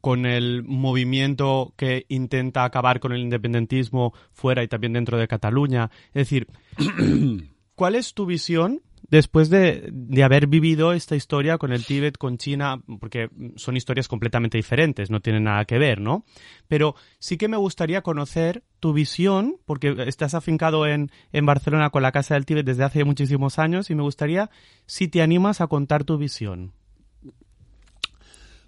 con 0.00 0.26
el 0.26 0.64
movimiento 0.64 1.74
que 1.76 2.06
intenta 2.08 2.64
acabar 2.64 2.98
con 2.98 3.12
el 3.12 3.20
independentismo 3.20 4.12
fuera 4.32 4.62
y 4.62 4.68
también 4.68 4.94
dentro 4.94 5.16
de 5.16 5.28
Cataluña. 5.28 5.90
Es 6.08 6.28
decir, 6.28 6.48
¿cuál 7.76 7.94
es 7.94 8.14
tu 8.14 8.26
visión 8.26 8.82
después 9.08 9.50
de, 9.50 9.88
de, 9.90 10.22
haber 10.22 10.46
vivido 10.46 10.92
esta 10.92 11.16
historia 11.16 11.58
con 11.58 11.72
el 11.72 11.84
Tíbet, 11.84 12.18
con 12.18 12.38
China, 12.38 12.80
porque 13.00 13.30
son 13.56 13.76
historias 13.76 14.08
completamente 14.08 14.58
diferentes, 14.58 15.10
no 15.10 15.20
tienen 15.20 15.44
nada 15.44 15.64
que 15.64 15.78
ver, 15.78 16.00
¿no? 16.00 16.24
Pero 16.68 16.94
sí 17.18 17.36
que 17.36 17.48
me 17.48 17.56
gustaría 17.56 18.02
conocer 18.02 18.62
tu 18.80 18.92
visión, 18.92 19.56
porque 19.64 19.94
estás 20.06 20.34
afincado 20.34 20.86
en, 20.86 21.10
en 21.32 21.46
Barcelona 21.46 21.90
con 21.90 22.02
la 22.02 22.12
Casa 22.12 22.34
del 22.34 22.46
Tíbet 22.46 22.66
desde 22.66 22.84
hace 22.84 23.04
muchísimos 23.04 23.58
años 23.58 23.90
y 23.90 23.94
me 23.94 24.02
gustaría 24.02 24.50
si 24.86 25.08
te 25.08 25.22
animas 25.22 25.60
a 25.60 25.66
contar 25.66 26.04
tu 26.04 26.18
visión. 26.18 26.72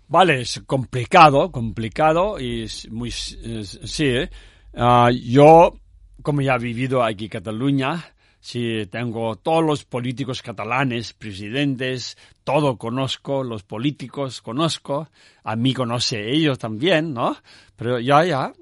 Vale, 0.08 0.40
es 0.40 0.60
complicado, 0.66 1.52
complicado 1.52 2.40
y 2.40 2.64
es 2.64 2.90
muy... 2.90 3.12
sí, 3.12 4.06
¿eh? 4.06 4.30
Ah, 4.74 5.10
yo, 5.12 5.74
como 6.22 6.40
ya 6.40 6.56
he 6.56 6.58
vivido 6.58 7.04
aquí 7.04 7.26
en 7.26 7.30
Cataluña, 7.30 8.04
Sí, 8.40 8.86
tengo 8.90 9.36
todos 9.36 9.62
los 9.62 9.84
políticos 9.84 10.40
catalanes, 10.40 11.12
presidentes, 11.12 12.16
todo 12.42 12.78
conozco, 12.78 13.44
los 13.44 13.62
políticos 13.62 14.40
conozco, 14.40 15.10
a 15.44 15.56
mí 15.56 15.74
conoce 15.74 16.30
ellos 16.30 16.58
también, 16.58 17.12
¿no? 17.12 17.36
Pero 17.76 18.00
ya, 18.00 18.24
ya, 18.24 18.52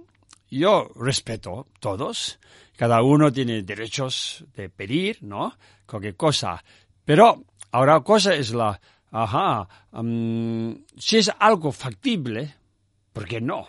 yo 0.51 0.89
respeto 0.97 1.68
todos, 1.79 2.41
cada 2.76 3.03
uno 3.03 3.33
tiene 3.33 3.62
derechos 3.62 4.45
de 4.57 4.68
pedir, 4.68 5.18
¿no? 5.22 5.57
Cualquier 5.87 6.16
cosa. 6.16 6.62
Pero 7.05 7.45
ahora 7.70 8.01
cosa 8.01 8.35
es 8.35 8.53
la, 8.53 8.81
ajá, 9.12 9.68
mm, 9.93 10.72
si 10.97 11.18
es 11.18 11.31
algo 11.39 11.70
factible, 11.70 12.55
¿por 13.12 13.26
qué 13.26 13.41
no? 13.41 13.68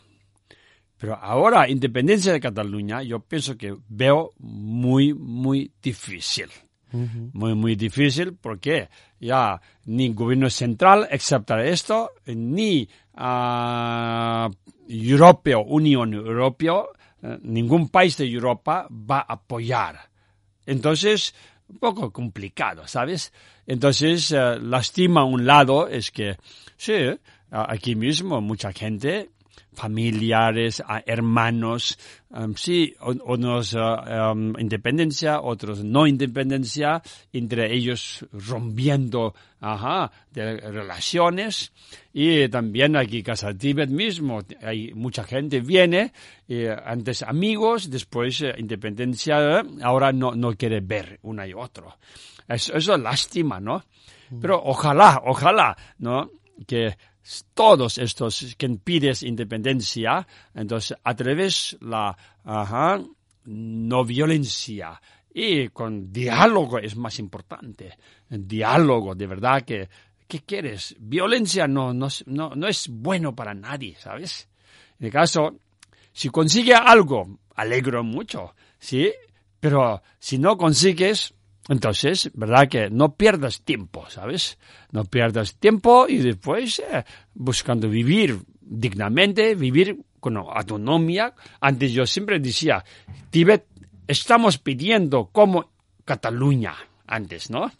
Pero 0.99 1.15
ahora, 1.15 1.69
independencia 1.69 2.33
de 2.33 2.41
Cataluña, 2.41 3.01
yo 3.01 3.21
pienso 3.21 3.57
que 3.57 3.73
veo 3.87 4.31
muy, 4.37 5.13
muy 5.13 5.71
difícil. 5.81 6.49
Muy, 6.91 7.53
muy 7.53 7.75
difícil 7.75 8.33
porque 8.33 8.89
ya 9.19 9.61
ni 9.85 10.09
gobierno 10.09 10.49
central 10.49 11.07
acepta 11.11 11.63
esto, 11.63 12.09
ni 12.25 12.89
uh, 13.13 14.49
Europeo, 14.87 15.61
Unión 15.61 16.15
Europea 16.15 16.81
eh, 17.21 17.37
ningún 17.43 17.89
país 17.89 18.17
de 18.17 18.25
Europa 18.25 18.87
va 18.89 19.19
a 19.19 19.33
apoyar. 19.33 20.09
Entonces, 20.65 21.35
un 21.67 21.77
poco 21.77 22.11
complicado, 22.11 22.87
¿sabes? 22.87 23.31
Entonces, 23.67 24.31
eh, 24.31 24.57
lastima 24.59 25.23
un 25.25 25.45
lado 25.45 25.87
es 25.87 26.11
que, 26.11 26.37
sí, 26.75 26.93
aquí 27.51 27.95
mismo 27.95 28.41
mucha 28.41 28.71
gente 28.73 29.29
familiares, 29.80 30.84
hermanos, 31.05 31.97
um, 32.32 32.53
sí, 32.55 32.93
unos 33.01 33.73
uh, 33.73 34.32
um, 34.34 34.53
independencia, 34.59 35.39
otros 35.39 35.84
no 35.84 36.05
independencia, 36.05 37.01
entre 37.32 37.73
ellos 37.73 38.25
rompiendo 38.34 39.34
ajá, 39.61 40.11
de 40.32 40.57
relaciones. 40.57 41.71
Y 42.13 42.49
también 42.49 42.95
aquí 42.95 43.23
Casa 43.23 43.53
Tíbet 43.53 43.89
mismo, 43.89 44.41
hay 44.61 44.93
mucha 44.93 45.23
gente 45.23 45.61
viene, 45.61 46.11
antes 46.86 47.23
amigos, 47.23 47.89
después 47.89 48.41
eh, 48.41 48.53
independencia, 48.57 49.63
ahora 49.82 50.11
no, 50.11 50.34
no 50.36 50.53
quiere 50.55 50.82
ver 50.82 51.19
uno 51.23 51.45
y 51.45 51.53
otro. 51.53 51.97
Eso, 52.47 52.73
eso 52.73 52.95
es 52.95 53.01
lástima, 53.01 53.59
¿no? 53.59 53.84
Mm. 54.30 54.39
Pero 54.41 54.61
ojalá, 54.63 55.21
ojalá, 55.25 55.77
¿no? 55.99 56.30
Que 56.67 56.97
todos 57.53 57.97
estos 57.97 58.55
que 58.57 58.70
pides 58.70 59.24
independencia, 59.24 60.28
entonces 60.53 60.97
a 61.03 61.15
través 61.15 61.78
la 61.82 62.17
no 63.45 64.05
violencia 64.05 65.01
y 65.34 65.70
con 65.70 66.11
diálogo 66.11 66.80
es 66.80 66.95
más 66.95 67.20
importante. 67.20 67.97
diálogo, 68.30 69.15
de 69.15 69.28
verdad 69.28 69.61
que, 69.63 69.89
¿qué 70.28 70.41
quieres? 70.41 70.95
Violencia 70.99 71.67
no, 71.67 71.93
no, 71.93 72.07
no, 72.26 72.55
no 72.55 72.67
es 72.67 72.88
bueno 72.89 73.36
para 73.36 73.53
nadie, 73.53 73.95
¿sabes? 73.97 74.49
En 74.99 75.07
el 75.07 75.11
caso, 75.11 75.55
si 76.11 76.30
consigue 76.30 76.74
algo, 76.74 77.39
alegro 77.55 78.03
mucho, 78.03 78.55
¿sí? 78.78 79.11
Pero 79.59 80.01
si 80.20 80.38
no 80.38 80.57
consigues, 80.57 81.34
entonces, 81.70 82.32
¿verdad? 82.34 82.67
Que 82.67 82.89
no 82.89 83.15
pierdas 83.15 83.61
tiempo, 83.61 84.09
¿sabes? 84.09 84.57
No 84.91 85.05
pierdas 85.05 85.55
tiempo 85.55 86.07
y 86.09 86.17
después 86.17 86.80
eh, 86.80 87.03
buscando 87.36 87.88
vivir 87.88 88.39
dignamente, 88.59 89.53
vivir 89.53 90.03
con 90.20 90.38
autonomía. 90.38 91.34
Antes 91.61 91.93
yo 91.93 92.07
siempre 92.07 92.39
decía, 92.39 92.84
Tíbet, 93.30 93.67
estamos 94.07 94.57
pidiendo 94.57 95.28
como 95.28 95.70
Cataluña, 96.03 96.74
antes, 97.05 97.51
¿no? 97.51 97.72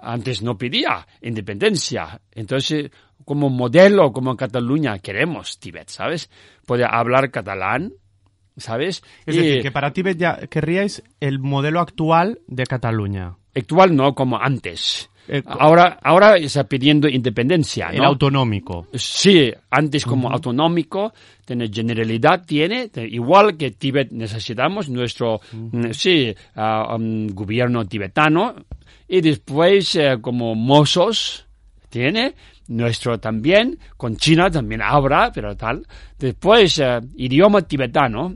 Antes 0.00 0.40
no 0.40 0.56
pedía 0.56 1.04
independencia. 1.20 2.20
Entonces, 2.30 2.88
como 3.24 3.50
modelo, 3.50 4.12
como 4.12 4.36
Cataluña, 4.36 5.00
queremos 5.00 5.58
Tíbet, 5.58 5.88
¿sabes? 5.88 6.30
Puede 6.64 6.84
hablar 6.88 7.32
catalán, 7.32 7.92
¿sabes? 8.58 9.02
Es 9.26 9.36
decir, 9.36 9.62
que 9.62 9.70
para 9.70 9.92
ti 9.92 10.02
ya 10.16 10.36
querríais 10.48 11.02
el 11.20 11.38
modelo 11.38 11.80
actual 11.80 12.40
de 12.46 12.64
Cataluña. 12.64 13.36
Actual 13.54 13.96
no, 13.96 14.14
como 14.14 14.38
antes. 14.38 15.10
Eh, 15.30 15.42
ahora, 15.46 15.98
ahora 16.02 16.36
está 16.36 16.64
pidiendo 16.64 17.06
independencia. 17.06 17.88
El 17.88 18.02
autonómico. 18.02 18.86
Sí, 18.94 19.52
antes 19.70 20.06
como 20.06 20.30
autonómico, 20.30 21.12
tiene 21.44 21.68
generalidad, 21.68 22.44
tiene, 22.46 22.90
igual 22.96 23.56
que 23.58 23.72
Tíbet 23.72 24.10
necesitamos 24.10 24.88
nuestro, 24.88 25.40
mm, 25.52 25.90
sí, 25.90 26.34
um, 26.56 27.26
gobierno 27.28 27.84
tibetano, 27.84 28.54
y 29.06 29.20
después 29.20 29.96
eh, 29.96 30.16
como 30.20 30.54
mozos, 30.54 31.46
tiene, 31.90 32.34
nuestro 32.68 33.18
también, 33.18 33.78
con 33.96 34.16
China 34.16 34.50
también 34.50 34.80
habrá, 34.82 35.30
pero 35.32 35.56
tal. 35.56 35.86
Después, 36.18 36.78
eh, 36.78 37.00
idioma 37.16 37.62
tibetano, 37.62 38.34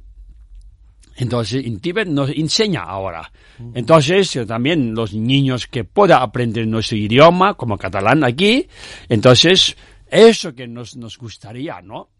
entonces, 1.16 1.64
en 1.64 1.80
Tíbet 1.80 2.08
nos 2.08 2.30
enseña 2.30 2.82
ahora. 2.82 3.30
Entonces, 3.74 4.34
eh, 4.36 4.46
también 4.46 4.94
los 4.94 5.12
niños 5.14 5.66
que 5.66 5.84
puedan 5.84 6.22
aprender 6.22 6.66
nuestro 6.66 6.96
idioma, 6.96 7.54
como 7.54 7.78
catalán 7.78 8.24
aquí, 8.24 8.66
entonces, 9.08 9.76
eso 10.08 10.54
que 10.54 10.66
nos, 10.66 10.96
nos 10.96 11.18
gustaría, 11.18 11.80
¿no? 11.80 12.10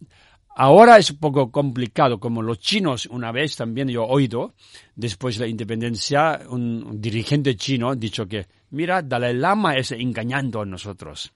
Ahora 0.54 0.98
es 0.98 1.10
un 1.10 1.16
poco 1.16 1.50
complicado, 1.50 2.20
como 2.20 2.42
los 2.42 2.60
chinos, 2.60 3.06
una 3.06 3.32
vez 3.32 3.56
también 3.56 3.88
yo 3.88 4.02
he 4.02 4.06
oído, 4.06 4.54
después 4.94 5.38
de 5.38 5.46
la 5.46 5.50
independencia, 5.50 6.42
un, 6.48 7.00
dirigente 7.00 7.56
chino 7.56 7.90
ha 7.90 7.96
dicho 7.96 8.26
que, 8.26 8.46
mira, 8.70 9.00
Dalai 9.00 9.34
Lama 9.34 9.76
es 9.76 9.92
engañando 9.92 10.60
a 10.60 10.66
nosotros. 10.66 11.32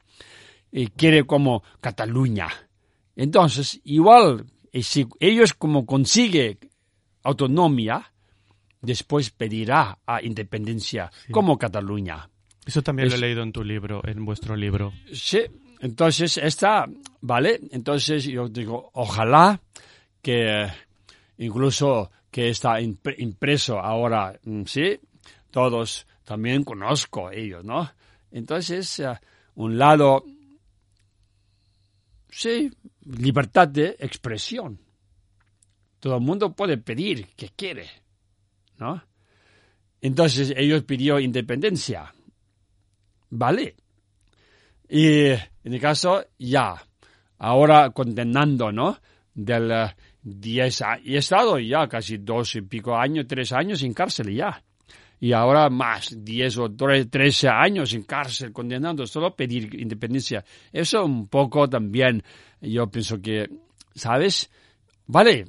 Y 0.70 0.88
quiere 0.88 1.24
como 1.24 1.62
Cataluña. 1.80 2.48
Entonces, 3.14 3.80
igual, 3.84 4.44
si 4.82 5.06
ellos 5.18 5.54
como 5.54 5.86
consigue 5.86 6.58
autonomía, 7.26 8.12
después 8.80 9.30
pedirá 9.30 9.98
a 10.06 10.22
independencia 10.22 11.10
como 11.30 11.58
Cataluña. 11.58 12.28
Eso 12.64 12.82
también 12.82 13.08
lo 13.08 13.16
he 13.16 13.18
leído 13.18 13.42
en 13.42 13.52
tu 13.52 13.62
libro, 13.62 14.02
en 14.06 14.24
vuestro 14.24 14.56
libro. 14.56 14.92
Sí, 15.12 15.40
entonces 15.80 16.36
esta, 16.36 16.86
¿vale? 17.20 17.60
Entonces 17.70 18.24
yo 18.24 18.48
digo, 18.48 18.90
ojalá 18.94 19.60
que 20.22 20.66
incluso 21.38 22.10
que 22.30 22.48
está 22.48 22.80
impreso 22.80 23.78
ahora, 23.78 24.38
mm, 24.44 24.64
sí, 24.64 24.98
todos 25.50 26.06
también 26.24 26.64
conozco 26.64 27.30
ellos, 27.30 27.64
¿no? 27.64 27.88
Entonces, 28.32 28.98
eh, 29.00 29.14
un 29.54 29.78
lado, 29.78 30.24
sí, 32.28 32.70
libertad 33.04 33.68
de 33.68 33.96
expresión. 33.98 34.78
Todo 36.00 36.16
el 36.16 36.22
mundo 36.22 36.54
puede 36.54 36.78
pedir 36.78 37.28
que 37.36 37.50
quiere, 37.50 37.88
¿no? 38.78 39.02
Entonces 40.00 40.52
ellos 40.56 40.84
pidió 40.84 41.18
independencia. 41.18 42.14
¿Vale? 43.30 43.74
Y 44.88 45.28
en 45.30 45.40
el 45.64 45.80
caso, 45.80 46.24
ya. 46.38 46.76
Ahora 47.38 47.90
condenando, 47.90 48.70
¿no? 48.72 48.98
Del 49.34 49.90
10 50.22 50.80
eh, 50.80 50.84
y 51.04 51.14
he 51.14 51.18
estado 51.18 51.58
ya 51.58 51.86
casi 51.88 52.18
dos 52.18 52.54
y 52.56 52.62
pico 52.62 52.96
años, 52.96 53.26
tres 53.28 53.52
años 53.52 53.82
en 53.82 53.92
cárcel 53.92 54.34
ya. 54.34 54.62
Y 55.18 55.32
ahora 55.32 55.70
más, 55.70 56.14
10 56.24 56.58
o 56.58 56.70
13 56.74 57.48
años 57.48 57.94
en 57.94 58.02
cárcel 58.02 58.52
condenando 58.52 59.06
solo 59.06 59.34
pedir 59.34 59.74
independencia. 59.80 60.44
Eso 60.70 61.04
un 61.04 61.28
poco 61.28 61.68
también, 61.68 62.22
yo 62.60 62.86
pienso 62.88 63.20
que, 63.20 63.48
¿sabes? 63.94 64.50
Vale, 65.06 65.46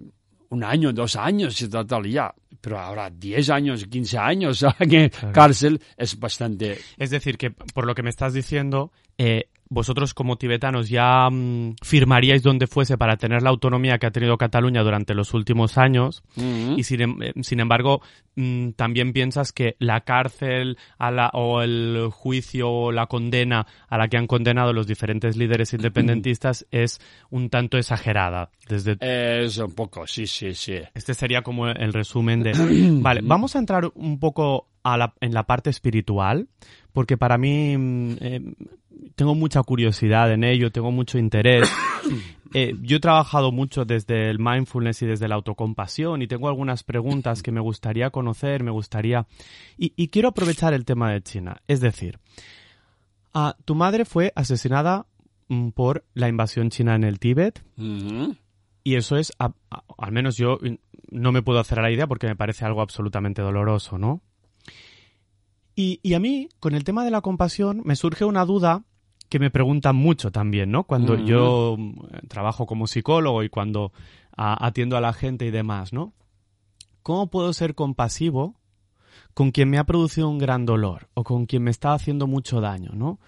un 0.49 0.63
año, 0.63 0.93
dos 0.93 1.15
años 1.15 1.61
y 1.61 1.69
tal, 1.69 2.07
ya. 2.07 2.33
Pero 2.59 2.79
ahora 2.79 3.09
10 3.09 3.49
años, 3.49 3.85
15 3.85 4.17
años 4.17 4.65
en 4.79 5.09
cárcel 5.31 5.81
es 5.95 6.19
bastante... 6.19 6.77
Es 6.97 7.09
decir, 7.09 7.37
que 7.37 7.51
por 7.51 7.85
lo 7.85 7.93
que 7.93 8.03
me 8.03 8.09
estás 8.09 8.33
diciendo, 8.33 8.91
eh, 9.17 9.49
vosotros 9.70 10.13
como 10.13 10.38
tibetanos 10.38 10.89
ya 10.89 11.30
mm, 11.30 11.76
firmaríais 11.82 12.43
donde 12.43 12.68
fuese 12.68 12.97
para 12.97 13.18
tener 13.18 13.41
la 13.41 13.49
autonomía 13.49 13.97
que 13.97 14.07
ha 14.07 14.11
tenido 14.11 14.38
Cataluña 14.38 14.84
durante 14.84 15.13
los 15.13 15.34
últimos 15.34 15.78
años 15.78 16.24
y 16.36 16.84
sin, 16.84 17.01
em, 17.01 17.22
eh, 17.22 17.34
sin 17.41 17.59
embargo 17.59 18.01
mm, 18.36 18.72
también 18.72 19.13
piensas 19.13 19.51
que 19.51 19.76
la 19.80 20.01
cárcel 20.01 20.78
a 20.97 21.11
la, 21.11 21.30
o 21.34 21.61
el 21.61 22.09
juicio 22.11 22.70
o 22.70 22.91
la 22.91 23.07
condena 23.07 23.68
a 23.88 23.97
la 23.97 24.07
que 24.07 24.18
han 24.18 24.28
condenado 24.28 24.74
los 24.74 24.88
diferentes 24.88 25.38
líderes 25.38 25.74
independentistas 25.74 26.65
es 26.72 26.99
un 27.30 27.49
tanto 27.49 27.78
exagerada. 27.78 28.49
Desde... 28.68 28.97
Es 29.01 29.57
un 29.57 29.74
poco, 29.74 30.05
sí, 30.07 30.28
sí, 30.28 30.53
sí. 30.53 30.80
Este 30.93 31.13
sería 31.13 31.41
como 31.41 31.68
el 31.68 31.93
resumen 31.93 32.43
de... 32.43 32.51
vale, 33.01 33.22
vamos 33.24 33.55
a 33.55 33.59
entrar 33.59 33.91
un 33.95 34.20
poco 34.20 34.68
a 34.84 34.97
la, 34.97 35.13
en 35.20 35.34
la 35.34 35.43
parte 35.43 35.70
espiritual 35.70 36.47
porque 36.93 37.18
para 37.18 37.38
mí 37.38 37.78
mm, 37.78 38.11
eh, 38.22 38.41
tengo 39.15 39.35
mucha 39.35 39.63
curiosidad 39.63 40.31
en 40.31 40.43
ello, 40.43 40.71
tengo 40.71 40.91
mucho 40.91 41.17
interés. 41.17 41.71
Eh, 42.53 42.75
yo 42.81 42.95
he 42.95 42.99
trabajado 43.01 43.51
mucho 43.51 43.83
desde 43.83 44.29
el 44.29 44.39
mindfulness 44.39 45.01
y 45.01 45.05
desde 45.05 45.27
la 45.27 45.35
autocompasión 45.35 46.21
y 46.21 46.27
tengo 46.27 46.47
algunas 46.47 46.81
preguntas 46.81 47.43
que 47.43 47.51
me 47.51 47.59
gustaría 47.59 48.09
conocer, 48.09 48.63
me 48.63 48.71
gustaría... 48.71 49.27
Y, 49.77 50.07
quiero 50.07 50.29
aprovechar 50.29 50.73
el 50.73 50.85
tema 50.85 51.11
de 51.11 51.21
China. 51.21 51.57
Es 51.67 51.81
decir, 51.81 52.19
tu 53.65 53.75
madre 53.75 54.05
fue 54.05 54.31
asesinada 54.33 55.07
mm, 55.49 55.71
por 55.71 56.05
la 56.13 56.29
invasión 56.29 56.69
china 56.69 56.95
en 56.95 57.03
el 57.03 57.19
Tíbet. 57.19 57.61
Y 58.83 58.95
eso 58.95 59.17
es, 59.17 59.33
al 59.37 60.11
menos 60.13 60.37
yo 60.37 60.57
no 61.09 61.33
me 61.33 61.41
puedo 61.41 61.59
hacer 61.59 61.79
a 61.79 61.81
la 61.81 61.91
idea 61.91 62.07
porque 62.07 62.27
me 62.27 62.37
parece 62.37 62.63
algo 62.63 62.81
absolutamente 62.81 63.41
doloroso, 63.41 63.97
¿no? 63.97 64.21
Y, 65.80 66.15
a 66.15 66.19
mí, 66.19 66.49
con 66.59 66.73
el 66.73 66.84
tema 66.84 67.05
de 67.05 67.11
la 67.11 67.21
compasión, 67.21 67.84
me 67.86 67.95
surge 67.95 68.25
una 68.25 68.45
duda 68.45 68.84
que 69.30 69.38
me 69.38 69.51
preguntan 69.51 69.95
mucho 69.95 70.32
también, 70.32 70.71
¿no? 70.71 70.86
Cuando 70.86 71.15
yo 71.23 71.75
mm, 71.78 72.28
trabajo 72.28 72.65
como 72.65 72.88
psicólogo 72.88 73.43
y 73.43 73.49
cuando 73.49 73.91
atiendo 74.36 74.97
a 74.97 75.01
la 75.01 75.13
gente 75.13 75.45
y 75.45 75.51
demás, 75.51 75.93
¿no? 75.93 76.13
¿Cómo 77.03 77.28
puedo 77.28 77.53
ser 77.53 77.75
compasivo 77.75 78.55
con 79.36 79.51
quien 79.51 79.69
me 79.69 79.78
ha 79.78 79.84
producido 79.84 80.30
un 80.30 80.39
gran 80.39 80.65
dolor 80.65 81.09
o 81.13 81.23
con 81.23 81.45
quien 81.45 81.61
me 81.61 81.69
está 81.69 81.93
haciendo 81.93 82.25
mucho 82.25 82.59
daño, 82.59 82.93
¿no? 82.95 83.19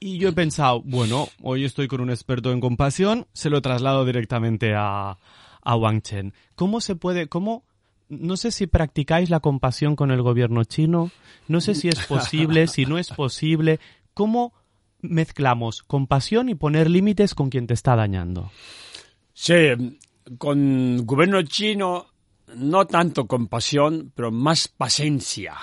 Y 0.00 0.16
yo 0.16 0.30
he 0.30 0.32
pensado, 0.32 0.80
bueno, 0.80 1.28
hoy 1.42 1.66
estoy 1.66 1.88
con 1.88 2.00
un 2.00 2.08
experto 2.08 2.52
en 2.52 2.60
compasión, 2.60 3.26
se 3.34 3.50
lo 3.50 3.60
traslado 3.60 4.06
directamente 4.06 4.74
a, 4.74 5.18
a 5.62 5.76
Wang 5.76 6.00
Chen. 6.00 6.32
¿Cómo 6.54 6.80
se 6.80 6.96
puede, 6.96 7.28
cómo, 7.28 7.64
no 8.08 8.36
sé 8.36 8.50
si 8.50 8.66
practicáis 8.66 9.30
la 9.30 9.40
compasión 9.40 9.96
con 9.96 10.10
el 10.10 10.22
gobierno 10.22 10.64
chino, 10.64 11.10
no 11.46 11.60
sé 11.60 11.74
si 11.74 11.88
es 11.88 11.98
posible, 12.06 12.66
si 12.66 12.86
no 12.86 12.98
es 12.98 13.08
posible, 13.10 13.80
¿cómo 14.14 14.52
mezclamos 15.00 15.82
compasión 15.82 16.48
y 16.48 16.54
poner 16.54 16.90
límites 16.90 17.34
con 17.34 17.50
quien 17.50 17.66
te 17.66 17.74
está 17.74 17.96
dañando? 17.96 18.50
Sí, 19.32 19.98
con 20.38 21.06
gobierno 21.06 21.42
chino 21.42 22.06
no 22.56 22.86
tanto 22.86 23.26
compasión, 23.26 24.12
pero 24.14 24.30
más 24.30 24.68
paciencia. 24.68 25.54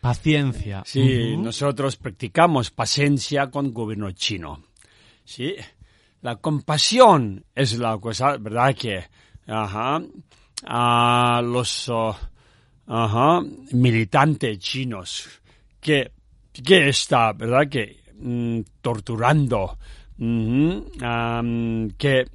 Paciencia. 0.00 0.82
Sí, 0.84 1.36
nosotros 1.36 1.96
practicamos 1.96 2.70
paciencia 2.70 3.50
con 3.50 3.72
gobierno 3.72 4.10
chino. 4.12 4.62
Sí, 5.24 5.54
la 6.20 6.36
compasión 6.36 7.44
es 7.54 7.78
la 7.78 7.96
cosa, 7.98 8.36
¿verdad? 8.36 8.74
Que, 8.74 9.04
ajá, 9.46 10.02
a 10.66 11.40
los 11.42 11.88
oh, 11.88 12.16
militantes 13.72 14.58
chinos 14.58 15.28
que, 15.80 16.12
que 16.52 16.88
está, 16.88 17.32
¿verdad? 17.32 17.68
Que 17.68 18.00
mm, 18.18 18.60
torturando, 18.80 19.78
que 21.98 22.26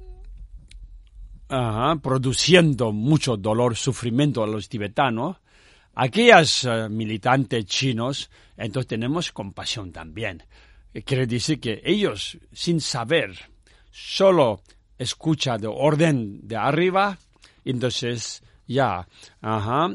produciendo 2.02 2.92
mucho 2.92 3.36
dolor, 3.36 3.76
sufrimiento 3.76 4.42
a 4.42 4.46
los 4.46 4.68
tibetanos, 4.68 5.38
aquellas 5.94 6.64
eh, 6.64 6.88
militantes 6.88 7.66
chinos, 7.66 8.30
entonces 8.56 8.88
tenemos 8.88 9.32
compasión 9.32 9.90
también. 9.92 10.42
Quiere 11.04 11.26
decir 11.26 11.60
que 11.60 11.80
ellos, 11.84 12.38
sin 12.52 12.80
saber, 12.80 13.36
solo 13.90 14.62
escucha 14.98 15.56
de 15.56 15.66
orden 15.66 16.46
de 16.46 16.56
arriba, 16.56 17.18
entonces 17.64 18.42
ya, 18.66 19.06
ajá, 19.40 19.88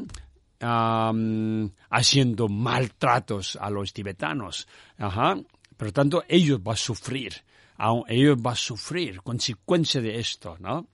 haciendo 1.90 2.48
maltratos 2.48 3.56
a 3.60 3.70
los 3.70 3.92
tibetanos. 3.92 4.68
Ajá. 4.98 5.36
Por 5.76 5.88
lo 5.88 5.92
tanto, 5.92 6.24
ellos 6.28 6.62
van 6.62 6.74
a 6.74 6.76
sufrir, 6.76 7.34
ellos 8.08 8.40
van 8.40 8.52
a 8.52 8.56
sufrir 8.56 9.20
consecuencia 9.22 10.00
de 10.00 10.18
esto, 10.18 10.56
¿no? 10.58 10.86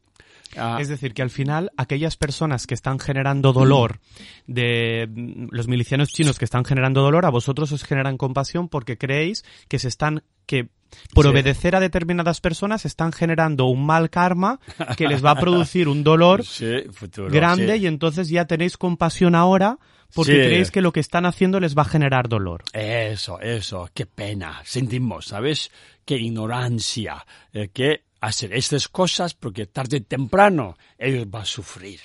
Ah. 0.57 0.79
Es 0.81 0.89
decir, 0.89 1.15
que 1.15 1.23
al 1.23 1.31
final 1.31 1.71
aquellas 1.77 2.17
personas 2.17 2.67
que 2.67 2.75
están 2.75 2.99
generando 2.99 3.53
dolor, 3.53 4.01
de 4.47 5.09
los 5.51 5.67
milicianos 5.67 6.11
chinos 6.11 6.39
que 6.39 6.45
están 6.45 6.65
generando 6.65 7.01
dolor, 7.01 7.25
a 7.25 7.31
vosotros 7.31 7.73
os 7.73 7.85
generan 7.85 8.19
compasión 8.19 8.69
porque 8.69 8.99
creéis 8.99 9.45
que 9.69 9.79
se 9.79 9.89
están, 9.89 10.23
que 10.45 10.69
por 11.15 11.27
obedecer 11.27 11.77
a 11.77 11.81
determinadas 11.81 12.41
personas 12.41 12.85
están 12.85 13.13
generando 13.13 13.67
un 13.67 13.85
mal 13.85 14.11
karma 14.11 14.61
que 14.97 15.09
les 15.09 15.25
va 15.25 15.33
a 15.33 15.37
producir 15.37 15.89
un 15.89 16.05
dolor 16.05 16.45
grande 17.31 17.77
y 17.77 17.87
entonces 17.87 18.29
ya 18.29 18.47
tenéis 18.47 18.77
compasión 18.77 19.35
ahora 19.35 19.79
porque 20.15 20.33
creéis 20.33 20.71
que 20.71 20.83
lo 20.83 20.93
que 20.93 21.01
están 21.01 21.25
haciendo 21.27 21.59
les 21.59 21.77
va 21.77 21.83
a 21.83 21.87
generar 21.87 22.29
dolor. 22.29 22.65
Eso, 22.73 23.41
eso, 23.41 23.89
qué 23.95 24.07
pena. 24.07 24.61
Sentimos, 24.65 25.27
¿sabes? 25.27 25.71
Qué 26.05 26.17
ignorancia, 26.17 27.25
eh, 27.53 27.71
qué 27.73 28.05
hacer 28.21 28.53
estas 28.53 28.89
cosas 28.89 29.35
porque 29.35 29.67
tarde 29.67 29.99
o 29.99 30.03
temprano 30.03 30.77
ellos 30.99 31.29
van 31.31 31.43
a 31.43 31.47
sufrir. 31.47 32.01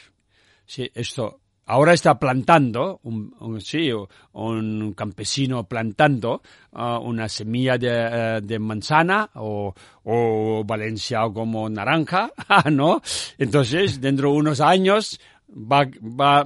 Sí, 0.66 0.90
esto 0.94 1.42
ahora 1.68 1.93
está 1.93 2.18
plantando, 2.18 3.01
un, 3.03 3.61
sí, 3.61 3.91
un 4.34 4.93
campesino 4.93 5.68
plantando 5.68 6.41
uh, 6.72 6.97
una 7.03 7.28
semilla 7.28 7.78
de, 7.78 7.89
uh, 7.89 8.45
de 8.45 8.57
manzana 8.57 9.30
o, 9.36 9.74
o 10.05 10.63
valenciano 10.65 11.34
como 11.34 11.70
naranja, 11.70 12.32
¿no? 12.72 13.01
Entonces, 13.38 13.99
dentro 13.99 14.32
de 14.32 14.38
unos 14.38 14.61
años 14.61 15.20
va, 15.49 15.88
a 16.20 16.45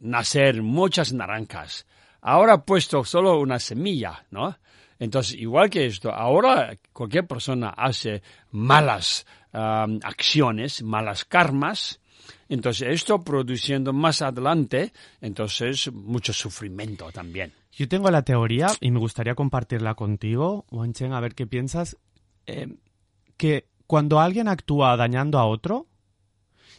nacer 0.00 0.62
muchas 0.62 1.12
naranjas. 1.12 1.86
Ahora 2.20 2.54
ha 2.54 2.64
puesto 2.64 3.04
solo 3.04 3.38
una 3.38 3.60
semilla, 3.60 4.24
¿no? 4.30 4.58
Entonces, 4.98 5.34
igual 5.38 5.70
que 5.70 5.86
esto, 5.86 6.12
ahora 6.12 6.76
cualquier 6.92 7.26
persona 7.26 7.70
hace 7.70 8.22
malas 8.50 9.26
acciones, 9.52 10.82
malas 10.82 11.24
karmas, 11.24 12.00
entonces 12.48 12.88
esto 12.88 13.22
produciendo 13.22 13.92
más 13.92 14.22
adelante, 14.22 14.92
entonces 15.20 15.92
mucho 15.92 16.32
sufrimiento 16.32 17.10
también. 17.12 17.52
Yo 17.72 17.88
tengo 17.88 18.10
la 18.10 18.22
teoría 18.22 18.68
y 18.80 18.90
me 18.90 18.98
gustaría 18.98 19.34
compartirla 19.34 19.94
contigo, 19.94 20.64
Chen, 20.92 21.12
a 21.12 21.20
ver 21.20 21.34
qué 21.34 21.46
piensas, 21.46 21.96
eh, 22.46 22.68
que 23.36 23.66
cuando 23.86 24.20
alguien 24.20 24.48
actúa 24.48 24.96
dañando 24.96 25.38
a 25.38 25.46
otro, 25.46 25.86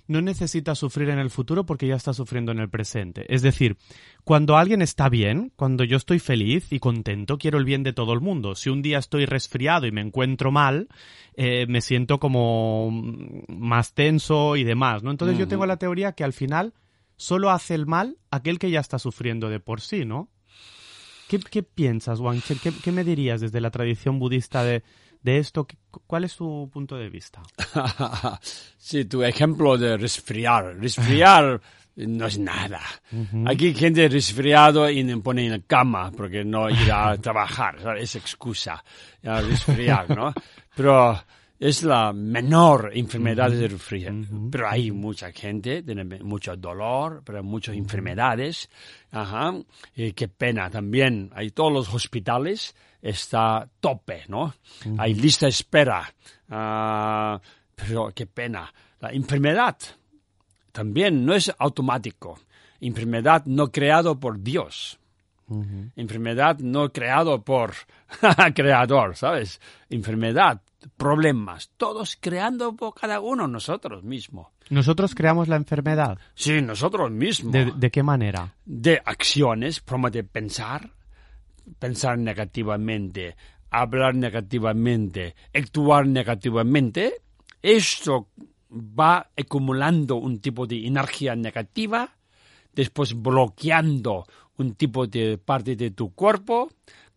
no 0.08 0.22
necesita 0.22 0.76
sufrir 0.76 1.10
en 1.10 1.20
el 1.20 1.30
futuro 1.30 1.66
porque 1.66 1.88
ya 1.88 1.95
está 1.95 2.14
sufriendo 2.14 2.51
en 2.51 2.60
el 2.60 2.70
presente. 2.70 3.26
Es 3.34 3.41
decir, 3.41 3.78
cuando 4.24 4.58
alguien 4.58 4.82
está 4.82 5.10
bien, 5.10 5.51
cuando 5.56 5.84
yo 5.84 5.97
estoy 5.97 6.20
feliz 6.20 6.72
y 6.72 6.80
contento, 6.80 7.38
quiero 7.38 7.58
el 7.58 7.66
bien 7.66 7.84
de 7.84 7.93
todo 7.93 8.14
el 8.14 8.22
mundo. 8.22 8.56
Si 8.56 8.70
un 8.70 8.82
día 8.82 8.99
estoy 8.99 9.26
resfriado 9.26 9.88
y 9.88 9.91
me 9.91 10.01
encuentro 10.01 10.51
mal, 10.51 10.88
eh, 11.36 11.66
me 11.68 11.82
siento 11.82 12.20
como 12.20 12.89
más 13.47 13.93
tenso 13.93 14.56
y 14.56 14.64
demás, 14.64 15.03
¿no? 15.03 15.12
Entonces 15.12 15.38
yo 15.38 15.47
tengo 15.47 15.66
la 15.66 15.78
teoría 15.78 16.14
que 16.14 16.24
al 16.24 16.34
final 16.34 16.74
solo 17.18 17.49
hace 17.49 17.76
el 17.76 17.86
mal 17.86 18.18
aquel 18.30 18.60
que 18.60 18.72
ya 18.72 18.80
está 18.80 18.99
sufriendo 18.99 19.49
de 19.49 19.60
por 19.60 19.82
sí, 19.82 20.06
¿no? 20.06 20.30
¿Qué, 21.28 21.64
piensas, 21.64 22.20
Wang 22.20 22.39
Chen? 22.41 22.60
¿Qué 22.84 22.91
me 22.91 23.03
dirías 23.03 23.41
desde 23.41 23.60
la 23.60 23.72
tradición 23.72 24.20
budista 24.20 24.64
de, 24.64 24.84
de 25.26 25.40
esto, 25.40 25.68
¿cuál 26.06 26.26
es 26.26 26.34
su 26.34 26.70
punto 26.72 26.96
de 26.96 27.10
vista? 27.10 27.42
sí, 28.78 29.06
tu 29.06 29.24
ejemplo 29.24 29.76
de 29.76 29.98
resfriar. 29.98 30.78
Resfriar 30.78 31.60
no 31.96 32.28
es 32.28 32.38
nada. 32.38 32.82
Aquí 33.48 33.68
hay 33.68 33.74
gente 33.74 34.08
resfriado 34.08 34.88
y 34.88 35.04
me 35.04 35.18
pone 35.18 35.46
en 35.46 35.52
la 35.54 35.60
cama 35.60 36.12
porque 36.16 36.46
no 36.46 36.70
irá 36.70 37.10
a 37.10 37.18
trabajar. 37.22 37.98
Es 37.98 38.16
excusa. 38.16 38.84
resfriar, 39.24 40.16
¿no? 40.16 40.32
Pero 40.76 41.20
es 41.58 41.82
la 41.82 42.14
menor 42.14 42.92
enfermedad 42.94 43.50
de 43.50 43.68
resfriar. 43.68 44.14
Pero 44.52 44.70
hay 44.70 44.92
mucha 44.92 45.32
gente, 45.32 45.82
tiene 45.82 46.04
mucho 46.20 46.56
dolor, 46.56 47.24
pero 47.26 47.42
muchas 47.42 47.76
enfermedades. 47.76 48.70
Ajá. 49.10 49.56
Y 49.96 50.14
qué 50.14 50.28
pena 50.28 50.70
también. 50.70 51.32
Hay 51.34 51.50
todos 51.50 51.74
los 51.74 51.92
hospitales 51.92 52.76
está 53.06 53.70
tope, 53.80 54.24
¿no? 54.28 54.56
Hay 54.97 55.14
lista 55.14 55.45
de 55.45 55.51
espera. 55.51 56.12
Ah, 56.49 57.39
pero 57.76 58.12
qué 58.14 58.26
pena. 58.26 58.74
La 58.99 59.12
enfermedad 59.12 59.78
también 60.72 61.24
no 61.24 61.36
es 61.36 61.53
automático. 61.60 62.39
Enfermedad 62.82 63.43
no 63.45 63.72
creado 63.72 64.20
por 64.20 64.41
Dios. 64.41 64.99
Enfermedad 65.95 66.58
no 66.58 66.91
creado 66.91 67.43
por 67.43 67.74
creador, 68.56 69.16
¿sabes? 69.16 69.62
Enfermedad, 69.89 70.60
problemas, 70.97 71.70
todos 71.78 72.18
creando 72.20 72.76
por 72.76 72.95
cada 72.95 73.20
uno 73.20 73.47
nosotros 73.47 74.03
mismos. 74.03 74.47
¿Nosotros 74.72 75.14
creamos 75.14 75.47
la 75.47 75.58
enfermedad? 75.58 76.18
Sí, 76.34 76.64
nosotros 76.64 77.12
mismos. 77.12 77.53
¿De, 77.53 77.91
qué 77.91 78.01
manera? 78.01 78.56
De 78.66 78.99
acciones, 79.06 79.80
forma 79.82 80.10
de 80.10 80.24
pensar, 80.24 80.89
pensar 81.80 82.18
negativamente, 82.18 83.36
hablar 83.70 84.16
negativamente, 84.16 85.36
actuar 85.53 86.07
negativamente, 86.07 87.16
esto 87.61 88.30
va 88.70 89.30
acumulando 89.38 90.16
un 90.16 90.39
tipo 90.39 90.66
de 90.68 90.88
energía 90.88 91.36
negativa, 91.36 92.16
después 92.74 93.13
bloqueando 93.13 94.26
un 94.57 94.76
tipo 94.76 95.07
de 95.07 95.38
parte 95.38 95.76
de 95.76 95.91
tu 95.91 96.13
cuerpo, 96.13 96.70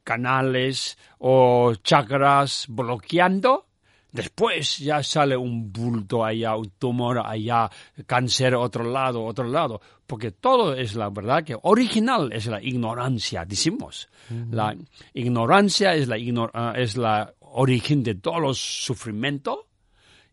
canales 0.02 0.98
o 1.18 1.74
chakras 1.82 2.66
bloqueando, 2.68 3.67
Después 4.10 4.78
ya 4.78 5.02
sale 5.02 5.36
un 5.36 5.70
bulto 5.70 6.24
allá, 6.24 6.56
un 6.56 6.70
tumor 6.78 7.18
allá, 7.18 7.70
cáncer 8.06 8.54
otro 8.54 8.84
lado, 8.84 9.22
otro 9.22 9.44
lado, 9.44 9.80
porque 10.06 10.30
todo 10.30 10.74
es 10.74 10.94
la 10.94 11.10
verdad 11.10 11.44
que 11.44 11.56
original 11.62 12.32
es 12.32 12.46
la 12.46 12.62
ignorancia, 12.62 13.44
decimos. 13.44 14.08
La 14.50 14.74
ignorancia 15.12 15.94
es 15.94 16.08
la, 16.08 16.16
ah, 16.54 16.72
es 16.76 16.96
la 16.96 17.34
origen 17.40 18.02
de 18.02 18.14
todos 18.14 18.40
los 18.40 18.58
sufrimientos 18.58 19.58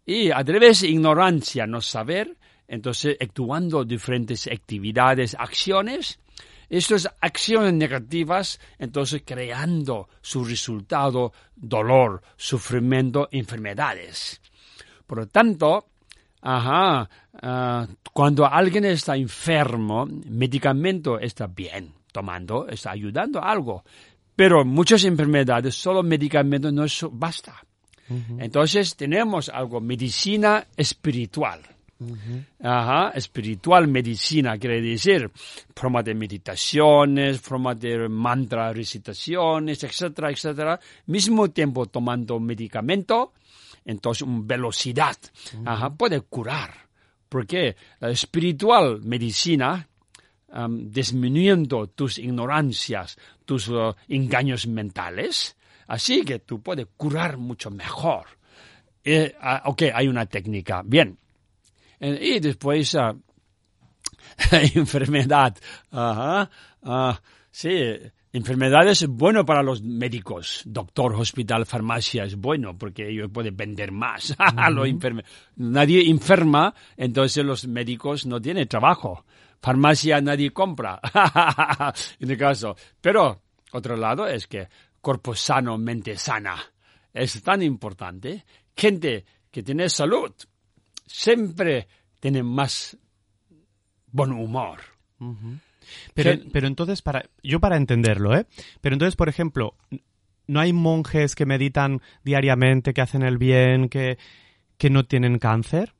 y 0.05 0.31
a 0.31 0.43
través 0.43 0.81
de 0.81 0.89
ignorancia, 0.89 1.67
no 1.67 1.81
saber, 1.81 2.37
entonces 2.67 3.17
actuando 3.19 3.83
diferentes 3.83 4.47
actividades, 4.47 5.35
acciones, 5.37 6.19
estas 6.69 7.09
acciones 7.21 7.73
negativas, 7.73 8.59
entonces 8.77 9.23
creando 9.25 10.09
su 10.21 10.43
resultado 10.43 11.33
dolor, 11.55 12.21
sufrimiento, 12.35 13.27
enfermedades. 13.31 14.41
Por 15.05 15.19
lo 15.19 15.27
tanto, 15.27 15.87
ajá, 16.41 17.09
ah, 17.41 17.87
cuando 18.13 18.45
alguien 18.45 18.85
está 18.85 19.15
enfermo, 19.15 20.05
medicamento 20.05 21.19
está 21.19 21.47
bien 21.47 21.93
tomando, 22.11 22.67
está 22.67 22.91
ayudando 22.91 23.39
a 23.39 23.51
algo. 23.51 23.83
Pero 24.35 24.65
muchas 24.65 25.03
enfermedades, 25.05 25.75
solo 25.75 26.03
medicamento 26.03 26.71
no 26.71 26.85
es, 26.85 27.05
basta. 27.11 27.55
Entonces 28.37 28.95
tenemos 28.95 29.49
algo, 29.49 29.81
medicina 29.81 30.67
espiritual. 30.77 31.61
Ajá, 32.59 33.11
espiritual 33.11 33.87
medicina 33.87 34.57
quiere 34.57 34.81
decir 34.81 35.31
forma 35.73 36.03
de 36.03 36.13
meditaciones, 36.13 37.39
forma 37.39 37.73
de 37.73 38.09
mantra 38.09 38.73
recitaciones, 38.73 39.83
etcétera, 39.83 40.29
etcétera. 40.29 40.79
Mismo 41.05 41.49
tiempo 41.51 41.85
tomando 41.85 42.39
medicamento, 42.39 43.33
entonces 43.85 44.27
velocidad. 44.27 45.15
Ajá, 45.65 45.89
puede 45.91 46.21
curar. 46.21 46.85
Porque 47.29 47.75
la 47.99 48.09
espiritual 48.09 49.01
medicina, 49.01 49.87
disminuyendo 50.69 51.87
tus 51.87 52.17
ignorancias, 52.17 53.17
tus 53.45 53.67
uh, 53.69 53.93
engaños 54.07 54.67
mentales, 54.67 55.55
así 55.87 56.23
que 56.23 56.39
tú 56.39 56.61
puedes 56.61 56.87
curar 56.97 57.37
mucho 57.37 57.71
mejor. 57.71 58.27
Eh, 59.03 59.35
ah, 59.39 59.63
ok, 59.65 59.83
hay 59.93 60.07
una 60.07 60.25
técnica. 60.25 60.81
Bien. 60.83 61.17
Y 61.99 62.39
después, 62.39 62.95
ah, 62.95 63.15
enfermedad. 64.75 65.55
Ajá. 65.91 66.49
ah, 66.83 67.21
sí, 67.51 67.69
enfermedad 68.33 68.87
es 68.87 69.07
bueno 69.07 69.45
para 69.45 69.63
los 69.63 69.81
médicos. 69.81 70.61
Doctor, 70.65 71.15
hospital, 71.15 71.65
farmacia 71.65 72.23
es 72.25 72.35
bueno 72.35 72.77
porque 72.77 73.09
ellos 73.09 73.29
pueden 73.31 73.55
vender 73.55 73.91
más. 73.91 74.35
a 74.37 74.69
los 74.69 74.87
enferme- 74.87 75.23
Nadie 75.55 76.09
enferma, 76.09 76.73
entonces 76.97 77.43
los 77.45 77.67
médicos 77.67 78.25
no 78.25 78.41
tienen 78.41 78.67
trabajo. 78.67 79.25
Farmacia 79.61 80.21
nadie 80.21 80.51
compra. 80.51 80.99
en 82.19 82.29
el 82.29 82.37
caso. 82.37 82.75
Pero, 83.01 83.41
otro 83.71 83.95
lado 83.95 84.27
es 84.27 84.47
que 84.47 84.67
cuerpo 85.01 85.33
sano, 85.35 85.77
mente 85.77 86.17
sana. 86.17 86.57
Es 87.13 87.41
tan 87.41 87.63
importante. 87.63 88.45
Gente 88.75 89.25
que 89.49 89.63
tiene 89.63 89.87
salud 89.89 90.31
siempre 91.05 91.87
tiene 92.19 92.43
más 92.43 92.97
buen 94.11 94.31
humor. 94.31 94.79
Pero, 96.13 96.31
Que- 96.31 96.49
pero 96.51 96.67
entonces, 96.67 97.01
para, 97.01 97.29
yo 97.43 97.59
para 97.59 97.77
entenderlo, 97.77 98.35
¿eh? 98.35 98.45
Pero 98.81 98.93
entonces, 98.95 99.15
por 99.15 99.29
ejemplo, 99.29 99.75
¿no 100.47 100.59
hay 100.59 100.73
monjes 100.73 101.35
que 101.35 101.45
meditan 101.45 102.01
diariamente, 102.23 102.93
que 102.93 103.01
hacen 103.01 103.21
el 103.23 103.37
bien, 103.37 103.89
que, 103.89 104.17
que 104.77 104.89
no 104.89 105.05
tienen 105.05 105.37
cáncer? 105.39 105.93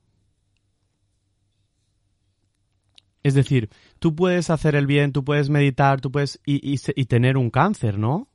Es 3.22 3.34
decir, 3.34 3.70
tú 3.98 4.14
puedes 4.14 4.50
hacer 4.50 4.76
el 4.76 4.86
bien, 4.86 5.12
tú 5.12 5.24
puedes 5.24 5.50
meditar, 5.50 6.00
tú 6.00 6.12
puedes 6.12 6.40
y, 6.46 6.60
y 6.72 7.04
tener 7.06 7.36
un 7.36 7.50
cáncer, 7.50 7.98
¿no? 7.98 8.28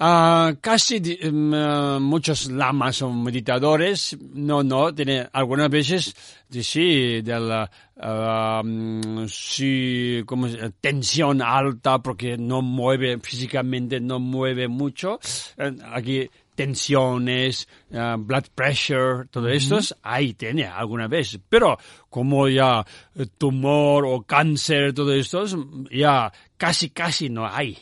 Ah, 0.00 0.52
casi 0.60 0.96
em, 1.20 1.52
ah, 1.54 1.98
muchos 2.00 2.48
lamas 2.52 3.02
o 3.02 3.10
meditadores, 3.12 4.16
no, 4.32 4.62
no, 4.62 4.94
tiene 4.94 5.26
algunas 5.32 5.68
veces, 5.68 6.14
de- 6.48 6.62
sí, 6.62 7.20
de 7.20 7.40
la, 7.40 7.68
ah, 8.00 8.62
mm, 8.64 9.26
sí, 9.26 10.22
como 10.24 10.46
tensión 10.80 11.42
alta 11.42 11.98
porque 12.00 12.38
no 12.38 12.62
mueve 12.62 13.18
físicamente, 13.20 13.98
no 13.98 14.20
mueve 14.20 14.68
mucho. 14.68 15.18
Eh, 15.56 15.76
aquí 15.92 16.30
tensiones, 16.54 17.66
ah, 17.92 18.16
blood 18.18 18.44
pressure, 18.54 19.26
todo 19.30 19.48
esto, 19.48 19.78
ahí 20.02 20.34
tiene 20.34 20.64
alguna 20.66 21.08
vez. 21.08 21.38
Pero 21.48 21.76
como 22.08 22.46
ya 22.48 22.84
eh, 23.16 23.26
tumor 23.36 24.04
o 24.06 24.22
cáncer, 24.22 24.92
todo 24.94 25.12
esto, 25.12 25.44
ya 25.90 26.32
casi, 26.56 26.90
casi 26.90 27.28
no 27.30 27.46
hay. 27.48 27.76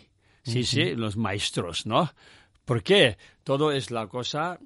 Sí, 0.46 0.62
sí, 0.64 0.94
los 0.94 1.16
maestros, 1.16 1.86
¿no? 1.86 2.12
Porque 2.64 3.18
todo 3.42 3.72
es 3.72 3.90
la 3.90 4.06
cosa, 4.06 4.60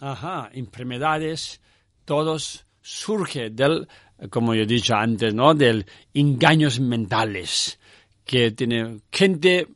ajá, 0.00 0.50
enfermedades, 0.52 1.60
todos 2.04 2.66
surge 2.80 3.50
del, 3.50 3.86
como 4.30 4.52
yo 4.54 4.62
he 4.62 4.66
dicho 4.66 4.96
antes, 4.96 5.32
¿no? 5.32 5.54
Del 5.54 5.86
engaños 6.12 6.80
mentales, 6.80 7.78
que 8.24 8.50
tiene 8.50 9.00
gente, 9.12 9.68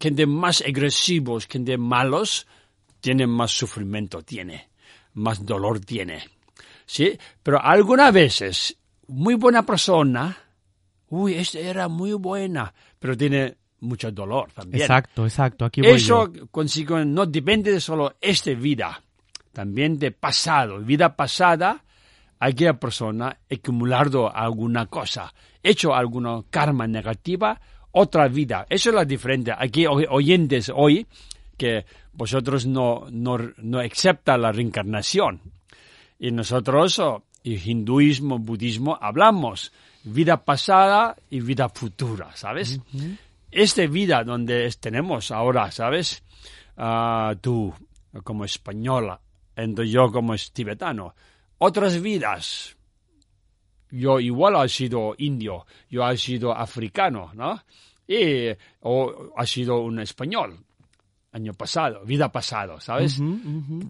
gente 0.00 0.26
más 0.26 0.62
agresivos, 0.62 1.46
gente 1.46 1.76
malos, 1.76 2.46
tiene 3.00 3.26
más 3.26 3.50
sufrimiento, 3.50 4.22
tiene, 4.22 4.70
más 5.12 5.44
dolor 5.44 5.80
tiene, 5.80 6.24
¿sí? 6.86 7.18
Pero 7.42 7.62
algunas 7.62 8.10
veces, 8.10 8.74
muy 9.06 9.34
buena 9.34 9.66
persona, 9.66 10.34
uy, 11.10 11.34
esta 11.34 11.58
era 11.58 11.88
muy 11.88 12.14
buena, 12.14 12.72
pero 12.98 13.14
tiene 13.18 13.58
mucho 13.80 14.10
dolor 14.10 14.50
también. 14.52 14.82
Exacto, 14.82 15.24
exacto. 15.24 15.64
Aquí 15.64 15.80
voy 15.80 15.90
Eso 15.92 16.32
yo. 16.32 16.46
consigo, 16.48 17.04
no 17.04 17.26
depende 17.26 17.72
de 17.72 17.80
solo 17.80 18.16
esta 18.20 18.52
vida, 18.52 19.00
también 19.52 19.98
de 19.98 20.10
pasado. 20.12 20.78
Vida 20.80 21.14
pasada, 21.14 21.84
aquella 22.40 22.74
persona 22.74 23.36
acumulado 23.50 24.34
alguna 24.34 24.86
cosa, 24.86 25.32
hecho 25.62 25.94
alguna 25.94 26.42
karma 26.50 26.86
negativa, 26.86 27.60
otra 27.92 28.28
vida. 28.28 28.66
Eso 28.68 28.90
es 28.90 28.94
la 28.94 29.04
diferencia. 29.04 29.56
Aquí 29.58 29.86
oy- 29.86 30.06
oyentes 30.08 30.70
hoy 30.74 31.06
que 31.56 31.84
vosotros 32.12 32.66
no, 32.66 33.06
no, 33.10 33.38
no 33.58 33.78
aceptan 33.80 34.42
la 34.42 34.52
reencarnación. 34.52 35.40
Y 36.18 36.30
nosotros, 36.32 36.98
oh, 36.98 37.24
y 37.42 37.70
hinduismo, 37.70 38.38
budismo, 38.38 38.98
hablamos 39.00 39.72
vida 40.04 40.44
pasada 40.44 41.16
y 41.30 41.40
vida 41.40 41.68
futura, 41.68 42.30
¿sabes? 42.34 42.80
Esta 43.50 43.86
vida 43.86 44.22
donde 44.24 44.66
es- 44.66 44.78
tenemos 44.78 45.30
ahora, 45.30 45.70
¿sabes? 45.70 46.22
Ah, 46.76 47.34
tú 47.40 47.72
como 48.24 48.44
española, 48.44 49.20
entonces 49.56 49.92
yo 49.92 50.10
como 50.12 50.34
es 50.34 50.52
tibetano. 50.52 51.14
Otras 51.58 52.00
vidas. 52.00 52.76
Yo 53.90 54.20
igual 54.20 54.64
he 54.64 54.68
sido 54.68 55.14
indio, 55.18 55.66
yo 55.88 56.08
he 56.08 56.16
sido 56.16 56.52
africano, 56.52 57.30
¿no? 57.34 57.62
Y 58.06 58.48
o 58.80 59.32
ha 59.36 59.46
sido 59.46 59.80
un 59.80 59.98
español 60.00 60.58
año 61.32 61.52
pasado, 61.54 62.04
vida 62.04 62.30
pasado, 62.30 62.80
¿sabes? 62.80 63.18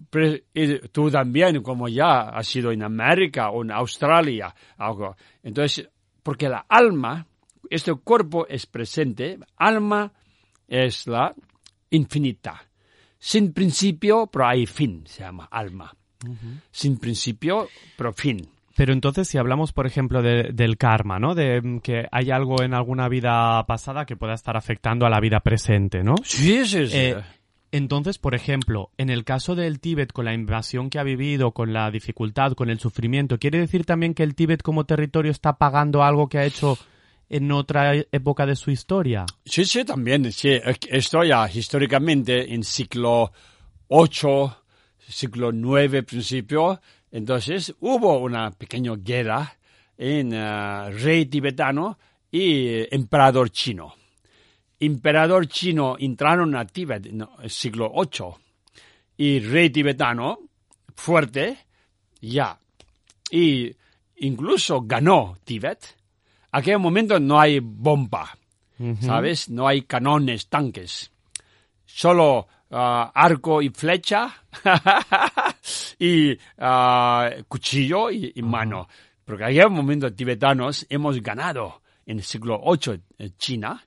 Pero 0.09 0.37
y 0.53 0.79
tú 0.89 1.09
también, 1.11 1.61
como 1.63 1.87
ya 1.87 2.21
has 2.29 2.47
sido 2.47 2.71
en 2.71 2.83
América 2.83 3.49
o 3.49 3.61
en 3.63 3.71
Australia, 3.71 4.53
algo. 4.77 5.15
Entonces, 5.43 5.89
porque 6.23 6.47
la 6.49 6.65
alma, 6.67 7.25
este 7.69 7.93
cuerpo 7.93 8.47
es 8.47 8.65
presente, 8.65 9.37
alma 9.57 10.11
es 10.67 11.07
la 11.07 11.33
infinita. 11.89 12.61
Sin 13.17 13.53
principio, 13.53 14.27
pero 14.27 14.47
hay 14.47 14.65
fin, 14.65 15.03
se 15.05 15.23
llama 15.23 15.47
alma. 15.51 15.93
Sin 16.71 16.97
principio, 16.97 17.67
pero 17.97 18.13
fin. 18.13 18.49
Pero 18.75 18.93
entonces, 18.93 19.27
si 19.27 19.37
hablamos, 19.37 19.73
por 19.73 19.85
ejemplo, 19.87 20.21
de- 20.21 20.51
del 20.53 20.77
karma, 20.77 21.19
¿no? 21.19 21.35
De 21.35 21.61
mm, 21.61 21.79
que 21.79 22.07
hay 22.11 22.31
algo 22.31 22.61
en 22.61 22.73
alguna 22.73 23.09
vida 23.09 23.65
pasada 23.65 24.05
que 24.05 24.15
pueda 24.15 24.33
estar 24.33 24.55
afectando 24.55 25.05
a 25.05 25.09
la 25.09 25.19
vida 25.19 25.41
presente, 25.41 26.01
¿no? 26.03 26.15
Sí, 26.23 26.65
sí, 26.65 26.87
sí. 26.87 26.97
Eh, 26.97 27.17
entonces, 27.71 28.17
por 28.17 28.35
ejemplo, 28.35 28.89
en 28.97 29.09
el 29.09 29.25
caso 29.25 29.53
del 29.55 29.79
Tíbet, 29.81 30.11
con 30.13 30.25
la 30.25 30.33
invasión 30.33 30.89
que 30.89 30.97
ha 30.97 31.03
vivido, 31.03 31.51
con 31.51 31.73
la 31.73 31.91
dificultad, 31.91 32.53
con 32.53 32.69
el 32.69 32.79
sufrimiento, 32.79 33.37
¿quiere 33.37 33.59
decir 33.59 33.85
también 33.85 34.13
que 34.13 34.23
el 34.23 34.33
Tíbet 34.33 34.61
como 34.61 34.85
territorio 34.85 35.31
está 35.31 35.57
pagando 35.57 36.01
algo 36.03 36.29
que 36.29 36.37
ha 36.39 36.45
hecho 36.45 36.77
en 37.29 37.51
otra 37.51 37.95
época 37.95 38.45
de 38.45 38.55
su 38.55 38.71
historia? 38.71 39.25
Sí, 39.45 39.63
sí, 39.65 39.85
también. 39.85 40.31
Sí, 40.31 40.59
esto 40.89 41.23
ya 41.23 41.49
históricamente 41.49 42.53
en 42.53 42.63
siglo 42.63 43.31
VIII, 43.89 44.49
siglo 45.07 45.51
IX 45.51 46.03
principio, 46.03 46.81
entonces 47.11 47.73
hubo 47.79 48.17
una 48.19 48.51
pequeña 48.51 48.93
guerra 48.97 49.57
en 49.97 50.33
eh, 50.33 50.89
rey 50.91 51.25
tibetano 51.25 51.97
y 52.31 52.93
emperador 52.93 53.49
chino. 53.51 53.93
Emperador 54.79 55.47
chino 55.47 55.97
entraron 55.99 56.55
a 56.55 56.65
Tíbet 56.65 57.07
en 57.07 57.27
el 57.43 57.49
siglo 57.49 57.91
VIII 57.93 58.33
y 59.17 59.39
rey 59.39 59.69
tibetano 59.69 60.39
fuerte 60.95 61.57
ya 62.21 62.57
y 63.29 63.75
incluso 64.17 64.81
ganó 64.81 65.37
Tíbet. 65.43 65.98
Aquel 66.51 66.79
momento 66.79 67.19
no 67.19 67.39
hay 67.39 67.59
bomba, 67.59 68.37
¿sabes? 69.01 69.49
No 69.49 69.67
hay 69.67 69.83
canones, 69.83 70.47
tanques. 70.47 71.11
Solo 71.85 72.47
ah, 72.71 73.11
arco 73.13 73.61
y 73.61 73.69
flecha 73.69 74.33
y 75.99 76.37
ah, 76.57 77.29
cuchillo 77.47 78.09
y, 78.09 78.31
y 78.35 78.41
mano. 78.41 78.87
Porque 79.25 79.45
aquel 79.45 79.69
momento 79.69 80.11
tibetanos 80.11 80.87
hemos 80.89 81.21
ganado 81.21 81.81
en 82.05 82.17
el 82.17 82.23
siglo 82.23 82.61
VIII 82.65 82.99
en 83.19 83.37
China 83.37 83.83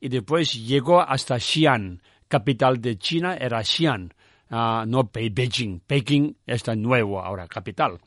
y 0.00 0.08
después 0.08 0.54
llegó 0.54 1.00
hasta 1.00 1.38
Xi'an, 1.38 2.00
capital 2.28 2.80
de 2.80 2.98
China 2.98 3.36
era 3.36 3.62
Xi'an, 3.62 4.12
ah, 4.50 4.84
no 4.86 5.10
Beijing. 5.12 5.80
Pekín 5.86 6.36
está 6.46 6.74
nuevo 6.76 7.20
ahora, 7.20 7.46
capital. 7.48 7.98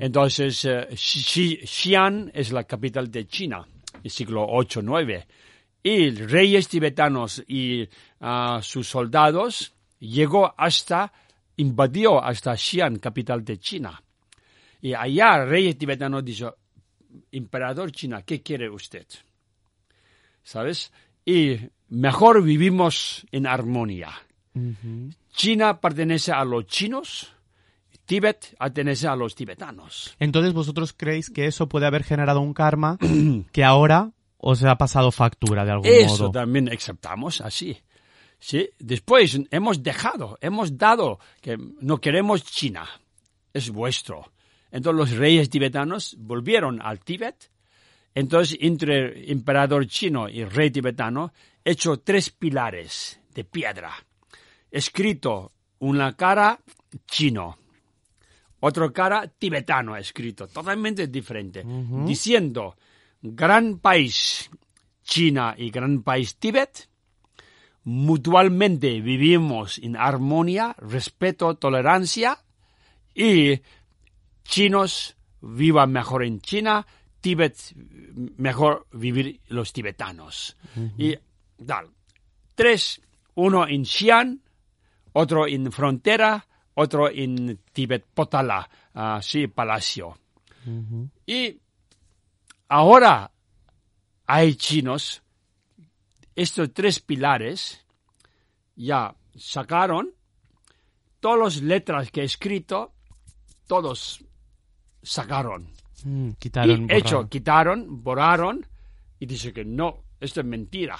Entonces, 0.00 0.64
eh, 0.64 0.88
Xi- 0.92 1.60
Xi'an 1.66 2.30
es 2.34 2.52
la 2.52 2.64
capital 2.64 3.10
de 3.10 3.26
China, 3.26 3.66
el 4.02 4.10
siglo 4.10 4.46
VIII-IX. 4.46 5.24
Y 5.84 6.10
reyes 6.10 6.68
tibetanos 6.68 7.42
y 7.48 7.88
ah, 8.20 8.60
sus 8.62 8.86
soldados 8.88 9.74
llegó 9.98 10.54
hasta, 10.56 11.12
invadió 11.56 12.22
hasta 12.22 12.56
Xi'an, 12.56 12.98
capital 12.98 13.44
de 13.44 13.58
China. 13.58 14.00
Y 14.80 14.94
allá, 14.94 15.44
rey 15.44 15.74
tibetano 15.74 16.22
dijo, 16.22 16.56
emperador 17.30 17.92
China, 17.92 18.22
¿qué 18.22 18.42
quiere 18.42 18.68
usted? 18.70 19.06
¿Sabes? 20.42 20.92
Y 21.24 21.56
mejor 21.88 22.42
vivimos 22.42 23.24
en 23.30 23.46
armonía. 23.46 24.10
China 25.32 25.80
pertenece 25.80 26.32
a 26.32 26.44
los 26.44 26.66
chinos, 26.66 27.32
Tíbet 28.04 28.54
pertenece 28.58 29.08
a 29.08 29.16
los 29.16 29.34
tibetanos. 29.34 30.14
Entonces, 30.18 30.52
¿vosotros 30.52 30.92
creéis 30.96 31.30
que 31.30 31.46
eso 31.46 31.68
puede 31.68 31.86
haber 31.86 32.04
generado 32.04 32.40
un 32.40 32.52
karma 32.52 32.98
que 33.52 33.64
ahora 33.64 34.10
os 34.36 34.62
ha 34.64 34.76
pasado 34.76 35.10
factura 35.12 35.64
de 35.64 35.70
algún 35.70 35.86
Eso 35.86 36.24
modo? 36.24 36.32
también 36.32 36.68
aceptamos 36.70 37.40
así. 37.40 37.78
¿Sí? 38.38 38.68
Después 38.78 39.38
hemos 39.52 39.84
dejado, 39.84 40.36
hemos 40.40 40.76
dado 40.76 41.20
que 41.40 41.56
no 41.80 41.98
queremos 41.98 42.44
China, 42.44 42.88
es 43.54 43.70
vuestro. 43.70 44.32
Entonces 44.72 44.98
los 44.98 45.10
reyes 45.18 45.48
tibetanos 45.48 46.16
volvieron 46.18 46.82
al 46.82 46.98
Tíbet. 46.98 47.50
Entonces 48.14 48.58
entre 48.60 49.30
emperador 49.30 49.86
chino 49.86 50.28
y 50.28 50.44
rey 50.44 50.70
tibetano 50.70 51.32
hecho 51.64 52.00
tres 52.00 52.30
pilares 52.30 53.20
de 53.32 53.44
piedra. 53.44 53.92
Escrito 54.72 55.52
una 55.80 56.16
cara 56.16 56.58
chino, 57.06 57.58
otra 58.60 58.90
cara 58.90 59.26
tibetano 59.28 59.96
escrito, 59.96 60.48
totalmente 60.48 61.08
diferente, 61.08 61.62
diciendo 62.06 62.76
gran 63.20 63.78
país 63.78 64.48
China 65.02 65.54
y 65.58 65.70
gran 65.70 66.02
país 66.02 66.36
Tíbet, 66.36 66.88
mutualmente 67.84 69.00
vivimos 69.00 69.78
en 69.78 69.96
armonía, 69.96 70.74
respeto, 70.78 71.56
tolerancia 71.56 72.38
y 73.14 73.60
chinos 74.44 75.16
vivan 75.40 75.92
mejor 75.92 76.24
en 76.24 76.40
China, 76.40 76.86
Tíbet 77.20 77.56
mejor 78.36 78.86
vivir 78.92 79.40
los 79.48 79.72
tibetanos. 79.72 80.56
Y 80.98 81.16
tal. 81.66 81.88
Tres, 82.54 83.00
uno 83.34 83.66
en 83.66 83.84
Xi'an, 83.84 84.41
otro 85.12 85.46
en 85.46 85.70
frontera, 85.72 86.46
otro 86.74 87.08
en 87.10 87.60
Tíbet 87.72 88.04
Potala, 88.14 88.68
ah, 88.94 89.20
sí, 89.22 89.46
palacio. 89.48 90.16
Y 91.26 91.58
ahora 92.68 93.30
hay 94.26 94.54
chinos, 94.54 95.22
estos 96.36 96.72
tres 96.72 97.00
pilares 97.00 97.84
ya 98.76 99.14
sacaron 99.36 100.10
todas 101.20 101.38
las 101.38 101.62
letras 101.62 102.10
que 102.10 102.22
he 102.22 102.24
escrito, 102.24 102.92
todos 103.66 104.24
sacaron. 105.02 105.68
Mm, 106.04 106.30
Y 106.30 106.34
quitaron, 106.34 106.90
hecho, 106.90 107.04
borraron. 107.04 107.28
quitaron, 107.28 108.02
borraron 108.02 108.66
y 109.18 109.26
dice 109.26 109.52
que 109.52 109.64
no, 109.64 110.04
esto 110.20 110.40
es 110.40 110.46
mentira, 110.46 110.98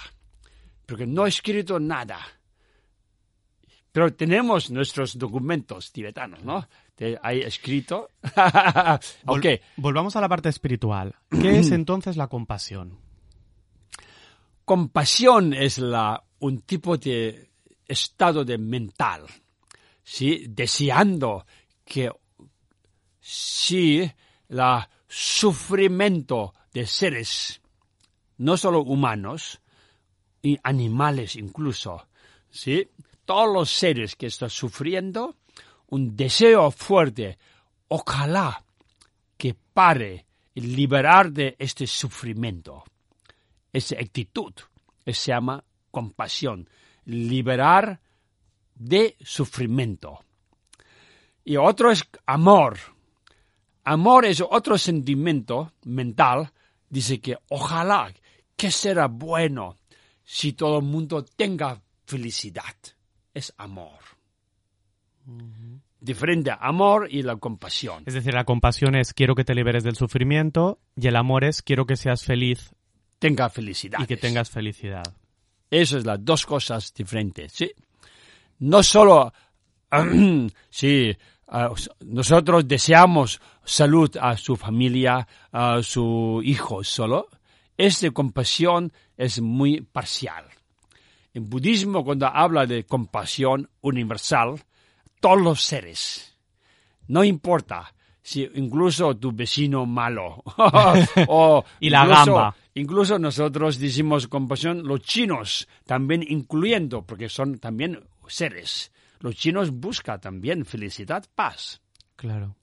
porque 0.85 1.05
no 1.05 1.25
he 1.25 1.29
escrito 1.29 1.79
nada. 1.79 2.19
Pero 3.93 4.13
tenemos 4.13 4.69
nuestros 4.71 5.17
documentos 5.17 5.91
tibetanos, 5.93 6.43
¿no? 6.43 6.67
Te- 6.95 7.17
Hay 7.23 7.39
escrito. 7.41 8.09
Vol- 8.23 8.99
ok, 9.25 9.61
Volvamos 9.77 10.15
a 10.17 10.21
la 10.21 10.27
parte 10.27 10.49
espiritual. 10.49 11.15
¿Qué 11.29 11.59
es 11.59 11.71
entonces 11.71 12.17
la 12.17 12.27
compasión? 12.27 12.97
compasión 14.65 15.53
es 15.53 15.77
la, 15.77 16.23
un 16.39 16.61
tipo 16.61 16.97
de 16.97 17.49
estado 17.87 18.45
de 18.45 18.57
mental, 18.57 19.25
¿sí? 20.03 20.45
Deseando 20.49 21.45
que 21.83 22.09
si 23.19 24.09
la 24.47 24.89
sufrimiento 25.07 26.53
de 26.73 26.85
seres, 26.85 27.61
no 28.37 28.55
solo 28.57 28.81
humanos, 28.83 29.59
y 30.41 30.57
animales 30.63 31.35
incluso, 31.35 32.07
¿sí? 32.49 32.89
Todos 33.25 33.53
los 33.53 33.69
seres 33.69 34.15
que 34.15 34.27
están 34.27 34.49
sufriendo, 34.49 35.35
un 35.87 36.15
deseo 36.15 36.71
fuerte, 36.71 37.37
ojalá 37.87 38.63
que 39.37 39.55
pare 39.73 40.25
y 40.53 40.61
liberar 40.61 41.31
de 41.31 41.55
este 41.59 41.87
sufrimiento 41.87 42.83
esa 43.73 43.95
actitud 43.95 44.53
se 45.05 45.31
llama 45.31 45.63
compasión, 45.91 46.69
liberar 47.05 47.99
de 48.75 49.17
sufrimiento. 49.19 50.23
Y 51.43 51.57
otro 51.57 51.91
es 51.91 52.03
amor. 52.25 52.77
Amor 53.83 54.25
es 54.25 54.41
otro 54.41 54.77
sentimiento 54.77 55.73
mental. 55.83 56.53
Dice 56.87 57.19
que 57.19 57.37
ojalá 57.49 58.13
que 58.55 58.71
será 58.71 59.07
bueno 59.07 59.75
si 60.23 60.53
todo 60.53 60.77
el 60.77 60.85
mundo 60.85 61.25
tenga 61.25 61.81
felicidad. 62.05 62.75
Es 63.33 63.53
amor. 63.57 63.99
Diferente 65.99 66.51
amor 66.59 67.07
y 67.09 67.23
la 67.23 67.37
compasión. 67.37 68.03
Es 68.05 68.13
decir, 68.13 68.33
la 68.33 68.43
compasión 68.43 68.95
es 68.95 69.13
quiero 69.13 69.35
que 69.35 69.45
te 69.45 69.55
liberes 69.55 69.83
del 69.83 69.95
sufrimiento 69.95 70.79
y 70.95 71.07
el 71.07 71.15
amor 71.15 71.43
es 71.45 71.61
quiero 71.61 71.85
que 71.85 71.95
seas 71.95 72.25
feliz 72.25 72.73
Tenga 73.19 73.49
felicidad. 73.49 73.99
y 74.01 74.05
que 74.05 74.17
tengas 74.17 74.49
felicidad. 74.49 75.15
Eso 75.71 75.97
es 75.97 76.05
las 76.05 76.23
dos 76.23 76.45
cosas 76.45 76.93
diferentes, 76.93 77.53
¿sí? 77.53 77.71
No 78.59 78.83
solo, 78.83 79.33
sí, 80.69 81.15
nosotros 82.01 82.67
deseamos 82.67 83.41
salud 83.63 84.15
a 84.19 84.35
su 84.37 84.55
familia, 84.55 85.27
a 85.51 85.81
su 85.81 86.41
hijo 86.43 86.83
solo. 86.83 87.27
Esta 87.77 88.11
compasión 88.11 88.91
es 89.17 89.41
muy 89.41 89.81
parcial. 89.81 90.45
En 91.33 91.49
budismo, 91.49 92.03
cuando 92.03 92.27
habla 92.27 92.65
de 92.65 92.85
compasión 92.85 93.69
universal, 93.81 94.61
todos 95.19 95.41
los 95.41 95.63
seres, 95.63 96.37
no 97.07 97.23
importa 97.23 97.93
si 98.21 98.49
incluso 98.55 99.17
tu 99.17 99.31
vecino 99.31 99.85
malo 99.85 100.43
o 101.27 101.63
Y 101.79 101.89
la 101.89 102.03
incluso- 102.03 102.25
gamba. 102.33 102.55
Incluso 102.75 103.19
nosotros 103.19 103.77
decimos 103.77 104.27
compasión, 104.27 104.83
los 104.87 105.01
chinos 105.01 105.67
también 105.85 106.23
incluyendo, 106.27 107.03
porque 107.03 107.29
son 107.29 107.59
también 107.59 107.99
seres. 108.27 108.91
Los 109.19 109.35
chinos 109.35 109.69
buscan 109.71 110.19
también 110.19 110.65
felicidad, 110.65 111.23
paz. 111.35 111.81
Claro. 112.15 112.55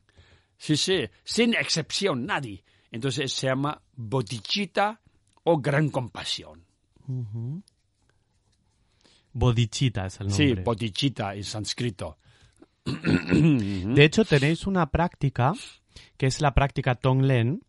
Sí, 0.56 0.76
sí, 0.76 1.08
sin 1.22 1.54
excepción, 1.54 2.26
nadie. 2.26 2.64
Entonces 2.90 3.32
se 3.32 3.46
llama 3.46 3.80
bodhicitta 3.94 5.00
o 5.44 5.58
gran 5.58 5.90
compasión. 5.90 6.64
Bodhicitta 9.32 10.06
es 10.06 10.20
el 10.20 10.30
Sí, 10.30 10.46
nombre. 10.46 10.64
bodhicitta 10.64 11.34
en 11.34 11.44
sánscrito. 11.44 12.18
De 12.84 14.04
hecho, 14.04 14.24
tenéis 14.24 14.66
una 14.66 14.90
práctica 14.90 15.52
que 16.16 16.26
es 16.26 16.40
la 16.40 16.54
práctica 16.54 16.94
Tonglen, 16.94 17.62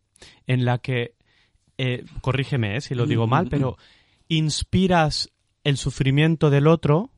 en 0.46 0.64
la 0.64 0.78
que, 0.78 1.14
eh, 1.78 2.04
corrígeme 2.20 2.76
eh, 2.76 2.80
si 2.80 2.94
lo 2.94 3.06
digo 3.06 3.26
mal, 3.26 3.48
pero 3.48 3.76
inspiras 4.28 5.30
el 5.64 5.76
sufrimiento 5.76 6.50
del 6.50 6.66
otro 6.66 7.10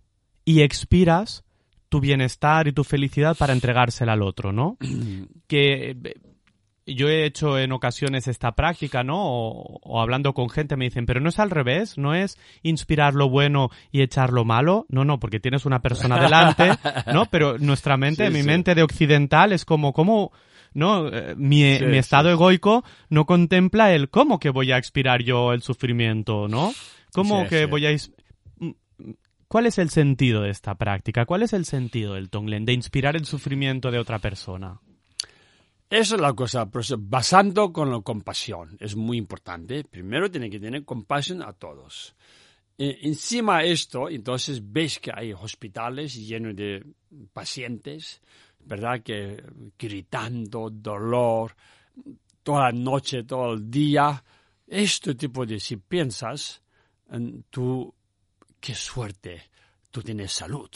y 0.44 0.62
expiras 0.62 1.44
tu 1.88 2.00
bienestar 2.00 2.66
y 2.68 2.72
tu 2.72 2.84
felicidad 2.84 3.36
para 3.36 3.52
entregársela 3.52 4.12
al 4.14 4.22
otro, 4.22 4.52
¿no? 4.52 4.76
que 5.46 5.96
yo 6.86 7.08
he 7.08 7.24
hecho 7.24 7.58
en 7.58 7.72
ocasiones 7.72 8.28
esta 8.28 8.52
práctica, 8.52 9.02
¿no? 9.04 9.16
O, 9.18 9.80
o 9.82 10.00
hablando 10.00 10.34
con 10.34 10.50
gente 10.50 10.76
me 10.76 10.84
dicen, 10.84 11.06
pero 11.06 11.20
no 11.20 11.28
es 11.30 11.38
al 11.38 11.50
revés, 11.50 11.96
no 11.98 12.14
es 12.14 12.38
inspirar 12.62 13.14
lo 13.14 13.28
bueno 13.30 13.70
y 13.90 14.02
echar 14.02 14.32
lo 14.32 14.44
malo. 14.44 14.84
No, 14.88 15.04
no, 15.04 15.18
porque 15.18 15.40
tienes 15.40 15.64
una 15.66 15.80
persona 15.80 16.20
delante, 16.20 16.70
¿no? 17.12 17.26
Pero 17.26 17.58
nuestra 17.58 17.96
mente, 17.96 18.26
Sí, 18.26 18.32
mi 18.32 18.40
sí. 18.42 18.46
mente 18.46 18.74
de 18.74 18.82
occidental 18.82 19.52
es 19.52 19.64
como, 19.64 19.92
¿cómo? 19.92 20.32
¿No? 20.74 21.08
Eh, 21.08 21.34
Mi, 21.36 21.78
Sí, 21.78 21.84
mi 21.86 21.96
estado 21.98 22.30
egoico 22.30 22.84
no 23.08 23.26
contempla 23.26 23.94
el 23.94 24.10
cómo 24.10 24.38
que 24.38 24.50
voy 24.50 24.72
a 24.72 24.76
expirar 24.76 25.22
yo 25.22 25.52
el 25.52 25.62
sufrimiento, 25.62 26.48
¿no? 26.48 26.72
¿Cómo 27.12 27.46
que 27.46 27.66
voy 27.66 27.86
a... 27.86 27.92
is- 27.92 28.10
¿Cuál 29.48 29.66
es 29.66 29.78
el 29.78 29.88
sentido 29.90 30.42
de 30.42 30.50
esta 30.50 30.74
práctica? 30.74 31.26
¿Cuál 31.26 31.42
es 31.44 31.52
el 31.52 31.64
sentido 31.64 32.14
del 32.14 32.28
Tonglen? 32.28 32.64
De 32.64 32.72
inspirar 32.72 33.14
el 33.14 33.24
sufrimiento 33.24 33.90
de 33.92 33.98
otra 34.00 34.18
persona. 34.18 34.80
Esa 35.94 36.16
es 36.16 36.20
la 36.20 36.32
cosa, 36.32 36.66
por 36.66 36.80
eso, 36.80 36.96
basando 36.98 37.72
con 37.72 37.88
la 37.88 38.00
compasión, 38.00 38.76
es 38.80 38.96
muy 38.96 39.16
importante. 39.16 39.84
Primero 39.84 40.28
tiene 40.28 40.50
que 40.50 40.58
tener 40.58 40.84
compasión 40.84 41.40
a 41.40 41.52
todos. 41.52 42.16
Eh, 42.76 42.98
encima 43.02 43.60
de 43.60 43.70
esto, 43.70 44.10
entonces 44.10 44.60
ves 44.60 44.98
que 44.98 45.12
hay 45.14 45.32
hospitales 45.32 46.16
llenos 46.16 46.56
de 46.56 46.84
pacientes, 47.32 48.20
¿verdad? 48.58 49.04
Que 49.04 49.40
gritando, 49.78 50.68
dolor, 50.68 51.54
toda 52.42 52.64
la 52.64 52.72
noche, 52.72 53.22
todo 53.22 53.52
el 53.52 53.70
día. 53.70 54.24
Este 54.66 55.14
tipo 55.14 55.46
de, 55.46 55.60
si 55.60 55.76
piensas, 55.76 56.60
en 57.08 57.44
tú, 57.50 57.94
qué 58.58 58.74
suerte, 58.74 59.44
tú 59.92 60.02
tienes 60.02 60.32
salud. 60.32 60.70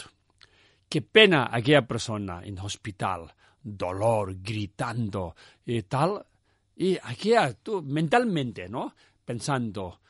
Qué 0.89 1.03
pena 1.03 1.49
aquella 1.51 1.85
persona 1.89 2.41
en 2.45 2.57
hospital 2.61 3.35
dolor, 3.62 4.36
gritando 4.42 5.34
y 5.64 5.82
tal. 5.82 6.24
Y 6.76 6.98
aquí 7.02 7.32
tú 7.62 7.82
mentalmente, 7.82 8.68
¿no? 8.68 8.94
Pensando, 9.24 10.00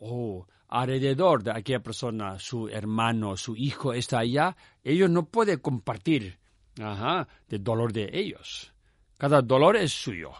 oh, 0.00 0.46
alrededor 0.68 1.42
de 1.42 1.52
aquella 1.52 1.80
persona, 1.80 2.38
su 2.38 2.68
hermano, 2.68 3.36
su 3.36 3.56
hijo 3.56 3.92
está 3.92 4.18
allá, 4.18 4.56
ellos 4.82 5.08
no 5.08 5.26
pueden 5.26 5.60
compartir 5.60 6.38
ajá, 6.82 7.26
el 7.48 7.62
dolor 7.62 7.92
de 7.92 8.10
ellos. 8.12 8.72
Cada 9.16 9.40
dolor 9.42 9.76
es 9.76 9.92
suyo. 9.92 10.32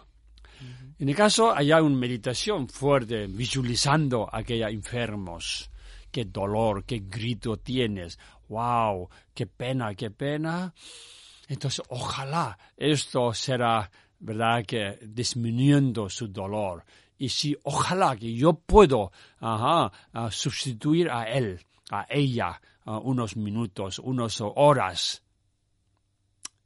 En 0.98 1.08
el 1.08 1.14
caso, 1.14 1.54
hay 1.54 1.72
una 1.72 1.96
meditación 1.96 2.68
fuerte, 2.68 3.26
visualizando 3.26 4.28
a 4.32 4.38
aquellos 4.38 4.70
enfermos. 4.70 5.70
Qué 6.10 6.24
dolor, 6.24 6.84
qué 6.84 7.00
grito 7.00 7.58
tienes. 7.58 8.18
¡Wow! 8.48 9.10
¡Qué 9.34 9.46
pena, 9.46 9.94
qué 9.94 10.10
pena! 10.10 10.72
Entonces, 11.48 11.84
ojalá 11.88 12.58
esto 12.76 13.32
será, 13.32 13.90
¿verdad?, 14.18 14.64
que 14.66 14.98
disminuyendo 15.02 16.08
su 16.08 16.28
dolor. 16.28 16.84
Y 17.18 17.28
si 17.28 17.56
ojalá 17.62 18.16
que 18.16 18.34
yo 18.34 18.54
puedo 18.54 19.10
ajá, 19.38 19.90
sustituir 20.30 21.08
a 21.10 21.24
él, 21.24 21.60
a 21.90 22.06
ella, 22.08 22.60
unos 22.84 23.36
minutos, 23.36 23.98
unas 23.98 24.40
horas. 24.40 25.22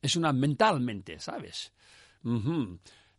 Es 0.02 0.16
una 0.16 0.32
mentalmente, 0.32 1.18
¿sabes? 1.18 1.72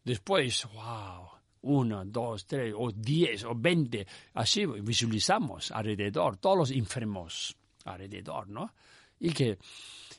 Después, 0.04 0.68
wow, 0.74 1.30
uno, 1.62 2.04
dos, 2.06 2.46
tres, 2.48 2.74
o 2.76 2.92
diez, 2.92 3.44
o 3.44 3.54
veinte, 3.56 4.06
así 4.34 4.66
visualizamos 4.66 5.72
alrededor, 5.72 6.38
todos 6.38 6.58
los 6.58 6.72
enfermos 6.72 7.56
alrededor, 7.86 8.50
¿no? 8.50 8.74
Y 9.20 9.32
que, 9.32 9.58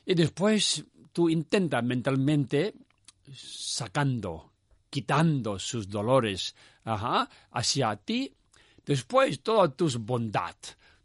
y 0.05 0.13
después 0.15 0.85
tú 1.11 1.29
intentas 1.29 1.83
mentalmente 1.83 2.73
sacando, 3.33 4.51
quitando 4.89 5.57
sus 5.59 5.87
dolores 5.87 6.55
hacia 6.85 7.95
ti, 7.95 8.33
después 8.85 9.41
toda 9.41 9.69
tu 9.69 9.87
bondad, 9.99 10.55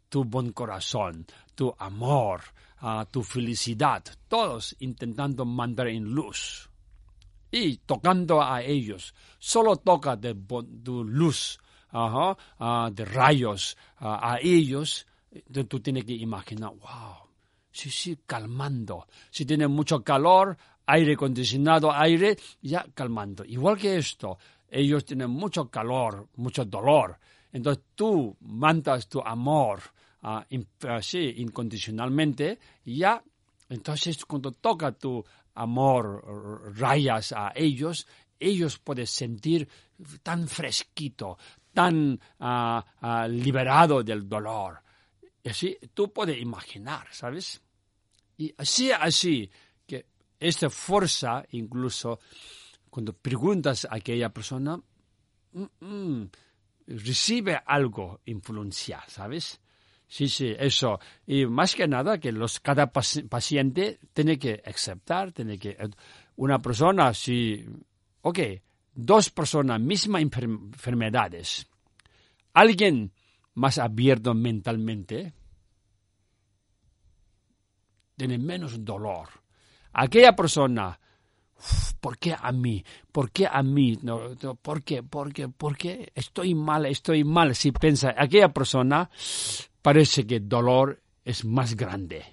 tu 0.09 0.23
buen 0.25 0.51
corazón, 0.51 1.25
tu 1.55 1.73
amor, 1.77 2.41
uh, 2.81 3.05
tu 3.09 3.23
felicidad, 3.23 4.03
todos 4.27 4.75
intentando 4.79 5.45
mandar 5.45 5.87
en 5.87 6.03
luz 6.03 6.69
y 7.51 7.77
tocando 7.77 8.41
a 8.41 8.61
ellos. 8.61 9.13
Solo 9.39 9.77
toca 9.77 10.15
de, 10.15 10.35
tu 10.83 11.03
luz, 11.03 11.59
uh, 11.93 12.35
de 12.91 13.05
rayos 13.05 13.77
uh, 14.01 14.05
a 14.05 14.39
ellos. 14.41 15.05
Tú 15.67 15.79
tienes 15.79 16.05
que 16.05 16.13
imaginar, 16.13 16.71
wow, 16.71 17.28
sí, 17.71 17.89
sí, 17.89 18.19
calmando. 18.25 19.07
Si 19.29 19.45
tiene 19.45 19.67
mucho 19.67 20.03
calor, 20.03 20.57
aire 20.85 21.13
acondicionado, 21.13 21.91
aire, 21.91 22.37
ya 22.61 22.85
calmando. 22.93 23.45
Igual 23.45 23.77
que 23.77 23.97
esto, 23.97 24.37
ellos 24.69 25.05
tienen 25.05 25.29
mucho 25.29 25.69
calor, 25.69 26.29
mucho 26.35 26.65
dolor. 26.65 27.19
Entonces 27.51 27.83
tú 27.95 28.35
mandas 28.41 29.07
tu 29.07 29.19
amor 29.21 29.81
así, 30.21 31.35
incondicionalmente, 31.37 32.59
ya, 32.83 33.23
entonces 33.69 34.25
cuando 34.25 34.51
toca 34.51 34.91
tu 34.91 35.23
amor, 35.55 36.77
rayas 36.77 37.31
a 37.31 37.53
ellos, 37.55 38.05
ellos 38.39 38.79
pueden 38.79 39.07
sentir 39.07 39.67
tan 40.23 40.47
fresquito, 40.47 41.37
tan 41.73 42.19
ah, 42.39 43.27
liberado 43.29 44.03
del 44.03 44.27
dolor. 44.27 44.81
Y 45.43 45.49
así 45.49 45.77
tú 45.93 46.11
puedes 46.11 46.37
imaginar, 46.39 47.07
¿sabes? 47.11 47.61
Y 48.37 48.53
así, 48.57 48.91
así, 48.91 49.49
que 49.85 50.05
esta 50.39 50.69
fuerza, 50.69 51.43
incluso 51.51 52.19
cuando 52.89 53.13
preguntas 53.13 53.85
a 53.85 53.95
aquella 53.95 54.29
persona, 54.29 54.79
mm, 55.53 55.65
mm, 55.79 56.29
recibe 56.87 57.61
algo 57.65 58.21
influencia, 58.25 59.03
¿sabes? 59.07 59.59
Sí, 60.07 60.27
sí, 60.27 60.55
eso. 60.57 60.99
Y 61.27 61.45
más 61.45 61.75
que 61.75 61.87
nada 61.87 62.19
que 62.19 62.31
los, 62.31 62.59
cada 62.59 62.91
paciente 62.91 63.99
tiene 64.11 64.39
que 64.39 64.61
aceptar, 64.65 65.31
tiene 65.31 65.59
que... 65.59 65.77
Una 66.37 66.59
persona, 66.59 67.13
si... 67.13 67.63
Ok, 68.21 68.39
dos 68.91 69.29
personas, 69.29 69.79
mismas 69.79 70.23
enfermedades. 70.23 71.67
Alguien 72.53 73.13
más 73.59 73.77
abierto 73.77 74.33
mentalmente 74.33 75.33
tiene 78.15 78.37
menos 78.37 78.83
dolor. 78.83 79.27
Aquella 79.93 80.35
persona 80.35 80.99
¿Por 81.99 82.17
qué 82.17 82.33
a 82.39 82.53
mí? 82.53 82.85
¿Por 83.11 83.31
qué 83.31 83.45
a 83.45 83.61
mí? 83.61 83.99
No, 84.01 84.35
¿Por 84.61 84.83
qué? 84.83 85.03
¿Por 85.03 85.33
qué? 85.33 85.49
¿Por 85.49 85.75
qué? 85.75 86.09
Estoy 86.15 86.55
mal, 86.55 86.85
estoy 86.85 87.25
mal. 87.25 87.53
Si 87.53 87.73
piensa, 87.73 88.15
aquella 88.17 88.53
persona 88.53 89.09
parece 89.81 90.25
que 90.25 90.37
el 90.37 90.47
dolor 90.47 91.01
es 91.25 91.43
más 91.43 91.75
grande. 91.75 92.23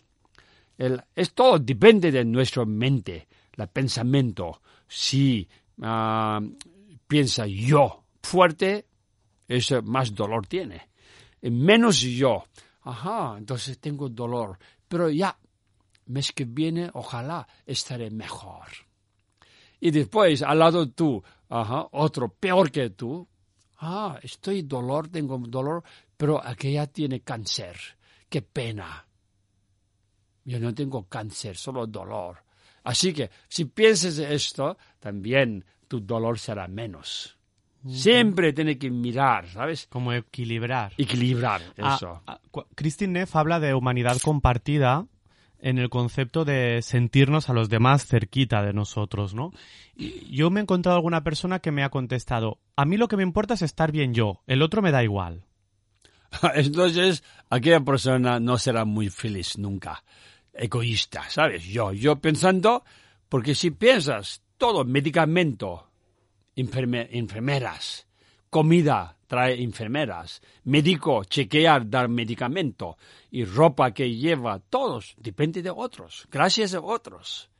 El, 0.78 1.02
esto 1.16 1.58
depende 1.58 2.12
de 2.12 2.24
nuestra 2.24 2.64
mente, 2.64 3.26
el 3.56 3.66
pensamiento. 3.66 4.62
Si 4.86 5.48
uh, 5.78 6.56
piensa 7.08 7.46
yo 7.48 8.04
fuerte, 8.22 8.86
eso 9.48 9.82
más 9.82 10.14
dolor 10.14 10.46
tiene. 10.46 10.88
Menos 11.50 12.00
yo, 12.00 12.44
ajá, 12.82 13.36
entonces 13.38 13.78
tengo 13.78 14.08
dolor. 14.08 14.58
Pero 14.88 15.10
ya, 15.10 15.38
mes 16.06 16.32
que 16.32 16.44
viene, 16.44 16.90
ojalá 16.92 17.46
estaré 17.66 18.10
mejor 18.10 18.66
y 19.80 19.90
después 19.90 20.42
al 20.42 20.58
lado 20.58 20.88
tú, 20.90 21.22
ajá, 21.48 21.88
otro 21.92 22.28
peor 22.28 22.70
que 22.70 22.90
tú, 22.90 23.26
ah, 23.78 24.18
estoy 24.22 24.62
dolor, 24.62 25.08
tengo 25.08 25.38
dolor, 25.38 25.84
pero 26.16 26.42
aquella 26.42 26.86
tiene 26.86 27.20
cáncer, 27.20 27.76
qué 28.28 28.42
pena. 28.42 29.06
Yo 30.44 30.60
no 30.60 30.74
tengo 30.74 31.06
cáncer, 31.08 31.56
solo 31.56 31.86
dolor. 31.86 32.44
Así 32.84 33.12
que 33.12 33.30
si 33.48 33.66
piensas 33.66 34.18
esto, 34.18 34.78
también 35.00 35.64
tu 35.88 36.00
dolor 36.00 36.38
será 36.38 36.68
menos. 36.68 37.35
Siempre 37.88 38.52
tiene 38.52 38.78
que 38.78 38.90
mirar, 38.90 39.48
¿sabes? 39.48 39.86
Como 39.88 40.12
equilibrar. 40.12 40.92
Equilibrar, 40.96 41.62
ah, 41.78 41.94
eso. 41.94 42.22
Ah, 42.26 42.40
Christine 42.74 43.20
Neff 43.20 43.36
habla 43.36 43.60
de 43.60 43.74
humanidad 43.74 44.18
compartida 44.22 45.06
en 45.58 45.78
el 45.78 45.88
concepto 45.88 46.44
de 46.44 46.80
sentirnos 46.82 47.48
a 47.48 47.52
los 47.52 47.68
demás 47.68 48.06
cerquita 48.06 48.62
de 48.62 48.72
nosotros, 48.72 49.34
¿no? 49.34 49.52
Y 49.96 50.34
yo 50.34 50.50
me 50.50 50.60
he 50.60 50.62
encontrado 50.62 50.96
alguna 50.96 51.24
persona 51.24 51.60
que 51.60 51.72
me 51.72 51.82
ha 51.82 51.90
contestado, 51.90 52.58
a 52.76 52.84
mí 52.84 52.96
lo 52.96 53.08
que 53.08 53.16
me 53.16 53.22
importa 53.22 53.54
es 53.54 53.62
estar 53.62 53.92
bien 53.92 54.14
yo, 54.14 54.42
el 54.46 54.62
otro 54.62 54.82
me 54.82 54.92
da 54.92 55.02
igual. 55.02 55.44
Entonces, 56.54 57.24
aquella 57.50 57.80
persona 57.80 58.38
no 58.40 58.58
será 58.58 58.84
muy 58.84 59.08
feliz 59.08 59.58
nunca, 59.58 60.04
egoísta, 60.52 61.28
¿sabes? 61.30 61.64
Yo, 61.64 61.92
yo 61.92 62.16
pensando, 62.16 62.84
porque 63.28 63.54
si 63.54 63.70
piensas 63.70 64.42
todo, 64.58 64.84
medicamento, 64.84 65.88
enfermeras, 66.56 68.06
comida, 68.50 69.16
trae 69.26 69.62
enfermeras, 69.62 70.40
médico, 70.64 71.24
chequear, 71.24 71.88
dar 71.88 72.08
medicamento 72.08 72.96
y 73.30 73.44
ropa 73.44 73.92
que 73.92 74.14
lleva, 74.14 74.58
todos, 74.58 75.14
depende 75.18 75.62
de 75.62 75.70
otros, 75.70 76.26
gracias 76.30 76.74
a 76.74 76.80
otros. 76.80 77.50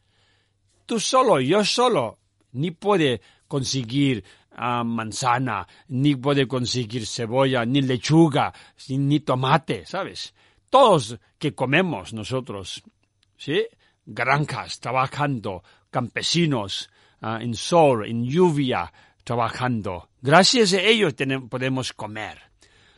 Tú 0.86 1.00
solo, 1.00 1.40
yo 1.40 1.64
solo, 1.64 2.18
ni 2.52 2.70
puede 2.70 3.20
conseguir 3.48 4.24
ah, 4.52 4.84
manzana, 4.84 5.66
ni 5.88 6.16
puede 6.16 6.46
conseguir 6.46 7.06
cebolla, 7.06 7.64
ni 7.64 7.82
lechuga, 7.82 8.52
ni, 8.88 9.20
tomate, 9.20 9.84
¿sabes? 9.84 10.34
Todos 10.70 11.18
que 11.38 11.54
comemos 11.54 12.12
nosotros, 12.12 12.82
¿sí? 13.36 13.66
Granjas, 14.04 14.80
trabajando, 14.80 15.62
campesinos, 15.90 16.90
ah, 17.20 17.38
en 17.40 17.54
sol, 17.54 18.06
en 18.06 18.24
lluvia, 18.24 18.92
trabajando. 19.24 20.08
Gracias 20.22 20.72
a 20.72 20.80
ellos 20.80 21.14
podemos 21.48 21.92
comer. 21.92 22.38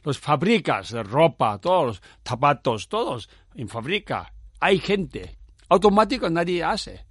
Los 0.03 0.19
fabricas 0.19 0.93
de 0.93 1.03
ropa, 1.03 1.59
todos 1.59 1.87
los 1.87 2.03
zapatos, 2.25 2.89
todos 2.89 3.29
en 3.55 3.69
fábrica. 3.69 4.33
Hay 4.61 4.79
gente. 4.79 5.37
Automático 5.69 6.31
nadie 6.31 6.65
hace. 6.65 7.05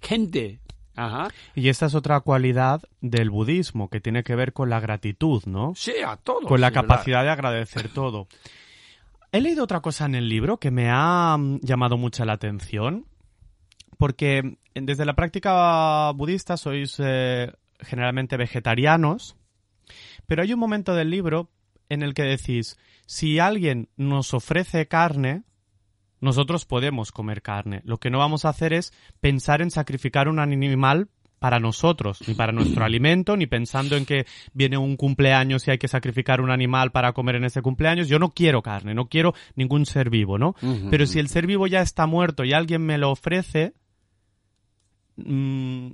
Gente. 0.00 0.60
Ajá. 0.96 1.28
Y 1.54 1.68
esta 1.68 1.86
es 1.86 1.94
otra 1.94 2.20
cualidad 2.20 2.82
del 3.00 3.30
budismo 3.30 3.88
que 3.88 4.00
tiene 4.00 4.22
que 4.22 4.34
ver 4.34 4.52
con 4.52 4.70
la 4.70 4.80
gratitud, 4.80 5.42
¿no? 5.46 5.72
Sí, 5.74 5.94
a 6.04 6.16
todos. 6.16 6.46
Con 6.46 6.60
la 6.60 6.70
capacidad 6.70 7.22
de 7.22 7.30
agradecer 7.30 7.88
todo. 7.88 8.28
He 9.32 9.40
leído 9.40 9.64
otra 9.64 9.80
cosa 9.80 10.06
en 10.06 10.16
el 10.16 10.28
libro 10.28 10.58
que 10.58 10.70
me 10.70 10.90
ha 10.90 11.36
mm, 11.38 11.60
llamado 11.62 11.96
mucho 11.96 12.24
la 12.24 12.32
atención, 12.32 13.06
porque 14.00 14.56
desde 14.74 15.04
la 15.04 15.12
práctica 15.12 16.10
budista 16.12 16.56
sois 16.56 16.96
eh, 17.00 17.52
generalmente 17.80 18.38
vegetarianos, 18.38 19.36
pero 20.26 20.40
hay 20.40 20.54
un 20.54 20.58
momento 20.58 20.94
del 20.94 21.10
libro 21.10 21.50
en 21.90 22.02
el 22.02 22.14
que 22.14 22.22
decís, 22.22 22.78
si 23.04 23.38
alguien 23.40 23.90
nos 23.98 24.32
ofrece 24.32 24.88
carne, 24.88 25.42
nosotros 26.18 26.64
podemos 26.64 27.12
comer 27.12 27.42
carne. 27.42 27.82
Lo 27.84 27.98
que 27.98 28.08
no 28.08 28.16
vamos 28.16 28.46
a 28.46 28.48
hacer 28.48 28.72
es 28.72 28.94
pensar 29.20 29.60
en 29.60 29.70
sacrificar 29.70 30.30
un 30.30 30.38
animal 30.38 31.10
para 31.38 31.60
nosotros, 31.60 32.26
ni 32.26 32.32
para 32.32 32.52
nuestro 32.52 32.86
alimento, 32.86 33.36
ni 33.36 33.46
pensando 33.46 33.98
en 33.98 34.06
que 34.06 34.24
viene 34.54 34.78
un 34.78 34.96
cumpleaños 34.96 35.68
y 35.68 35.72
hay 35.72 35.78
que 35.78 35.88
sacrificar 35.88 36.40
un 36.40 36.50
animal 36.50 36.90
para 36.90 37.12
comer 37.12 37.34
en 37.34 37.44
ese 37.44 37.60
cumpleaños. 37.60 38.08
Yo 38.08 38.18
no 38.18 38.32
quiero 38.32 38.62
carne, 38.62 38.94
no 38.94 39.08
quiero 39.08 39.34
ningún 39.56 39.84
ser 39.84 40.08
vivo, 40.08 40.38
¿no? 40.38 40.54
Pero 40.88 41.04
si 41.04 41.18
el 41.18 41.28
ser 41.28 41.46
vivo 41.46 41.66
ya 41.66 41.82
está 41.82 42.06
muerto 42.06 42.44
y 42.44 42.54
alguien 42.54 42.80
me 42.80 42.96
lo 42.96 43.10
ofrece, 43.10 43.74
mm, 45.16 45.88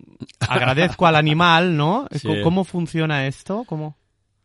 agradezco 0.49 1.07
al 1.07 1.17
animal, 1.17 1.77
¿no? 1.77 2.07
Sí. 2.13 2.29
¿Cómo 2.43 2.65
funciona 2.65 3.27
esto? 3.27 3.65
¿Cómo? 3.67 3.97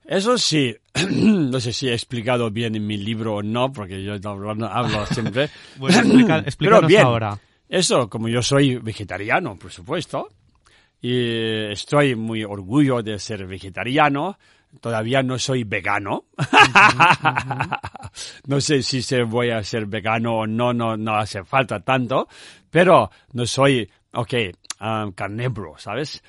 Eso 0.06 0.38
sí, 0.38 0.76
no 1.12 1.60
sé 1.60 1.74
si 1.74 1.88
he 1.88 1.94
explicado 1.94 2.50
bien 2.52 2.76
en 2.76 2.86
mi 2.88 2.98
libro 2.98 3.36
o 3.36 3.44
no, 3.44 3.72
porque 3.72 4.04
yo 4.04 4.14
hablo, 4.30 4.52
hablo 4.68 5.06
siempre. 5.08 5.50
Bueno, 5.78 5.98
explica- 6.00 6.40
explícanos 6.46 6.88
bien. 6.88 7.04
ahora. 7.04 7.40
Eso, 7.70 8.10
como 8.10 8.28
yo 8.28 8.42
soy 8.42 8.76
vegetariano, 8.76 9.56
por 9.58 9.72
supuesto, 9.72 10.28
y 11.02 11.72
estoy 11.72 12.16
muy 12.16 12.44
orgullo 12.44 13.02
de 13.02 13.18
ser 13.18 13.48
vegetariano, 13.48 14.38
todavía 14.82 15.24
no 15.24 15.40
soy 15.40 15.64
vegano. 15.64 16.26
no 18.48 18.62
sé 18.62 18.84
si 18.84 19.02
se 19.02 19.24
voy 19.24 19.50
a 19.52 19.64
ser 19.64 19.86
vegano 19.86 20.40
o 20.40 20.48
no, 20.48 20.74
no, 20.74 20.98
no 20.98 21.16
hace 21.16 21.44
falta 21.44 21.80
tanto, 21.80 22.28
pero 22.70 23.10
no 23.34 23.46
soy, 23.46 23.90
ok, 24.14 24.34
ah, 24.82 25.10
carnívoro, 25.16 25.76
¿sabes? 25.78 26.22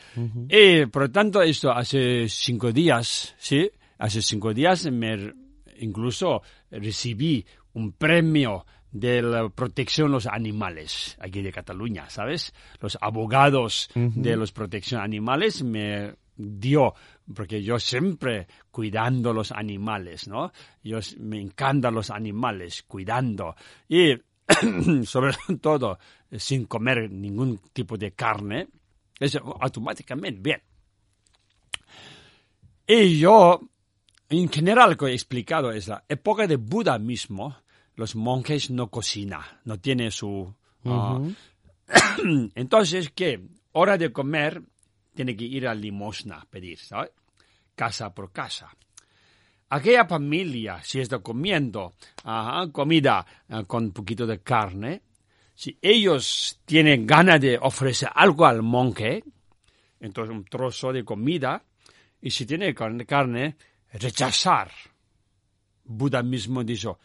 Y 0.48 0.86
por 0.86 1.02
lo 1.02 1.10
tanto, 1.10 1.42
esto 1.42 1.72
hace 1.72 2.28
cinco 2.28 2.70
días, 2.70 3.34
¿sí? 3.38 3.68
Hace 3.98 4.22
cinco 4.22 4.52
días 4.54 4.90
me 4.90 5.32
incluso 5.78 6.42
recibí 6.70 7.44
un 7.72 7.92
premio 7.92 8.64
de 8.92 9.22
la 9.22 9.48
protección 9.48 10.08
de 10.08 10.12
los 10.12 10.26
animales 10.26 11.16
aquí 11.18 11.40
de 11.40 11.50
Cataluña, 11.50 12.10
¿sabes? 12.10 12.52
Los 12.80 12.98
abogados 13.00 13.88
de 13.94 14.36
los 14.36 14.52
protección 14.52 15.00
animales 15.00 15.62
me 15.62 16.14
dio, 16.36 16.94
porque 17.34 17.62
yo 17.62 17.78
siempre 17.78 18.46
cuidando 18.70 19.32
los 19.32 19.52
animales, 19.52 20.28
¿no? 20.28 20.52
Yo 20.82 20.98
me 21.18 21.40
encantan 21.40 21.94
los 21.94 22.10
animales, 22.10 22.82
cuidando. 22.82 23.54
Y 23.88 24.14
sobre 25.04 25.34
todo, 25.60 25.98
eh, 26.30 26.38
sin 26.38 26.66
comer 26.66 27.10
ningún 27.10 27.58
tipo 27.72 27.96
de 27.96 28.12
carne, 28.12 28.68
es 29.18 29.36
automáticamente 29.36 30.40
bien. 30.40 30.62
Y 32.86 33.18
yo, 33.18 33.60
en 34.28 34.48
general, 34.48 34.90
lo 34.90 34.96
que 34.96 35.06
he 35.06 35.12
explicado 35.12 35.72
es 35.72 35.88
la 35.88 36.04
época 36.08 36.46
de 36.46 36.56
Buda 36.56 36.98
mismo, 36.98 37.56
los 37.94 38.16
monjes 38.16 38.70
no 38.70 38.88
cocinan, 38.88 39.42
no 39.64 39.78
tiene 39.78 40.10
su... 40.10 40.54
ah, 40.84 41.20
entonces, 42.54 43.10
¿qué? 43.14 43.40
Hora 43.72 43.96
de 43.96 44.12
comer, 44.12 44.62
tiene 45.14 45.36
que 45.36 45.44
ir 45.44 45.68
a 45.68 45.74
limosna 45.74 46.46
pedir, 46.50 46.78
¿sabes? 46.78 47.12
Casa 47.74 48.14
por 48.14 48.32
casa. 48.32 48.70
Aquella 49.74 50.04
familia, 50.04 50.82
si 50.84 51.00
está 51.00 51.20
comiendo 51.20 51.94
comida 52.72 53.24
ah, 53.48 53.64
con 53.64 53.84
un 53.84 53.92
poquito 53.92 54.26
de 54.26 54.40
carne, 54.42 55.00
si 55.54 55.78
ellos 55.80 56.60
tienen 56.66 57.06
ganas 57.06 57.40
de 57.40 57.56
ofrecer 57.56 58.10
algo 58.14 58.44
al 58.44 58.60
monje, 58.60 59.24
entonces 59.98 60.36
un 60.36 60.44
trozo 60.44 60.92
de 60.92 61.02
comida, 61.06 61.64
y 62.20 62.30
si 62.30 62.44
tiene 62.44 62.74
carne, 62.74 63.06
carne 63.06 63.56
rechazar. 63.94 64.70
Buda 65.84 66.22
mismo 66.22 66.62
dijo, 66.62 66.98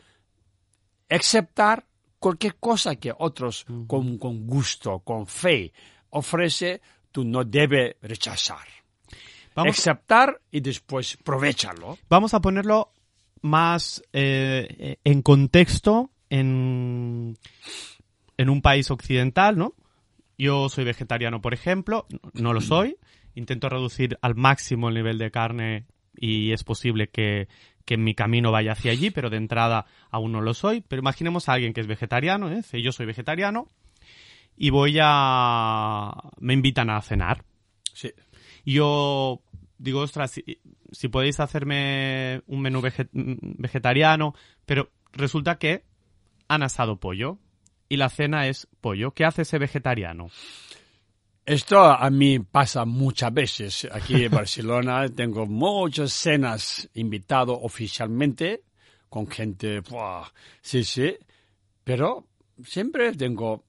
aceptar 1.09 1.85
cualquier 2.19 2.57
cosa 2.57 2.97
que 2.97 3.13
otros 3.17 3.65
con, 3.87 4.17
con 4.17 4.45
gusto, 4.45 4.99
con 4.99 5.25
fe 5.25 5.71
ofrece, 6.09 6.81
tú 7.13 7.23
no 7.23 7.45
debes 7.45 7.95
rechazar. 8.01 8.76
Vamos, 9.57 9.79
Aceptar 9.79 10.39
y 10.51 10.61
después 10.61 11.17
provechalo. 11.17 11.97
vamos 12.09 12.33
a 12.33 12.39
ponerlo 12.39 12.91
más 13.41 14.03
eh, 14.13 14.97
en 15.03 15.21
contexto 15.23 16.11
en, 16.29 17.37
en 18.37 18.49
un 18.49 18.61
país 18.61 18.91
occidental, 18.91 19.57
¿no? 19.57 19.73
Yo 20.37 20.69
soy 20.69 20.85
vegetariano, 20.85 21.41
por 21.41 21.55
ejemplo, 21.55 22.05
no 22.33 22.53
lo 22.53 22.61
soy. 22.61 22.97
Intento 23.33 23.67
reducir 23.69 24.19
al 24.21 24.35
máximo 24.35 24.89
el 24.89 24.95
nivel 24.95 25.17
de 25.17 25.31
carne 25.31 25.87
y 26.15 26.51
es 26.51 26.63
posible 26.63 27.09
que, 27.09 27.47
que 27.85 27.97
mi 27.97 28.13
camino 28.13 28.51
vaya 28.51 28.73
hacia 28.73 28.91
allí, 28.91 29.09
pero 29.09 29.31
de 29.31 29.37
entrada 29.37 29.85
aún 30.11 30.31
no 30.33 30.41
lo 30.41 30.53
soy. 30.53 30.81
Pero 30.87 30.99
imaginemos 30.99 31.49
a 31.49 31.53
alguien 31.53 31.73
que 31.73 31.81
es 31.81 31.87
vegetariano, 31.87 32.51
¿eh? 32.51 32.61
Yo 32.83 32.91
soy 32.91 33.07
vegetariano 33.07 33.67
y 34.55 34.69
voy 34.69 34.97
a... 35.01 36.13
me 36.39 36.53
invitan 36.53 36.91
a 36.91 37.01
cenar. 37.01 37.43
Sí. 37.93 38.11
Yo 38.65 39.41
digo, 39.77 40.01
ostras, 40.01 40.31
si, 40.31 40.59
si 40.91 41.07
podéis 41.07 41.39
hacerme 41.39 42.41
un 42.47 42.61
menú 42.61 42.81
vege- 42.81 43.09
vegetariano, 43.11 44.33
pero 44.65 44.89
resulta 45.13 45.57
que 45.57 45.83
han 46.47 46.63
asado 46.63 46.99
pollo 46.99 47.39
y 47.89 47.97
la 47.97 48.09
cena 48.09 48.47
es 48.47 48.67
pollo. 48.81 49.11
¿Qué 49.11 49.25
hace 49.25 49.43
ese 49.43 49.57
vegetariano? 49.57 50.29
Esto 51.45 51.81
a 51.81 52.09
mí 52.09 52.39
pasa 52.39 52.83
muchas 52.85 53.33
veces. 53.33 53.87
Aquí 53.91 54.25
en 54.25 54.31
Barcelona 54.31 55.07
tengo 55.09 55.45
muchas 55.45 56.11
cenas 56.11 56.89
invitado 56.93 57.59
oficialmente 57.59 58.63
con 59.09 59.27
gente, 59.27 59.79
¡buah! 59.79 60.25
sí, 60.61 60.83
sí, 60.83 61.15
pero 61.83 62.27
siempre 62.65 63.13
tengo 63.13 63.63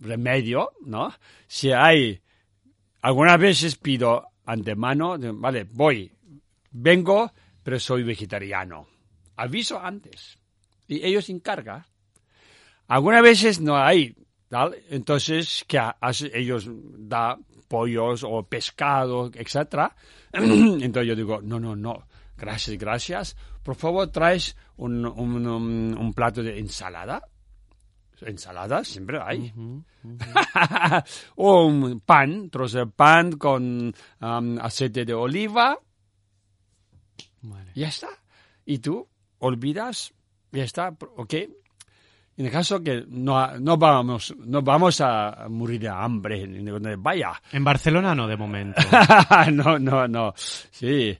remedio, 0.00 0.70
¿no? 0.86 1.12
Si 1.46 1.70
hay, 1.72 2.22
algunas 3.02 3.38
veces 3.38 3.76
pido 3.76 4.27
antemano, 4.48 5.16
vale, 5.34 5.64
voy, 5.64 6.10
vengo, 6.70 7.30
pero 7.62 7.78
soy 7.78 8.02
vegetariano. 8.02 8.88
Aviso 9.36 9.78
antes. 9.78 10.38
Y 10.88 11.04
ellos 11.04 11.28
encargan. 11.28 11.84
Algunas 12.86 13.22
veces 13.22 13.60
no 13.60 13.76
hay, 13.76 14.16
tal, 14.48 14.74
entonces, 14.88 15.64
¿qué 15.68 15.78
hace? 16.00 16.30
Ellos 16.32 16.66
da 16.70 17.38
pollos 17.68 18.24
o 18.24 18.42
pescado, 18.44 19.30
etcétera. 19.34 19.94
Entonces 20.32 21.06
yo 21.06 21.14
digo, 21.14 21.42
no, 21.42 21.60
no, 21.60 21.76
no, 21.76 22.06
gracias, 22.38 22.78
gracias. 22.78 23.36
Por 23.62 23.74
favor, 23.74 24.10
traes 24.10 24.56
un, 24.78 25.04
un 25.04 26.14
plato 26.14 26.42
de 26.42 26.58
ensalada. 26.58 27.28
Ensalada 28.22 28.84
siempre 28.84 29.20
hay. 29.20 29.52
o 31.36 31.64
un 31.66 32.00
pan, 32.00 32.50
trozo 32.50 32.78
de 32.78 32.86
pan 32.86 33.32
con 33.32 33.94
um, 34.20 34.58
aceite 34.58 35.04
de 35.04 35.14
oliva. 35.14 35.78
Vale. 37.42 37.72
Ya 37.74 37.88
está. 37.88 38.08
Y 38.64 38.78
tú 38.78 39.06
olvidas, 39.38 40.12
ya 40.52 40.64
está, 40.64 40.88
¿ok? 41.16 41.34
En 42.38 42.46
el 42.46 42.52
caso 42.52 42.80
que 42.80 43.04
no, 43.08 43.58
no, 43.58 43.76
vamos, 43.76 44.32
no 44.38 44.62
vamos 44.62 45.00
a 45.00 45.46
morir 45.48 45.80
de 45.80 45.88
hambre 45.88 46.46
vaya. 46.96 47.32
En 47.50 47.64
Barcelona 47.64 48.14
no, 48.14 48.28
de 48.28 48.36
momento. 48.36 48.80
no, 49.52 49.78
no, 49.78 50.06
no. 50.06 50.34
Sí. 50.36 51.18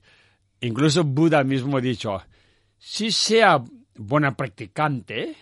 Incluso 0.60 1.02
Buda 1.02 1.42
mismo 1.42 1.78
ha 1.78 1.80
dicho, 1.80 2.22
si 2.78 3.10
sea 3.10 3.60
buena 3.96 4.36
practicante, 4.36 5.36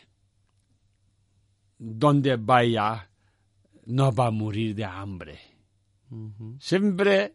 donde 1.79 2.37
vaya, 2.37 3.09
no 3.87 4.12
va 4.12 4.27
a 4.27 4.31
morir 4.31 4.74
de 4.74 4.85
hambre. 4.85 5.39
Siempre 6.59 7.35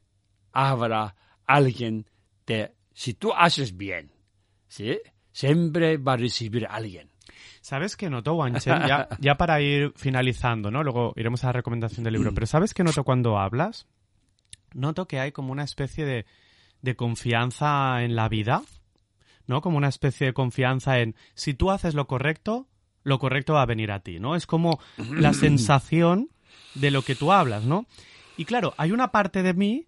habrá 0.52 1.16
alguien 1.46 2.06
te, 2.46 2.74
si 2.94 3.14
tú 3.14 3.34
haces 3.34 3.76
bien, 3.76 4.12
¿sí? 4.68 5.00
Siempre 5.32 5.98
va 5.98 6.14
a 6.14 6.18
recibir 6.18 6.66
a 6.66 6.76
alguien. 6.76 7.10
¿Sabes 7.62 7.96
qué 7.96 8.10
noto, 8.10 8.34
Wanchen? 8.34 8.88
Ya, 8.88 9.08
ya 9.20 9.36
para 9.36 9.62
ir 9.62 9.94
finalizando, 9.96 10.72
¿no? 10.72 10.84
Luego 10.84 11.14
iremos 11.16 11.44
a 11.44 11.48
la 11.48 11.54
recomendación 11.54 12.04
del 12.04 12.14
libro. 12.14 12.34
Pero 12.34 12.48
¿sabes 12.48 12.74
qué 12.74 12.84
noto 12.84 13.04
cuando 13.04 13.38
hablas? 13.38 13.88
Noto 14.74 15.08
que 15.08 15.20
hay 15.20 15.32
como 15.32 15.52
una 15.52 15.64
especie 15.64 16.06
de, 16.06 16.26
de 16.82 16.96
confianza 16.96 18.04
en 18.04 18.16
la 18.16 18.30
vida, 18.30 18.64
¿no? 19.46 19.62
Como 19.62 19.78
una 19.78 19.90
especie 19.90 20.28
de 20.28 20.34
confianza 20.34 21.00
en 21.00 21.16
si 21.36 21.54
tú 21.54 21.72
haces 21.72 21.94
lo 21.94 22.08
correcto, 22.08 22.68
lo 23.04 23.20
correcto 23.20 23.54
va 23.54 23.64
a 23.64 23.66
venir 23.66 23.92
a 23.92 24.00
ti, 24.00 24.20
¿no? 24.20 24.36
Es 24.36 24.46
como 24.46 24.80
la 25.12 25.34
sensación 25.34 26.30
de 26.76 26.92
lo 26.92 27.02
que 27.02 27.16
tú 27.16 27.32
hablas, 27.32 27.66
¿no? 27.66 27.86
Y 28.38 28.46
claro, 28.46 28.74
hay 28.78 28.92
una 28.92 29.12
parte 29.12 29.44
de 29.44 29.54
mí 29.54 29.88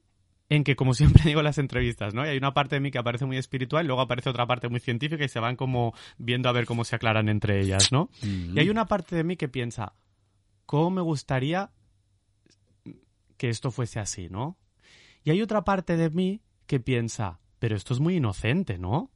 en 0.49 0.63
que, 0.63 0.75
como 0.75 0.93
siempre 0.93 1.23
digo 1.25 1.39
en 1.39 1.45
las 1.45 1.57
entrevistas, 1.57 2.13
¿no? 2.13 2.25
Y 2.25 2.29
hay 2.29 2.37
una 2.37 2.53
parte 2.53 2.75
de 2.75 2.79
mí 2.81 2.91
que 2.91 2.99
aparece 2.99 3.25
muy 3.25 3.37
espiritual 3.37 3.85
y 3.85 3.87
luego 3.87 4.01
aparece 4.01 4.29
otra 4.29 4.45
parte 4.45 4.69
muy 4.69 4.79
científica 4.79 5.23
y 5.23 5.29
se 5.29 5.39
van 5.39 5.55
como 5.55 5.93
viendo 6.17 6.49
a 6.49 6.51
ver 6.51 6.65
cómo 6.65 6.83
se 6.83 6.95
aclaran 6.95 7.29
entre 7.29 7.59
ellas, 7.61 7.91
¿no? 7.91 8.09
Y 8.21 8.59
hay 8.59 8.69
una 8.69 8.85
parte 8.85 9.15
de 9.15 9.23
mí 9.23 9.37
que 9.37 9.47
piensa, 9.47 9.93
¿cómo 10.65 10.91
me 10.91 11.01
gustaría 11.01 11.71
que 13.37 13.49
esto 13.49 13.71
fuese 13.71 13.99
así, 13.99 14.29
¿no? 14.29 14.57
Y 15.23 15.31
hay 15.31 15.41
otra 15.41 15.63
parte 15.63 15.97
de 15.97 16.09
mí 16.09 16.41
que 16.67 16.79
piensa, 16.79 17.39
pero 17.59 17.75
esto 17.75 17.93
es 17.93 17.99
muy 17.99 18.17
inocente, 18.17 18.77
¿no? 18.77 19.11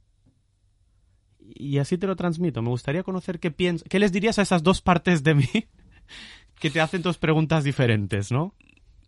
Y 1.54 1.78
así 1.78 1.98
te 1.98 2.06
lo 2.06 2.16
transmito. 2.16 2.62
Me 2.62 2.68
gustaría 2.68 3.02
conocer 3.02 3.40
qué 3.40 3.50
piensas. 3.50 3.88
¿Qué 3.88 3.98
les 3.98 4.12
dirías 4.12 4.38
a 4.38 4.42
esas 4.42 4.62
dos 4.62 4.80
partes 4.80 5.22
de 5.22 5.34
mí 5.34 5.48
que 6.58 6.70
te 6.70 6.80
hacen 6.80 7.02
dos 7.02 7.18
preguntas 7.18 7.64
diferentes, 7.64 8.30
no? 8.30 8.54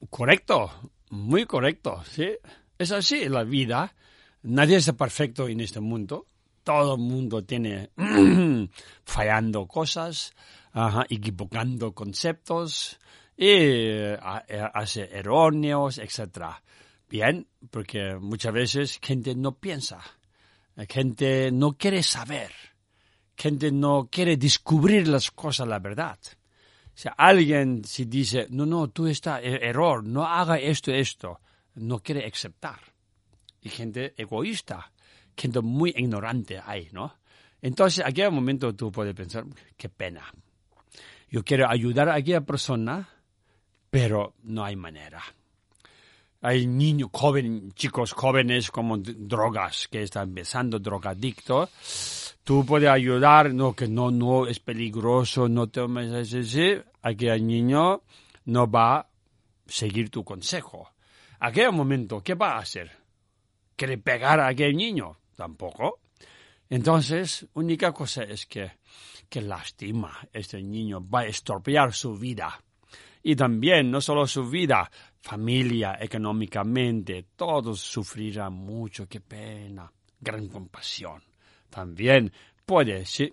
Correcto, 0.09 0.71
muy 1.11 1.45
correcto, 1.45 2.03
sí. 2.05 2.29
Es 2.79 2.93
así 2.93 3.29
la 3.29 3.45
vida. 3.45 3.95
Nadie 4.43 4.77
es 4.77 4.91
perfecto 4.93 5.49
en 5.49 5.61
este 5.61 5.81
mundo. 5.81 6.27
Todo 6.65 6.95
el 6.95 7.01
mundo 7.01 7.45
tiene 7.45 7.91
fallando 9.05 9.67
cosas, 9.67 10.35
equivocando 11.09 11.93
conceptos 11.93 12.99
y 13.37 13.47
eh, 13.49 14.19
hace 14.75 15.09
erróneos, 15.13 15.99
etc. 15.99 16.45
Bien, 17.09 17.47
porque 17.71 18.17
muchas 18.21 18.53
veces 18.53 18.99
gente 19.03 19.35
no 19.35 19.57
piensa, 19.57 20.01
gente 20.89 21.51
no 21.53 21.77
quiere 21.77 22.03
saber, 22.03 22.53
gente 23.37 23.71
no 23.73 24.09
quiere 24.11 24.37
descubrir 24.37 25.09
las 25.09 25.31
cosas, 25.31 25.67
la 25.69 25.79
verdad. 25.79 26.19
Si 26.95 27.09
alguien 27.17 27.85
si 27.85 28.05
dice, 28.05 28.47
no, 28.51 28.67
no, 28.67 28.89
tú 28.89 29.07
estás 29.07 29.41
er-, 29.43 29.63
error, 29.65 30.05
no 30.05 30.27
haga 30.27 30.59
esto, 30.59 30.93
esto, 30.93 31.41
no 31.75 32.01
quiere 32.01 32.27
aceptar. 32.27 32.81
Y 33.63 33.69
gente 33.69 34.15
egoísta, 34.17 34.93
gente 35.37 35.61
muy 35.61 35.95
ignorante 35.97 36.61
hay, 36.65 36.89
¿no? 36.93 37.19
Entonces, 37.63 38.01
en 38.01 38.07
aquel 38.07 38.31
momento 38.31 38.75
tú 38.75 38.91
puedes 38.91 39.15
pensar, 39.15 39.45
qué 39.77 39.89
pena. 39.89 40.25
Yo 41.29 41.45
quiero 41.45 41.69
ayudar 41.69 42.09
a 42.09 42.15
aquella 42.15 42.41
persona, 42.41 43.09
pero 43.91 44.35
no 44.43 44.65
hay 44.65 44.77
manera. 44.77 45.23
Hay 46.43 46.67
niños 46.67 47.11
jóvenes, 47.13 47.75
chicos 47.75 48.13
jóvenes 48.13 48.71
como 48.71 48.97
drogas 48.99 49.89
que 49.89 50.03
están 50.03 50.29
empezando, 50.29 50.79
drogadictos. 50.79 52.37
Tú 52.45 52.65
puedes 52.65 52.89
ayudar, 52.89 53.53
no, 53.53 53.75
que 53.75 53.87
no, 53.87 54.11
no, 54.11 54.47
es 54.47 54.59
peligroso, 54.59 55.49
no 55.49 55.69
tomes 55.69 56.33
ese, 56.33 56.85
aquel 57.03 57.47
niño 57.47 58.03
no 58.47 58.71
va 58.71 58.97
a 58.97 59.11
seguir 59.67 60.11
tu 60.11 60.25
consejo. 60.25 60.91
Aquel 61.41 61.73
momento, 61.73 62.23
¿qué 62.23 62.35
va 62.35 62.53
a 62.53 62.59
hacer? 62.61 62.91
¿Quiere 63.77 63.99
pegar 63.99 64.41
a 64.41 64.49
aquel 64.49 64.77
niño? 64.77 65.19
Tampoco. 65.37 66.01
Entonces, 66.69 67.47
única 67.55 67.93
cosa 67.93 68.23
es 68.23 68.47
que, 68.47 68.73
que 69.29 69.41
lastima 69.41 70.19
este 70.33 70.63
niño, 70.63 71.07
va 71.07 71.21
a 71.21 71.27
estropear 71.27 71.93
su 71.93 72.17
vida. 72.17 72.61
Y 73.23 73.37
también, 73.37 73.91
no 73.91 74.01
solo 74.01 74.27
su 74.27 74.49
vida, 74.49 74.91
familia, 75.21 75.99
económicamente, 76.01 77.27
todos 77.37 77.81
sufrirán 77.81 78.55
mucho, 78.55 79.07
qué 79.07 79.21
pena, 79.21 79.93
gran 80.21 80.49
compasión. 80.49 81.23
También 81.69 82.33
puede, 82.65 83.05
sí. 83.05 83.33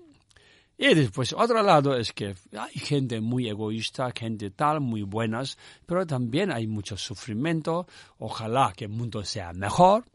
Y 0.78 0.94
después, 0.94 1.34
otro 1.34 1.64
lado 1.64 1.98
es 1.98 2.14
que 2.14 2.36
hay 2.52 2.74
gente 2.74 3.20
muy 3.20 3.50
egoísta, 3.50 4.12
gente 4.16 4.52
tal, 4.52 4.80
muy 4.80 5.02
buenas, 5.02 5.58
pero 5.88 6.06
también 6.06 6.52
hay 6.52 6.68
mucho 6.68 6.96
sufrimiento. 6.98 7.88
Ojalá 8.20 8.74
que 8.76 8.86
el 8.86 8.92
mundo 8.92 9.24
sea 9.24 9.54
mejor, 9.54 10.06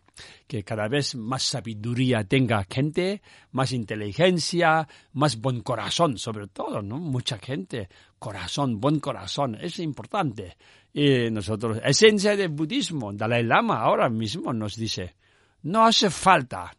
que 0.47 0.62
cada 0.62 0.89
vez 0.89 1.14
más 1.14 1.43
sabiduría 1.43 2.24
tenga 2.24 2.64
gente, 2.68 3.22
más 3.52 3.72
inteligencia, 3.72 4.86
más 5.12 5.40
buen 5.40 5.62
corazón, 5.62 6.18
sobre 6.18 6.48
todo, 6.48 6.82
¿no? 6.82 6.98
Mucha 6.98 7.39
gente, 7.39 7.89
corazón, 8.18 8.80
buen 8.80 9.01
corazón, 9.01 9.56
es 9.60 9.78
importante. 9.78 10.56
Y 10.93 11.30
nosotros, 11.30 11.80
esencia 11.84 12.36
del 12.36 12.51
budismo, 12.51 13.12
Dalai 13.12 13.43
Lama 13.43 13.80
ahora 13.80 14.09
mismo 14.09 14.52
nos 14.52 14.76
dice, 14.76 15.16
no 15.62 15.86
hace 15.86 16.10
falta 16.10 16.76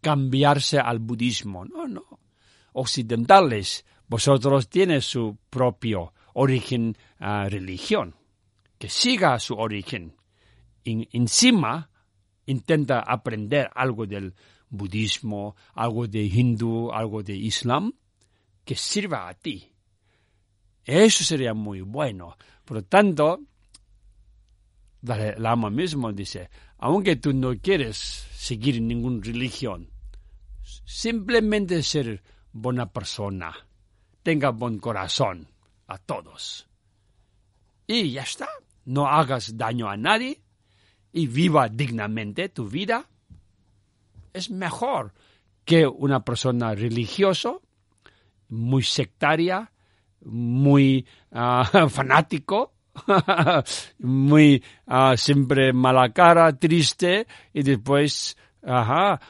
cambiarse 0.00 0.78
al 0.78 0.98
budismo, 0.98 1.64
no, 1.64 1.86
no. 1.86 2.20
Occidentales, 2.72 3.84
vosotros 4.06 4.68
tiene 4.68 5.00
su 5.00 5.38
propio 5.48 6.12
origen 6.34 6.96
uh, 7.20 7.48
religión, 7.48 8.16
que 8.78 8.88
siga 8.88 9.38
su 9.38 9.54
origen. 9.54 10.16
encima, 10.84 11.90
intenta 12.50 13.00
aprender 13.00 13.70
algo 13.74 14.06
del 14.06 14.34
budismo, 14.68 15.56
algo 15.74 16.06
de 16.06 16.24
hindú, 16.24 16.90
algo 16.92 17.22
de 17.22 17.36
islam, 17.36 17.92
que 18.64 18.74
sirva 18.74 19.28
a 19.28 19.34
ti. 19.34 19.72
Eso 20.84 21.24
sería 21.24 21.54
muy 21.54 21.80
bueno. 21.80 22.36
Por 22.64 22.78
lo 22.78 22.82
tanto, 22.84 23.40
el 25.02 25.42
Lama 25.42 25.70
mismo 25.70 26.12
dice, 26.12 26.50
aunque 26.78 27.16
tú 27.16 27.32
no 27.32 27.56
quieres 27.56 27.96
seguir 28.32 28.80
ninguna 28.80 29.22
religión, 29.24 29.90
simplemente 30.84 31.82
ser 31.82 32.22
buena 32.52 32.86
persona, 32.90 33.54
tenga 34.22 34.50
buen 34.50 34.78
corazón 34.78 35.48
a 35.86 35.98
todos. 35.98 36.68
Y 37.86 38.12
ya 38.12 38.22
está, 38.22 38.48
no 38.84 39.06
hagas 39.06 39.56
daño 39.56 39.88
a 39.88 39.96
nadie, 39.96 40.40
y 41.12 41.26
viva 41.26 41.68
dignamente 41.68 42.48
tu 42.48 42.68
vida, 42.68 43.06
es 44.32 44.50
mejor 44.50 45.12
que 45.64 45.86
una 45.86 46.24
persona 46.24 46.74
religiosa, 46.74 47.54
muy 48.48 48.82
sectaria, 48.82 49.70
muy 50.24 51.06
uh, 51.30 51.88
fanático, 51.88 52.72
muy 53.98 54.62
uh, 54.86 55.16
siempre 55.16 55.72
mala 55.72 56.12
cara, 56.12 56.52
triste, 56.58 57.26
y 57.52 57.62
después, 57.62 58.36
ajá, 58.62 59.20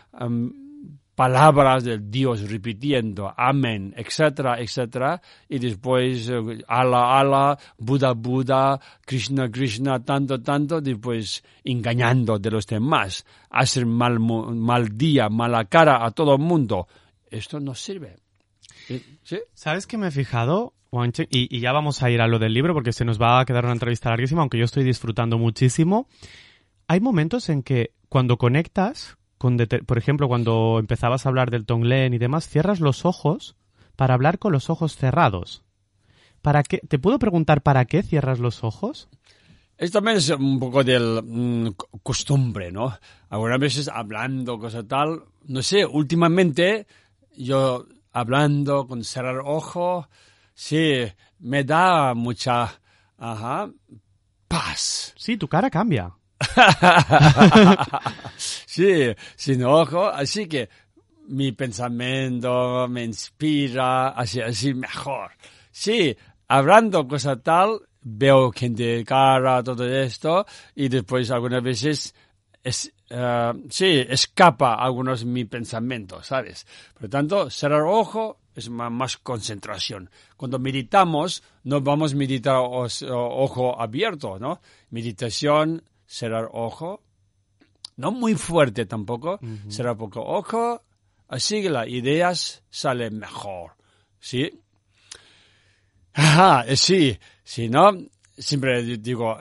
palabras 1.20 1.84
del 1.84 2.10
Dios 2.10 2.50
repitiendo, 2.50 3.30
amén, 3.36 3.92
etcétera, 3.94 4.58
etcétera, 4.58 5.20
y 5.50 5.58
después 5.58 6.30
eh, 6.30 6.64
ala, 6.66 7.20
ala, 7.20 7.58
Buda, 7.76 8.14
Buda, 8.14 8.80
Krishna, 9.04 9.50
Krishna, 9.50 10.02
tanto, 10.02 10.40
tanto, 10.40 10.80
después 10.80 11.44
engañando 11.62 12.38
de 12.38 12.50
los 12.50 12.66
demás, 12.66 13.26
hacer 13.50 13.84
mal, 13.84 14.18
mal 14.18 14.96
día, 14.96 15.28
mala 15.28 15.66
cara 15.66 16.06
a 16.06 16.10
todo 16.10 16.36
el 16.36 16.40
mundo. 16.40 16.88
Esto 17.30 17.60
no 17.60 17.74
sirve. 17.74 18.16
¿Sí? 19.22 19.40
¿Sabes 19.52 19.86
qué 19.86 19.98
me 19.98 20.08
he 20.08 20.10
fijado? 20.10 20.72
Y, 21.28 21.54
y 21.54 21.60
ya 21.60 21.72
vamos 21.72 22.02
a 22.02 22.10
ir 22.10 22.22
a 22.22 22.28
lo 22.28 22.38
del 22.38 22.54
libro 22.54 22.72
porque 22.72 22.94
se 22.94 23.04
nos 23.04 23.20
va 23.20 23.40
a 23.40 23.44
quedar 23.44 23.64
una 23.64 23.74
entrevista 23.74 24.08
larguísima, 24.08 24.40
aunque 24.40 24.56
yo 24.56 24.64
estoy 24.64 24.84
disfrutando 24.84 25.36
muchísimo. 25.36 26.08
Hay 26.88 27.00
momentos 27.00 27.50
en 27.50 27.62
que 27.62 27.92
cuando 28.08 28.38
conectas 28.38 29.18
por 29.86 29.96
ejemplo, 29.96 30.28
cuando 30.28 30.76
empezabas 30.78 31.24
a 31.24 31.30
hablar 31.30 31.50
del 31.50 31.64
Tonglen 31.64 32.12
y 32.12 32.18
demás, 32.18 32.46
cierras 32.46 32.80
los 32.80 33.06
ojos 33.06 33.56
para 33.96 34.12
hablar 34.12 34.38
con 34.38 34.52
los 34.52 34.68
ojos 34.68 34.96
cerrados. 34.96 35.64
¿Para 36.42 36.62
qué? 36.62 36.78
¿Te 36.78 36.98
puedo 36.98 37.18
preguntar 37.18 37.62
para 37.62 37.86
qué 37.86 38.02
cierras 38.02 38.38
los 38.38 38.64
ojos? 38.64 39.08
Esto 39.78 39.98
también 39.98 40.18
es 40.18 40.28
un 40.28 40.58
poco 40.60 40.84
de 40.84 41.00
mm, 41.00 41.68
costumbre, 42.02 42.70
¿no? 42.70 42.94
Algunas 43.30 43.58
veces 43.58 43.88
hablando, 43.88 44.58
cosa 44.58 44.86
tal, 44.86 45.22
no 45.46 45.62
sé, 45.62 45.86
últimamente 45.86 46.86
yo 47.34 47.86
hablando 48.12 48.86
con 48.86 49.04
cerrar 49.04 49.38
ojos, 49.38 50.06
sí, 50.52 51.04
me 51.38 51.64
da 51.64 52.12
mucha, 52.12 52.78
ajá, 53.16 53.70
paz. 54.48 55.14
Sí, 55.16 55.38
tu 55.38 55.48
cara 55.48 55.70
cambia. 55.70 56.12
sí, 58.36 59.14
sin 59.36 59.64
ojo, 59.64 60.06
así 60.06 60.46
que 60.46 60.68
mi 61.28 61.52
pensamiento 61.52 62.88
me 62.88 63.04
inspira, 63.04 64.08
así, 64.08 64.40
así 64.40 64.74
mejor. 64.74 65.30
Sí, 65.70 66.16
hablando 66.48 67.06
cosa 67.06 67.40
tal, 67.40 67.82
veo 68.02 68.50
gente 68.52 69.04
cara, 69.04 69.62
todo 69.62 69.86
esto, 69.86 70.46
y 70.74 70.88
después 70.88 71.30
algunas 71.30 71.62
veces 71.62 72.14
es, 72.62 72.92
uh, 73.10 73.58
sí, 73.70 74.04
escapa 74.08 74.74
algunos 74.74 75.20
de 75.20 75.26
mis 75.26 75.46
pensamientos, 75.46 76.26
¿sabes? 76.26 76.66
Por 76.94 77.04
lo 77.04 77.08
tanto, 77.10 77.50
cerrar 77.50 77.82
ojo 77.82 78.38
es 78.54 78.68
más, 78.68 78.90
más, 78.90 79.16
concentración. 79.18 80.10
Cuando 80.36 80.58
meditamos, 80.58 81.42
no 81.64 81.80
vamos 81.80 82.12
a 82.12 82.16
meditar 82.16 82.56
ojo 82.58 83.80
abierto, 83.80 84.38
¿no? 84.38 84.60
Meditación 84.90 85.82
cerrar 86.10 86.48
ojo, 86.52 87.04
no 87.96 88.10
muy 88.10 88.34
fuerte 88.34 88.84
tampoco, 88.84 89.38
cerrar 89.68 89.96
poco 89.96 90.20
ojo, 90.20 90.82
así 91.28 91.62
que 91.62 91.70
las 91.70 91.86
ideas 91.86 92.64
salen 92.68 93.20
mejor, 93.20 93.74
¿sí? 94.18 94.50
Ajá, 96.12 96.64
sí, 96.74 97.16
si 97.44 97.68
no, 97.68 97.92
siempre 98.36 98.82
digo, 98.98 99.38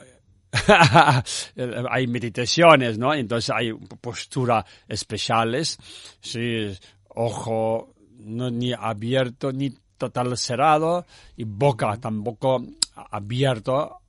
hay 1.90 2.06
meditaciones, 2.06 3.00
¿no? 3.00 3.16
Entonces 3.16 3.50
hay 3.50 3.74
posturas 3.74 4.64
especiales, 4.88 5.76
sí, 6.22 6.78
ojo 7.08 7.96
no 8.20 8.52
ni 8.52 8.74
abierto 8.74 9.52
ni 9.52 9.72
total 9.98 10.38
cerrado 10.38 11.08
y 11.36 11.46
boca 11.46 11.98
tampoco 11.98 12.64
abierto 12.94 14.02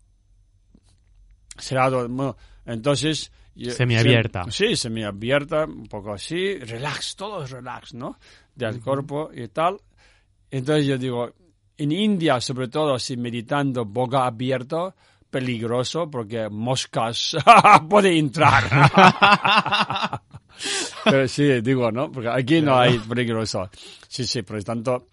cerrado. 1.57 2.07
Entonces, 2.67 3.31
Yo- 3.55 3.73
Semiabierta. 3.73 4.45
sem- 4.45 4.51
Sí, 4.53 4.77
semiabierta, 4.77 5.65
un 5.65 5.87
poco 5.87 6.13
así, 6.15 6.57
relax, 6.59 7.17
todo 7.17 7.45
es 7.45 7.51
relax, 7.51 7.95
¿no? 7.95 8.19
Del 8.55 8.81
cuerpo 8.81 9.31
y 9.35 9.49
tal. 9.49 9.77
Entonces 10.51 10.87
yo 10.87 10.97
digo, 10.99 11.33
en 11.77 11.93
India, 11.93 12.41
sobre 12.41 12.69
todo, 12.69 12.99
si 12.99 13.17
meditando 13.17 13.85
boca 13.85 14.25
abierta, 14.27 14.95
peligroso 15.29 16.11
porque 16.11 16.49
moscas 16.49 17.37
puede 17.89 18.17
entrar. 18.19 18.65
Pero 21.05 21.27
sí, 21.29 21.61
digo, 21.61 21.91
¿no? 21.91 22.11
Porque 22.11 22.29
aquí 22.29 22.61
no 22.61 22.79
hay 22.79 22.99
peligroso. 22.99 23.71
Sí, 24.09 24.25
sí, 24.25 24.43
por 24.43 24.57
lo 24.57 24.63
tanto, 24.63 25.09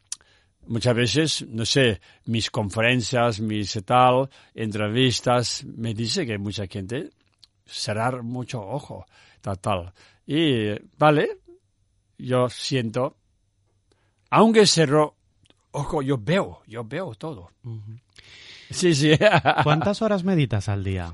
muchas 0.68 0.96
veces, 0.96 1.46
no 1.48 1.66
sé, 1.66 2.02
mis 2.26 2.50
conferencias, 2.52 3.40
mis 3.40 3.74
tal, 3.86 4.30
entrevistas, 4.54 5.64
me 5.66 5.94
dice 5.94 6.26
que 6.26 6.38
mucha 6.38 6.68
gente 6.68 7.10
cerrar 7.68 8.24
mucho 8.24 8.62
ojo, 8.62 9.06
tal, 9.42 9.60
tal. 9.60 9.94
Y, 10.26 10.70
vale, 10.98 11.40
yo 12.18 12.50
siento, 12.50 13.18
aunque 14.30 14.66
cerro 14.66 15.16
ojo, 15.72 16.02
yo 16.02 16.18
veo, 16.18 16.62
yo 16.68 16.84
veo 16.84 17.14
todo. 17.16 17.52
Sí, 18.70 18.94
sí. 18.94 19.12
¿Cuántas 19.64 20.02
horas 20.02 20.24
meditas 20.24 20.68
al 20.70 20.84
día? 20.84 21.14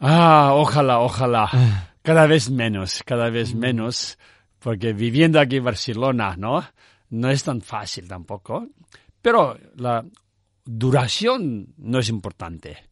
Ah, 0.00 0.52
ojalá, 0.54 1.00
ojalá. 1.00 1.88
Cada 2.02 2.26
vez 2.26 2.50
menos, 2.50 3.02
cada 3.04 3.30
vez 3.30 3.54
menos, 3.54 4.18
porque 4.58 4.92
viviendo 4.92 5.38
aquí 5.38 5.56
en 5.56 5.64
Barcelona, 5.64 6.34
¿no? 6.36 6.64
No 7.10 7.30
es 7.30 7.44
tan 7.44 7.60
fácil 7.60 8.08
tampoco. 8.08 8.66
Pero 9.20 9.56
la 9.76 10.04
duración 10.64 11.74
no 11.76 11.98
es 12.00 12.08
importante. 12.08 12.91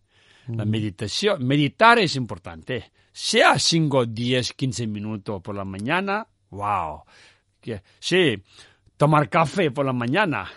La 0.56 0.64
meditación, 0.64 1.46
meditar 1.46 1.98
es 1.98 2.16
importante. 2.16 2.92
Sea 3.12 3.58
5, 3.58 4.06
10, 4.06 4.52
15 4.54 4.86
minutos 4.86 5.42
por 5.42 5.54
la 5.54 5.64
mañana, 5.64 6.26
wow. 6.50 7.02
Que, 7.60 7.82
sí, 7.98 8.42
tomar 8.96 9.28
café 9.28 9.70
por 9.70 9.84
la 9.84 9.92
mañana. 9.92 10.50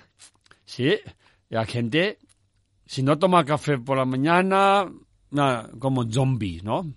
Sí, 0.66 0.96
la 1.50 1.66
gente, 1.66 2.20
si 2.86 3.04
no 3.04 3.18
toma 3.18 3.46
café 3.46 3.78
por 3.78 3.98
la 3.98 4.06
mañana, 4.06 4.86
ah, 5.38 5.70
como 5.80 6.10
zombie, 6.10 6.62
¿no? 6.64 6.96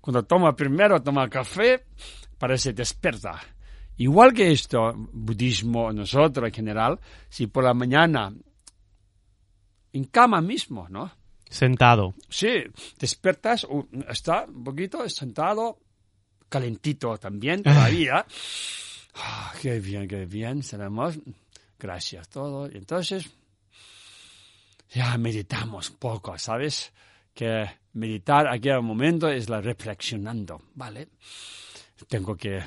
Cuando 0.00 0.24
toma 0.24 0.54
primero, 0.54 1.02
toma 1.02 1.28
café, 1.28 1.84
parece 2.38 2.72
desperta. 2.72 3.40
Igual 3.96 4.32
que 4.34 4.52
esto, 4.52 4.92
budismo, 5.12 5.92
nosotros 5.92 6.46
en 6.46 6.54
general, 6.54 7.00
si 7.28 7.46
por 7.46 7.64
la 7.64 7.74
mañana, 7.74 8.32
en 9.92 10.04
cama 10.04 10.40
mismo, 10.40 10.86
¿no? 10.88 11.10
Sentado. 11.48 12.14
Sí, 12.28 12.64
despertas, 12.98 13.64
uh, 13.64 13.86
está 14.08 14.44
un 14.44 14.64
poquito 14.64 15.08
sentado, 15.08 15.78
calentito 16.48 17.16
también 17.18 17.62
todavía. 17.62 18.24
Ah, 19.18 19.50
qué 19.62 19.80
bien, 19.80 20.06
qué 20.06 20.26
bien, 20.26 20.60
tenemos. 20.60 21.18
Gracias, 21.78 22.28
todo. 22.28 22.70
Y 22.70 22.76
entonces, 22.76 23.24
ya 24.90 25.16
meditamos 25.16 25.88
un 25.88 25.96
poco, 25.96 26.36
¿sabes? 26.36 26.92
Que 27.32 27.66
meditar 27.94 28.46
aquí 28.46 28.68
al 28.68 28.82
momento 28.82 29.28
es 29.30 29.48
la 29.48 29.62
reflexionando, 29.62 30.62
¿vale? 30.74 31.08
Tengo 32.08 32.36
que 32.36 32.62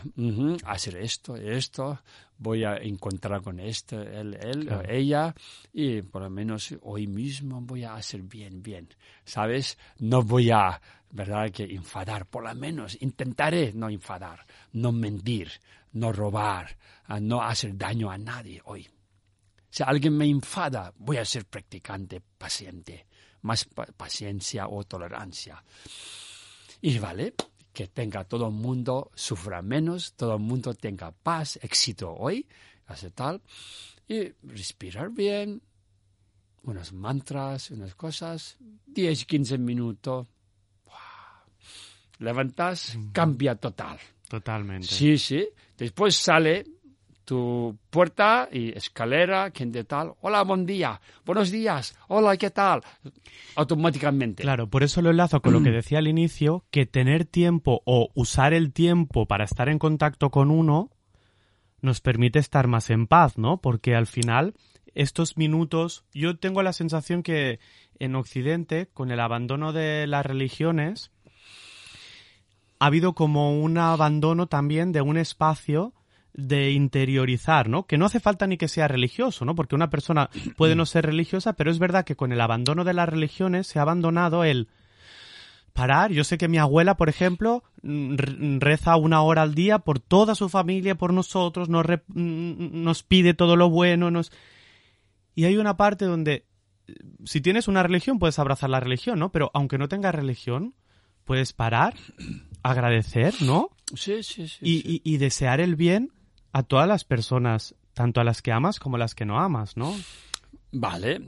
hacer 0.65 0.97
esto, 0.97 1.35
esto, 1.35 1.99
voy 2.37 2.63
a 2.63 2.77
encontrar 2.77 3.41
con 3.43 3.59
este, 3.59 3.95
él, 4.19 4.35
él 4.41 4.67
o 4.71 4.81
ella, 4.89 5.35
y 5.71 6.01
por 6.01 6.23
lo 6.23 6.29
menos 6.31 6.73
hoy 6.81 7.05
mismo 7.05 7.61
voy 7.61 7.83
a 7.83 7.93
hacer 7.93 8.21
bien, 8.23 8.63
bien, 8.63 8.89
¿sabes? 9.23 9.77
No 9.99 10.23
voy 10.23 10.49
a, 10.49 10.81
¿verdad?, 11.11 11.51
que 11.51 11.63
enfadar, 11.63 12.25
por 12.25 12.43
lo 12.43 12.55
menos 12.55 12.97
intentaré 13.01 13.71
no 13.73 13.87
enfadar, 13.89 14.45
no 14.73 14.91
mentir, 14.91 15.51
no 15.93 16.11
robar, 16.11 16.75
a 17.05 17.19
no 17.19 17.41
hacer 17.43 17.77
daño 17.77 18.09
a 18.09 18.17
nadie 18.17 18.61
hoy. 18.65 18.87
Si 19.69 19.83
alguien 19.83 20.17
me 20.17 20.25
enfada, 20.25 20.91
voy 20.97 21.17
a 21.17 21.25
ser 21.25 21.45
practicante, 21.45 22.19
paciente, 22.37 23.05
más 23.43 23.65
pa- 23.65 23.85
paciencia 23.85 24.67
o 24.67 24.83
tolerancia. 24.85 25.63
Y 26.81 26.97
vale, 26.97 27.35
que 27.79 27.87
tenga 27.87 28.25
todo 28.25 28.47
el 28.47 28.53
mundo, 28.53 29.09
sufra 29.15 29.61
menos, 29.61 30.11
todo 30.17 30.33
el 30.33 30.41
mundo 30.41 30.73
tenga 30.73 31.13
paz, 31.13 31.57
éxito 31.61 32.13
hoy, 32.13 32.45
hace 32.87 33.09
tal. 33.09 33.41
Y 34.05 34.33
respirar 34.43 35.11
bien, 35.11 35.61
unos 36.63 36.91
mantras, 36.91 37.71
unas 37.71 37.95
cosas, 37.95 38.57
10, 38.85 39.23
15 39.23 39.57
minutos. 39.59 40.27
¡Wow! 40.87 40.93
Levantas, 42.17 42.99
cambia 43.13 43.55
total. 43.55 43.97
Totalmente. 44.27 44.85
Sí, 44.85 45.17
sí. 45.17 45.47
Después 45.77 46.17
sale 46.17 46.65
tu 47.29 47.77
puerta 47.91 48.49
y 48.51 48.75
escalera, 48.75 49.51
gente 49.53 49.83
tal. 49.83 50.13
Hola, 50.21 50.41
buen 50.41 50.65
día. 50.65 50.99
Buenos 51.27 51.51
días. 51.51 51.95
Hola, 52.07 52.35
¿qué 52.37 52.49
tal? 52.49 52.81
Automáticamente. 53.55 54.41
Claro, 54.41 54.67
por 54.67 54.81
eso 54.81 55.03
lo 55.03 55.11
enlazo 55.11 55.39
con 55.39 55.53
lo 55.53 55.61
que 55.61 55.69
decía 55.69 55.99
al 55.99 56.07
inicio, 56.07 56.65
que 56.71 56.87
tener 56.87 57.25
tiempo 57.25 57.83
o 57.85 58.09
usar 58.15 58.55
el 58.55 58.73
tiempo 58.73 59.27
para 59.27 59.43
estar 59.43 59.69
en 59.69 59.77
contacto 59.77 60.31
con 60.31 60.49
uno 60.49 60.89
nos 61.81 62.01
permite 62.01 62.39
estar 62.39 62.65
más 62.65 62.89
en 62.89 63.05
paz, 63.05 63.37
¿no? 63.37 63.61
Porque 63.61 63.93
al 63.93 64.07
final 64.07 64.55
estos 64.95 65.37
minutos, 65.37 66.05
yo 66.11 66.39
tengo 66.39 66.63
la 66.63 66.73
sensación 66.73 67.21
que 67.21 67.59
en 67.99 68.15
Occidente, 68.15 68.89
con 68.91 69.11
el 69.11 69.19
abandono 69.19 69.71
de 69.71 70.07
las 70.07 70.25
religiones, 70.25 71.11
ha 72.79 72.87
habido 72.87 73.13
como 73.13 73.61
un 73.61 73.77
abandono 73.77 74.47
también 74.47 74.91
de 74.91 75.01
un 75.01 75.17
espacio 75.17 75.93
de 76.33 76.71
interiorizar, 76.71 77.69
¿no? 77.69 77.85
Que 77.87 77.97
no 77.97 78.05
hace 78.05 78.19
falta 78.19 78.47
ni 78.47 78.57
que 78.57 78.67
sea 78.67 78.87
religioso, 78.87 79.45
¿no? 79.45 79.55
Porque 79.55 79.75
una 79.75 79.89
persona 79.89 80.29
puede 80.57 80.75
no 80.75 80.85
ser 80.85 81.05
religiosa, 81.05 81.53
pero 81.53 81.71
es 81.71 81.79
verdad 81.79 82.05
que 82.05 82.15
con 82.15 82.31
el 82.31 82.41
abandono 82.41 82.83
de 82.83 82.93
las 82.93 83.09
religiones 83.09 83.67
se 83.67 83.79
ha 83.79 83.81
abandonado 83.83 84.43
el 84.43 84.67
parar. 85.73 86.11
Yo 86.11 86.23
sé 86.23 86.37
que 86.37 86.47
mi 86.47 86.57
abuela, 86.57 86.97
por 86.97 87.09
ejemplo, 87.09 87.63
mm, 87.83 88.15
re- 88.17 88.59
reza 88.59 88.95
una 88.95 89.21
hora 89.21 89.41
al 89.43 89.55
día 89.55 89.79
por 89.79 89.99
toda 89.99 90.35
su 90.35 90.49
familia, 90.49 90.95
por 90.95 91.13
nosotros, 91.13 91.69
nos, 91.69 91.85
re- 91.85 92.03
mm, 92.07 92.83
nos 92.83 93.03
pide 93.03 93.33
todo 93.33 93.55
lo 93.55 93.69
bueno, 93.69 94.11
nos... 94.11 94.31
Y 95.35 95.45
hay 95.45 95.55
una 95.57 95.77
parte 95.77 96.05
donde, 96.05 96.45
si 97.23 97.39
tienes 97.41 97.67
una 97.67 97.81
religión, 97.83 98.19
puedes 98.19 98.39
abrazar 98.39 98.69
la 98.69 98.79
religión, 98.79 99.19
¿no? 99.19 99.31
Pero 99.31 99.51
aunque 99.53 99.77
no 99.77 99.87
tengas 99.87 100.13
religión, 100.13 100.73
puedes 101.23 101.53
parar, 101.53 101.95
agradecer, 102.61 103.33
¿no? 103.41 103.69
Sí, 103.95 104.21
sí, 104.23 104.47
sí. 104.47 104.57
y, 104.61 104.79
sí. 104.81 105.01
y- 105.03 105.13
y 105.13 105.17
desear 105.17 105.61
el 105.61 105.75
bien 105.75 106.11
a 106.51 106.63
todas 106.63 106.87
las 106.87 107.03
personas, 107.03 107.75
tanto 107.93 108.21
a 108.21 108.23
las 108.23 108.41
que 108.41 108.51
amas 108.51 108.79
como 108.79 108.95
a 108.95 108.99
las 108.99 109.15
que 109.15 109.25
no 109.25 109.39
amas, 109.39 109.77
¿no? 109.77 109.95
Vale. 110.71 111.21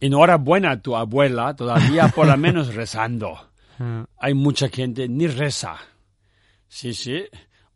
Enhorabuena 0.00 0.72
a 0.72 0.80
tu 0.80 0.96
abuela, 0.96 1.54
todavía 1.54 2.08
por 2.08 2.26
lo 2.26 2.36
menos 2.36 2.74
rezando. 2.74 3.50
Ah, 3.78 4.06
Hay 4.18 4.34
mucha 4.34 4.68
gente 4.68 5.08
ni 5.08 5.26
reza. 5.26 5.76
Sí, 6.68 6.94
sí. 6.94 7.24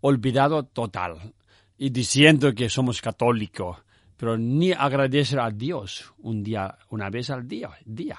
Olvidado 0.00 0.64
total. 0.64 1.34
Y 1.76 1.90
diciendo 1.90 2.54
que 2.54 2.68
somos 2.68 3.00
católicos, 3.00 3.78
pero 4.16 4.36
ni 4.36 4.72
agradecer 4.72 5.38
a 5.38 5.50
Dios 5.50 6.12
un 6.18 6.42
día, 6.42 6.76
una 6.90 7.08
vez 7.08 7.30
al 7.30 7.46
día. 7.46 7.70
día. 7.84 8.18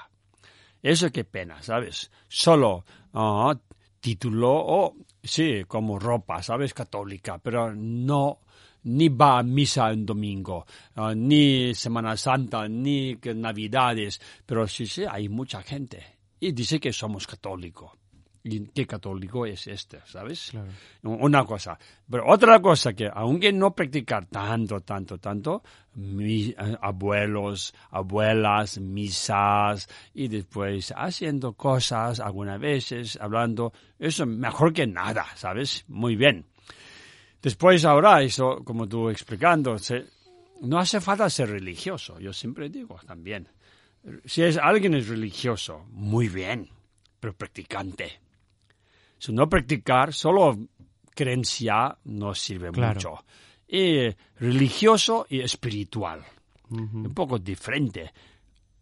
Eso 0.82 1.12
qué 1.12 1.26
pena, 1.26 1.62
¿sabes? 1.62 2.10
Solo 2.30 2.86
ah, 3.14 3.54
título 4.00 4.52
o, 4.52 4.96
sí, 5.24 5.64
como 5.68 6.00
ropa, 6.00 6.42
¿sabes? 6.42 6.74
Católica, 6.74 7.38
pero 7.38 7.74
no, 7.74 8.40
ni 8.84 9.10
va 9.10 9.40
a 9.40 9.44
misa 9.44 9.92
en 9.92 10.06
domingo, 10.06 10.66
ah, 10.96 11.14
ni 11.16 11.74
Semana 11.76 12.16
Santa, 12.16 12.68
ni 12.68 13.18
Navidades, 13.36 14.22
pero 14.46 14.68
sí, 14.68 14.86
sí, 14.86 15.04
hay 15.10 15.30
mucha 15.30 15.62
gente. 15.62 16.20
Y 16.40 16.54
dice 16.54 16.80
que 16.80 16.94
somos 16.94 17.28
católicos. 17.28 17.99
¿Y 18.44 18.68
qué 18.68 18.88
católico 18.88 19.46
es 19.46 19.68
este, 19.68 20.00
sabes? 20.06 20.52
claro. 20.52 20.70
Una 21.04 21.44
cosa. 21.46 21.78
Pero 22.10 22.24
otra 22.26 22.62
cosa 22.62 22.94
que, 22.94 23.10
aunque 23.14 23.52
no 23.52 23.76
practicar 23.76 24.26
tanto, 24.28 24.80
tanto, 24.82 25.18
tanto, 25.18 25.62
mis 25.96 26.56
abuelos, 26.82 27.74
abuelas, 27.92 28.80
misas, 28.80 29.88
y 30.14 30.30
después 30.30 30.94
haciendo 30.96 31.54
cosas, 31.54 32.20
algunas 32.22 32.60
veces, 32.60 33.18
hablando, 33.22 33.74
eso 34.00 34.26
mejor 34.26 34.72
que 34.72 34.88
nada, 34.88 35.26
¿sabes? 35.36 35.84
Muy 35.90 36.16
bien. 36.16 36.46
Después 37.42 37.86
ahora, 37.86 38.22
eso, 38.22 38.64
como 38.64 38.88
tú 38.88 39.10
explicando, 39.10 39.78
se- 39.80 40.06
no 40.62 40.78
hace 40.80 41.00
falta 41.02 41.30
ser 41.30 41.50
religioso, 41.50 42.20
yo 42.20 42.34
siempre 42.34 42.70
digo 42.70 42.98
también. 43.06 43.48
Si 44.26 44.44
es 44.44 44.58
alguien 44.58 44.94
es 44.94 45.08
religioso, 45.08 45.86
muy 45.92 46.30
bien, 46.30 46.70
pero 47.20 47.34
practicante. 47.34 48.20
Si 49.20 49.32
no 49.32 49.48
practicar, 49.48 50.14
solo 50.14 50.58
creencia 51.14 51.98
no 52.06 52.34
sirve 52.34 52.72
Claro. 52.72 52.96
mucho. 52.96 53.26
Y 53.68 54.10
religioso 54.40 55.28
y 55.30 55.42
espiritual, 55.42 56.24
un 56.70 57.14
poco 57.14 57.38
diferente. 57.38 58.12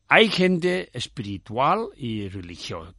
Hay 0.08 0.30
gente 0.30 0.90
espiritual 0.94 1.90
y 1.98 2.30
religiosa, 2.30 2.94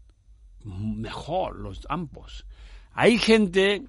mejor 0.64 1.56
los 1.56 1.86
ambos. 1.88 2.44
Hay 2.92 3.16
gente 3.16 3.84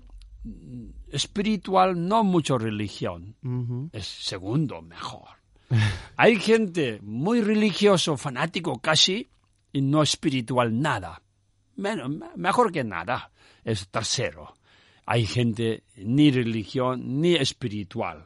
espiritual, 1.11 2.07
no 2.07 2.23
mucho 2.23 2.57
religión. 2.57 3.35
Es 3.91 4.05
segundo 4.07 4.81
mejor. 4.81 5.27
Hay 6.17 6.39
gente 6.39 6.99
muy 7.03 7.41
religioso, 7.41 8.17
fanático 8.17 8.79
casi, 8.79 9.29
y 9.71 9.81
no 9.81 10.01
espiritual 10.01 10.79
nada. 10.81 11.21
Menos, 11.75 12.11
mejor 12.35 12.71
que 12.71 12.83
nada. 12.83 13.31
Es 13.69 13.87
tercero. 13.89 14.53
Hay 15.05 15.25
gente 15.25 15.83
ni 15.97 16.31
religión 16.31 17.21
ni 17.21 17.35
espiritual. 17.35 18.25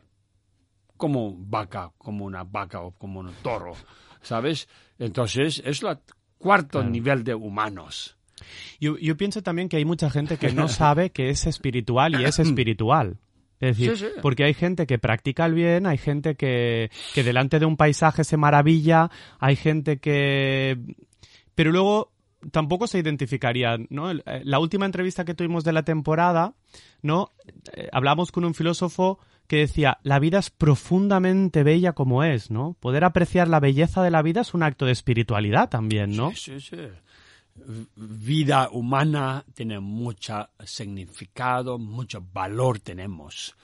Como 0.97 1.35
vaca, 1.37 1.91
como 1.97 2.25
una 2.25 2.43
vaca 2.43 2.81
o 2.81 2.91
como 2.91 3.19
un 3.19 3.33
toro. 3.41 3.73
¿Sabes? 4.21 4.67
Entonces 4.99 5.61
es 5.65 5.83
el 5.83 5.97
cuarto 6.37 6.79
Claro. 6.79 6.89
nivel 6.89 7.23
de 7.23 7.35
humanos. 7.35 8.15
Yo, 8.79 8.97
yo 8.97 9.17
pienso 9.17 9.41
también 9.41 9.67
que 9.69 9.77
hay 9.77 9.85
mucha 9.85 10.09
gente 10.09 10.37
que 10.37 10.51
no 10.53 10.67
sabe 10.67 11.09
que 11.11 11.29
es 11.29 11.45
espiritual 11.45 12.19
y 12.21 12.23
es 12.25 12.39
espiritual. 12.39 13.17
Es 13.59 13.77
decir, 13.77 13.97
Sí, 13.97 14.05
sí. 14.05 14.11
porque 14.21 14.43
hay 14.45 14.53
gente 14.53 14.85
que 14.87 14.97
practica 14.97 15.45
el 15.45 15.53
bien, 15.55 15.85
hay 15.87 15.97
gente 15.97 16.35
que, 16.35 16.89
que 17.13 17.23
delante 17.23 17.59
de 17.59 17.65
un 17.65 17.75
paisaje 17.77 18.23
se 18.23 18.37
maravilla, 18.37 19.09
hay 19.39 19.55
gente 19.57 19.97
que... 19.99 20.77
Pero 21.55 21.71
luego 21.71 22.12
tampoco 22.51 22.87
se 22.87 22.99
identificaría, 22.99 23.77
¿no? 23.89 24.11
Eh, 24.11 24.41
La 24.43 24.59
última 24.59 24.85
entrevista 24.85 25.25
que 25.25 25.33
tuvimos 25.33 25.63
de 25.63 25.73
la 25.73 25.83
temporada, 25.83 26.53
¿no? 27.01 27.29
Eh, 27.73 27.89
hablamos 27.91 28.31
con 28.31 28.45
un 28.45 28.53
filósofo 28.53 29.19
que 29.47 29.57
decía, 29.57 29.99
la 30.03 30.19
vida 30.19 30.39
es 30.39 30.49
profundamente 30.49 31.63
bella 31.63 31.93
como 31.93 32.23
es, 32.23 32.49
¿no? 32.49 32.75
Poder 32.79 33.03
apreciar 33.03 33.47
la 33.47 33.59
belleza 33.59 34.01
de 34.01 34.11
la 34.11 34.21
vida 34.21 34.41
es 34.41 34.53
un 34.53 34.63
acto 34.63 34.85
de 34.85 34.93
espiritualidad 34.93 35.69
también, 35.69 36.15
¿no? 36.15 36.31
Sí, 36.31 36.59
sí, 36.59 36.75
sí. 36.75 36.77
Vida 37.95 38.69
humana 38.71 39.45
tiene 39.53 39.79
mucho 39.79 40.49
significado, 40.63 41.77
mucho 41.77 42.25
valor 42.33 42.79
tenemos 42.79 43.55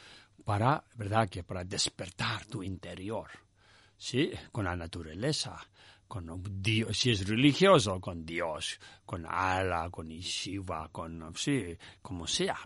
para, 0.45 0.83
¿verdad? 0.95 1.29
Que 1.29 1.43
para 1.43 1.63
despertar 1.63 2.45
tu 2.45 2.61
interior, 2.61 3.27
¿sí? 3.97 4.31
Con 4.51 4.65
la 4.65 4.75
naturaleza, 4.75 5.57
con 6.09 6.27
un 6.27 6.43
Dios, 6.61 6.97
si 6.97 7.11
es 7.11 7.27
religioso, 7.27 8.01
con 8.01 8.25
Dios, 8.25 8.79
con 9.05 9.27
Allah, 9.27 9.89
con 9.91 10.07
Shiva, 10.07 10.89
con, 10.91 11.31
sí, 11.35 11.77
como 12.01 12.25
sea. 12.25 12.57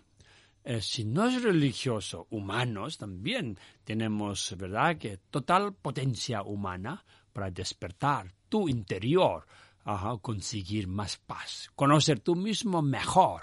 Eh, 0.64 0.80
si 0.80 1.04
no 1.04 1.26
es 1.26 1.42
religioso, 1.42 2.26
humanos 2.30 2.96
también 2.96 3.58
tenemos, 3.84 4.56
¿verdad?, 4.56 4.96
que 4.96 5.18
total 5.30 5.74
potencia 5.74 6.42
humana 6.42 7.04
para 7.34 7.50
despertar 7.50 8.32
tu 8.48 8.66
interior, 8.66 9.46
ajá, 9.84 10.16
conseguir 10.22 10.88
más 10.88 11.18
paz, 11.18 11.70
conocer 11.74 12.20
tú 12.20 12.34
mismo 12.34 12.80
mejor, 12.80 13.42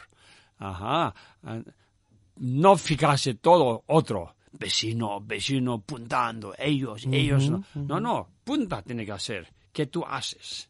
ajá, 0.57 1.13
ah, 1.43 1.61
no 2.37 2.75
fijarse 2.75 3.35
todo 3.35 3.83
otro, 3.85 4.35
vecino, 4.51 5.21
vecino, 5.21 5.79
puntando, 5.81 6.55
ellos, 6.57 7.05
ellos, 7.11 7.51
no, 7.51 7.63
no, 7.75 7.99
no, 7.99 8.29
punta 8.43 8.81
tiene 8.81 9.05
que 9.05 9.11
hacer, 9.11 9.60
¿qué 9.71 9.87
tú 9.87 10.03
haces? 10.05 10.69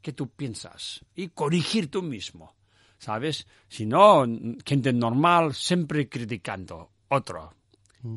¿Qué 0.00 0.12
tú 0.12 0.30
piensas? 0.30 1.04
Y 1.14 1.28
corregir 1.28 1.90
tú 1.90 2.02
mismo. 2.02 2.54
¿Sabes? 2.98 3.46
Si 3.68 3.84
no, 3.84 4.24
gente 4.64 4.92
normal 4.92 5.54
siempre 5.54 6.08
criticando 6.08 6.92
otro 7.08 7.54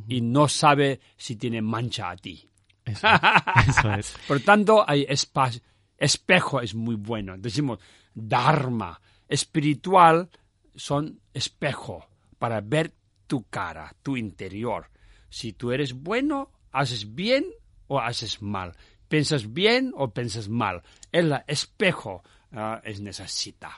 y 0.08 0.22
no 0.22 0.48
sabe 0.48 1.00
si 1.18 1.36
tiene 1.36 1.62
mancha 1.62 2.12
a 2.12 2.16
ti. 2.16 2.48
Eso, 2.86 3.08
eso 3.68 3.94
es. 3.94 4.16
Por 4.28 4.40
tanto, 4.42 4.86
hay 4.88 5.06
espacio. 5.08 5.62
Espejo 5.98 6.62
es 6.62 6.76
muy 6.76 6.96
bueno. 6.96 7.38
Decimos, 7.38 7.80
Dharma, 8.14 9.00
espiritual, 9.28 10.30
son 10.76 11.20
espejo 11.34 12.08
para 12.38 12.62
ver 12.62 12.94
tu 13.28 13.44
cara, 13.44 13.94
tu 14.02 14.18
interior. 14.18 14.90
Si 15.30 15.54
tú 15.54 15.72
eres 15.72 15.94
bueno, 15.94 16.52
haces 16.72 17.14
bien 17.14 17.46
o 17.88 18.00
haces 18.00 18.42
mal. 18.42 18.76
Piensas 19.10 19.52
bien 19.52 19.92
o 19.96 20.12
piensas 20.12 20.48
mal. 20.48 20.82
El 21.12 21.36
espejo 21.48 22.24
ah, 22.54 22.80
es 22.84 23.02
necesita. 23.02 23.72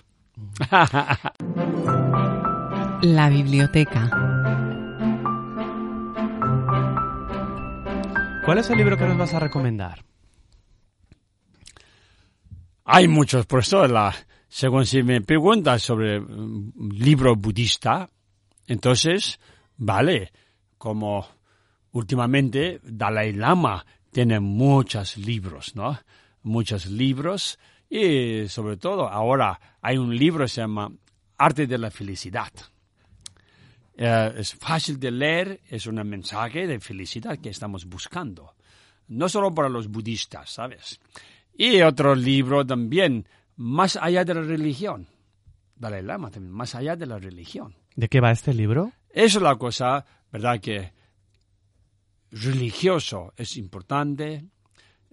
La 3.01 3.29
biblioteca. 3.29 4.09
¿Cuál 8.45 8.57
es 8.57 8.69
el 8.69 8.77
libro 8.77 8.97
que 8.97 9.05
nos 9.05 9.17
vas 9.17 9.33
a 9.33 9.39
recomendar? 9.39 10.03
Hay 12.85 13.07
muchos, 13.07 13.45
por 13.45 13.59
eso, 13.59 13.87
la, 13.87 14.13
según 14.49 14.85
si 14.85 15.01
me 15.03 15.21
preguntas 15.21 15.81
sobre 15.81 16.19
un 16.19 16.73
libro 16.93 17.35
budista, 17.35 18.09
entonces, 18.67 19.39
vale, 19.77 20.33
como 20.77 21.25
últimamente 21.91 22.81
Dalai 22.83 23.33
Lama 23.33 23.85
tiene 24.11 24.39
muchos 24.39 25.17
libros, 25.17 25.75
¿no? 25.75 25.99
Muchos 26.43 26.87
libros 26.87 27.57
y 27.89 28.47
sobre 28.47 28.77
todo 28.77 29.07
ahora 29.07 29.59
hay 29.81 29.97
un 29.97 30.15
libro 30.15 30.45
que 30.45 30.49
se 30.49 30.61
llama 30.61 30.91
Arte 31.37 31.67
de 31.67 31.77
la 31.77 31.91
Felicidad. 31.91 32.51
Eh, 33.95 34.33
es 34.37 34.53
fácil 34.55 34.99
de 34.99 35.11
leer, 35.11 35.61
es 35.69 35.85
un 35.87 35.95
mensaje 36.07 36.67
de 36.67 36.79
felicidad 36.79 37.37
que 37.37 37.49
estamos 37.49 37.85
buscando. 37.85 38.55
No 39.07 39.27
solo 39.27 39.53
para 39.53 39.69
los 39.69 39.87
budistas, 39.89 40.49
¿sabes? 40.51 40.99
Y 41.53 41.81
otro 41.81 42.15
libro 42.15 42.65
también, 42.65 43.27
Más 43.57 43.97
allá 43.97 44.23
de 44.23 44.33
la 44.33 44.41
religión. 44.41 45.07
Dalai 45.75 46.01
Lama 46.01 46.31
también, 46.31 46.53
Más 46.53 46.73
allá 46.73 46.95
de 46.95 47.05
la 47.05 47.19
religión. 47.19 47.75
¿De 47.95 48.07
qué 48.07 48.21
va 48.21 48.31
este 48.31 48.53
libro? 48.53 48.93
Eso 49.09 49.39
es 49.39 49.43
la 49.43 49.55
cosa, 49.57 50.05
¿verdad? 50.31 50.59
Que 50.61 50.93
religioso 52.31 53.33
es 53.35 53.57
importante, 53.57 54.45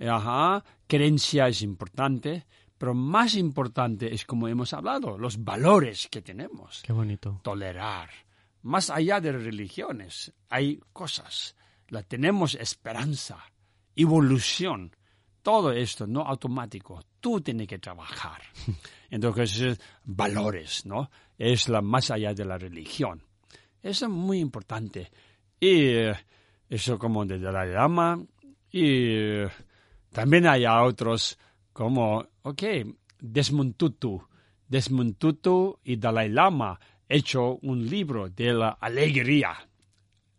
ajá, 0.01 0.65
creencia 0.87 1.49
es 1.49 1.63
importante, 1.63 2.47
pero 2.79 2.95
más 2.95 3.35
importante 3.35 4.15
es 4.15 4.25
como 4.25 4.49
hemos 4.49 4.73
hablado, 4.73 5.19
los 5.19 5.43
valores 5.43 6.09
que 6.11 6.23
tenemos. 6.23 6.83
Qué 6.87 6.93
bonito. 6.93 7.41
Tolerar. 7.43 8.09
Más 8.63 8.91
allá 8.91 9.21
de 9.21 9.33
religiones, 9.33 10.33
hay 10.49 10.81
cosas. 10.93 11.57
La 11.89 12.03
tenemos 12.03 12.55
esperanza, 12.55 13.39
evolución. 13.97 14.95
Todo 15.43 15.73
esto 15.73 16.07
no 16.07 16.23
automático. 16.23 17.03
Tú 17.21 17.41
tienes 17.41 17.67
que 17.67 17.79
trabajar. 17.79 18.43
Entonces, 19.11 19.81
valores, 20.05 20.87
¿no? 20.87 21.11
Es 21.37 21.69
la 21.69 21.81
más 21.81 22.11
allá 22.11 22.35
de 22.35 22.45
la 22.45 22.59
religión. 22.59 23.23
Eso 23.83 24.07
es 24.07 24.11
muy 24.11 24.39
importante. 24.39 25.11
Y 25.61 25.95
eso 26.69 26.99
como 26.99 27.25
de 27.25 27.39
Dalai 27.39 27.71
Lama. 27.73 28.23
Y 28.71 29.43
también 30.13 30.47
hay 30.47 30.67
otros 30.67 31.39
como, 31.73 32.27
ok, 32.43 32.63
Desmond 33.21 33.77
Tutu. 33.77 34.23
Desmond 34.69 35.17
Tutu 35.17 35.79
y 35.85 35.97
Dalai 35.97 36.29
Lama 36.29 36.79
hecho 37.09 37.57
un 37.63 37.89
libro 37.89 38.29
de 38.29 38.53
la 38.53 38.71
alegría. 38.81 39.55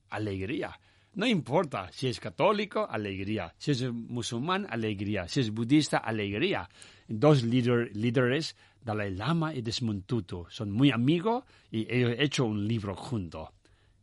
Alegría. 0.10 0.80
No 1.16 1.26
importa 1.26 1.90
si 1.92 2.08
es 2.08 2.20
católico, 2.20 2.88
alegría. 2.90 3.54
Si 3.58 3.72
es 3.72 3.92
musulmán, 3.92 4.68
alegría. 4.70 5.28
Si 5.28 5.40
es 5.42 5.52
budista, 5.52 5.98
alegría. 5.98 6.70
Dos 7.08 7.44
líder- 7.44 7.92
líderes, 7.96 8.56
Dalai 8.82 9.14
Lama 9.16 9.54
y 9.54 9.62
Desmond 9.62 10.06
Tutu, 10.06 10.46
son 10.50 10.72
muy 10.72 10.92
amigos 10.92 11.44
y 11.72 11.92
han 12.04 12.20
hecho 12.22 12.46
un 12.46 12.68
libro 12.68 12.96
juntos. 12.96 13.50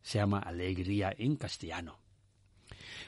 Se 0.02 0.18
llama 0.18 0.40
Alegría 0.40 1.14
en 1.16 1.36
castellano. 1.36 1.98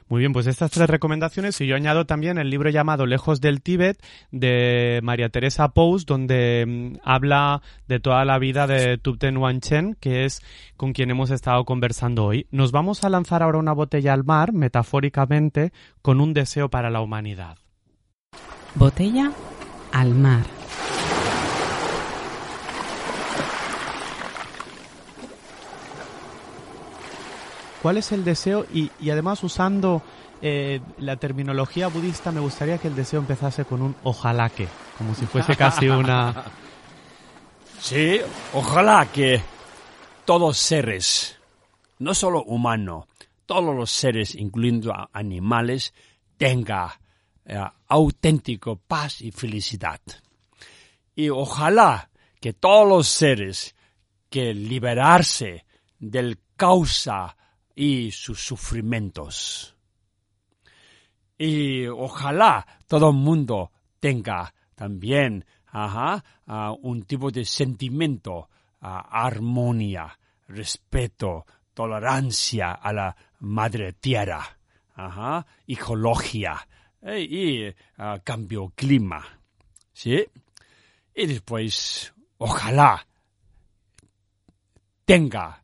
Muy 0.08 0.20
bien, 0.20 0.32
pues 0.32 0.46
estas 0.46 0.70
tres 0.70 0.88
recomendaciones 0.88 1.60
y 1.60 1.66
yo 1.66 1.76
añado 1.76 2.06
también 2.06 2.38
el 2.38 2.48
libro 2.48 2.70
llamado 2.70 3.04
Lejos 3.04 3.42
del 3.42 3.60
Tíbet 3.60 4.02
de 4.30 5.00
María 5.02 5.28
Teresa 5.28 5.68
Pous, 5.68 6.06
donde 6.06 6.64
mm, 6.66 7.00
habla 7.04 7.60
de 7.88 8.00
toda 8.00 8.24
la 8.24 8.38
vida 8.38 8.66
de 8.66 8.96
Tupten 8.96 9.36
Wanchen, 9.36 9.96
que 10.00 10.24
es 10.24 10.40
con 10.76 10.94
quien 10.94 11.10
hemos 11.10 11.30
estado 11.30 11.64
conversando 11.66 12.24
hoy. 12.24 12.46
Nos 12.50 12.72
vamos 12.72 13.04
a 13.04 13.10
lanzar 13.10 13.42
ahora 13.42 13.58
una 13.58 13.74
botella 13.74 14.14
al 14.14 14.24
mar, 14.24 14.54
metafóricamente, 14.54 15.72
con 16.00 16.20
un 16.20 16.32
deseo 16.32 16.70
para 16.70 16.88
la 16.88 17.02
humanidad. 17.02 17.58
Botella 18.74 19.32
al 19.92 20.14
mar. 20.14 20.57
¿Cuál 27.82 27.98
es 27.98 28.12
el 28.12 28.24
deseo? 28.24 28.66
Y, 28.72 28.90
además 29.10 29.42
usando 29.44 30.02
eh, 30.42 30.80
la 30.98 31.16
terminología 31.16 31.88
budista, 31.88 32.32
me 32.32 32.40
gustaría 32.40 32.78
que 32.78 32.88
el 32.88 32.96
deseo 32.96 33.20
empezase 33.20 33.64
con 33.64 33.82
un 33.82 33.96
ojalá 34.02 34.50
que, 34.50 34.68
como 34.96 35.14
si 35.14 35.26
fuese 35.26 35.56
casi 35.56 35.88
una... 35.88 36.44
Sí, 37.80 38.18
ojalá 38.54 39.06
que 39.06 39.40
todos 40.24 40.58
seres, 40.58 41.38
no 42.00 42.12
solo 42.12 42.42
humanos, 42.42 43.04
todos 43.46 43.72
los 43.74 43.92
seres, 43.92 44.34
incluyendo 44.34 44.92
animales, 45.12 45.94
tenga 46.36 47.00
eh, 47.44 47.56
auténtico 47.86 48.76
paz 48.76 49.22
y 49.22 49.30
felicidad. 49.30 50.00
Y 51.14 51.30
ojalá 51.30 52.10
que 52.40 52.52
todos 52.52 52.88
los 52.88 53.06
seres 53.06 53.76
que 54.28 54.52
liberarse 54.52 55.64
del 55.98 56.40
causa 56.56 57.37
y 57.80 58.10
sus 58.10 58.40
sufrimientos. 58.40 59.76
Y 61.38 61.86
ojalá 61.86 62.66
todo 62.88 63.10
el 63.10 63.16
mundo 63.16 63.70
tenga 64.00 64.52
también 64.74 65.44
un 66.82 67.02
tipo 67.04 67.30
de 67.30 67.44
sentimiento, 67.44 68.48
armonía, 68.80 70.18
respeto, 70.48 71.46
tolerancia 71.72 72.72
a 72.72 72.92
la 72.92 73.16
madre 73.38 73.92
tierra, 73.92 74.58
ecología 75.64 76.66
eh, 77.00 77.20
y 77.20 77.74
cambio 78.24 78.72
clima. 78.74 79.24
¿Sí? 79.92 80.26
Y 81.14 81.26
después, 81.26 82.12
ojalá 82.38 83.06
tenga 85.04 85.62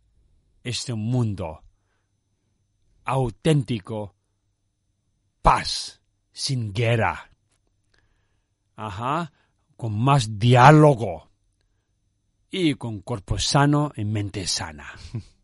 este 0.63 0.95
mundo 0.95 1.64
auténtico, 3.05 4.15
paz, 5.43 6.01
sin 6.33 6.73
guerra. 6.73 7.31
Ajá, 8.77 9.33
con 9.77 9.99
más 9.99 10.39
diálogo 10.39 11.31
y 12.51 12.75
con 12.75 13.01
cuerpo 13.01 13.39
sano 13.39 13.93
y 13.97 14.05
mente 14.05 14.47
sana. 14.47 14.87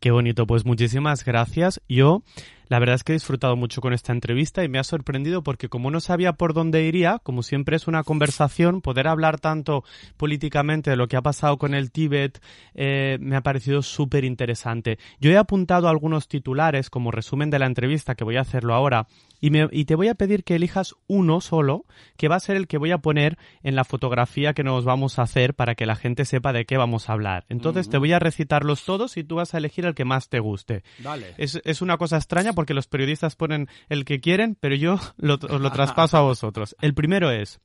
Qué 0.00 0.10
bonito, 0.10 0.46
pues 0.46 0.64
muchísimas 0.64 1.24
gracias. 1.24 1.80
Yo 1.88 2.22
la 2.68 2.78
verdad 2.78 2.96
es 2.96 3.04
que 3.04 3.12
he 3.12 3.16
disfrutado 3.16 3.56
mucho 3.56 3.80
con 3.80 3.92
esta 3.92 4.12
entrevista 4.12 4.64
y 4.64 4.68
me 4.68 4.78
ha 4.78 4.84
sorprendido 4.84 5.42
porque 5.42 5.68
como 5.68 5.90
no 5.90 6.00
sabía 6.00 6.34
por 6.34 6.54
dónde 6.54 6.84
iría, 6.84 7.18
como 7.22 7.42
siempre 7.42 7.76
es 7.76 7.88
una 7.88 8.04
conversación, 8.04 8.80
poder 8.80 9.08
hablar 9.08 9.40
tanto 9.40 9.84
políticamente 10.16 10.90
de 10.90 10.96
lo 10.96 11.08
que 11.08 11.16
ha 11.16 11.22
pasado 11.22 11.58
con 11.58 11.74
el 11.74 11.90
Tíbet 11.90 12.40
eh, 12.74 13.18
me 13.20 13.36
ha 13.36 13.42
parecido 13.42 13.82
súper 13.82 14.24
interesante. 14.24 14.98
Yo 15.20 15.30
he 15.30 15.36
apuntado 15.36 15.88
algunos 15.88 16.28
titulares 16.28 16.90
como 16.90 17.10
resumen 17.10 17.50
de 17.50 17.58
la 17.58 17.66
entrevista, 17.66 18.14
que 18.14 18.24
voy 18.24 18.36
a 18.36 18.42
hacerlo 18.42 18.74
ahora, 18.74 19.06
y, 19.40 19.50
me, 19.50 19.68
y 19.70 19.84
te 19.84 19.94
voy 19.94 20.08
a 20.08 20.14
pedir 20.14 20.44
que 20.44 20.56
elijas 20.56 20.94
uno 21.06 21.40
solo, 21.40 21.84
que 22.16 22.28
va 22.28 22.36
a 22.36 22.40
ser 22.40 22.56
el 22.56 22.66
que 22.66 22.78
voy 22.78 22.90
a 22.90 22.98
poner 22.98 23.38
en 23.62 23.76
la 23.76 23.84
fotografía 23.84 24.52
que 24.52 24.64
nos 24.64 24.84
vamos 24.84 25.18
a 25.18 25.22
hacer 25.22 25.54
para 25.54 25.74
que 25.74 25.86
la 25.86 25.96
gente 25.96 26.24
sepa 26.24 26.52
de 26.52 26.64
qué 26.64 26.76
vamos 26.76 27.08
a 27.08 27.12
hablar. 27.12 27.44
Entonces 27.48 27.88
te 27.88 27.98
voy 27.98 28.12
a 28.12 28.18
recitarlos 28.18 28.84
todos 28.84 29.16
y 29.16 29.24
tú 29.24 29.36
vas 29.36 29.54
a 29.54 29.58
elegir 29.58 29.86
el 29.86 29.94
que 29.94 30.04
más 30.04 30.28
te 30.28 30.40
guste. 30.40 30.82
Dale. 30.98 31.34
Es, 31.38 31.60
es 31.64 31.82
una 31.82 31.98
cosa 31.98 32.16
extraña 32.16 32.52
porque 32.58 32.74
los 32.74 32.88
periodistas 32.88 33.36
ponen 33.36 33.68
el 33.88 34.04
que 34.04 34.18
quieren, 34.18 34.56
pero 34.58 34.74
yo 34.74 34.94
os 35.22 35.60
lo 35.60 35.70
traspaso 35.70 36.16
a 36.16 36.22
vosotros. 36.22 36.74
El 36.80 36.92
primero 36.92 37.30
es, 37.30 37.60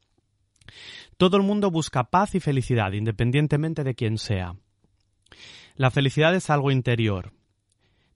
todo 1.17 1.35
el 1.35 1.41
mundo 1.41 1.71
busca 1.71 2.03
paz 2.11 2.35
y 2.35 2.39
felicidad, 2.39 2.91
independientemente 2.91 3.83
de 3.83 3.95
quién 3.95 4.19
sea. 4.19 4.55
La 5.73 5.89
felicidad 5.89 6.35
es 6.35 6.51
algo 6.51 6.69
interior. 6.69 7.33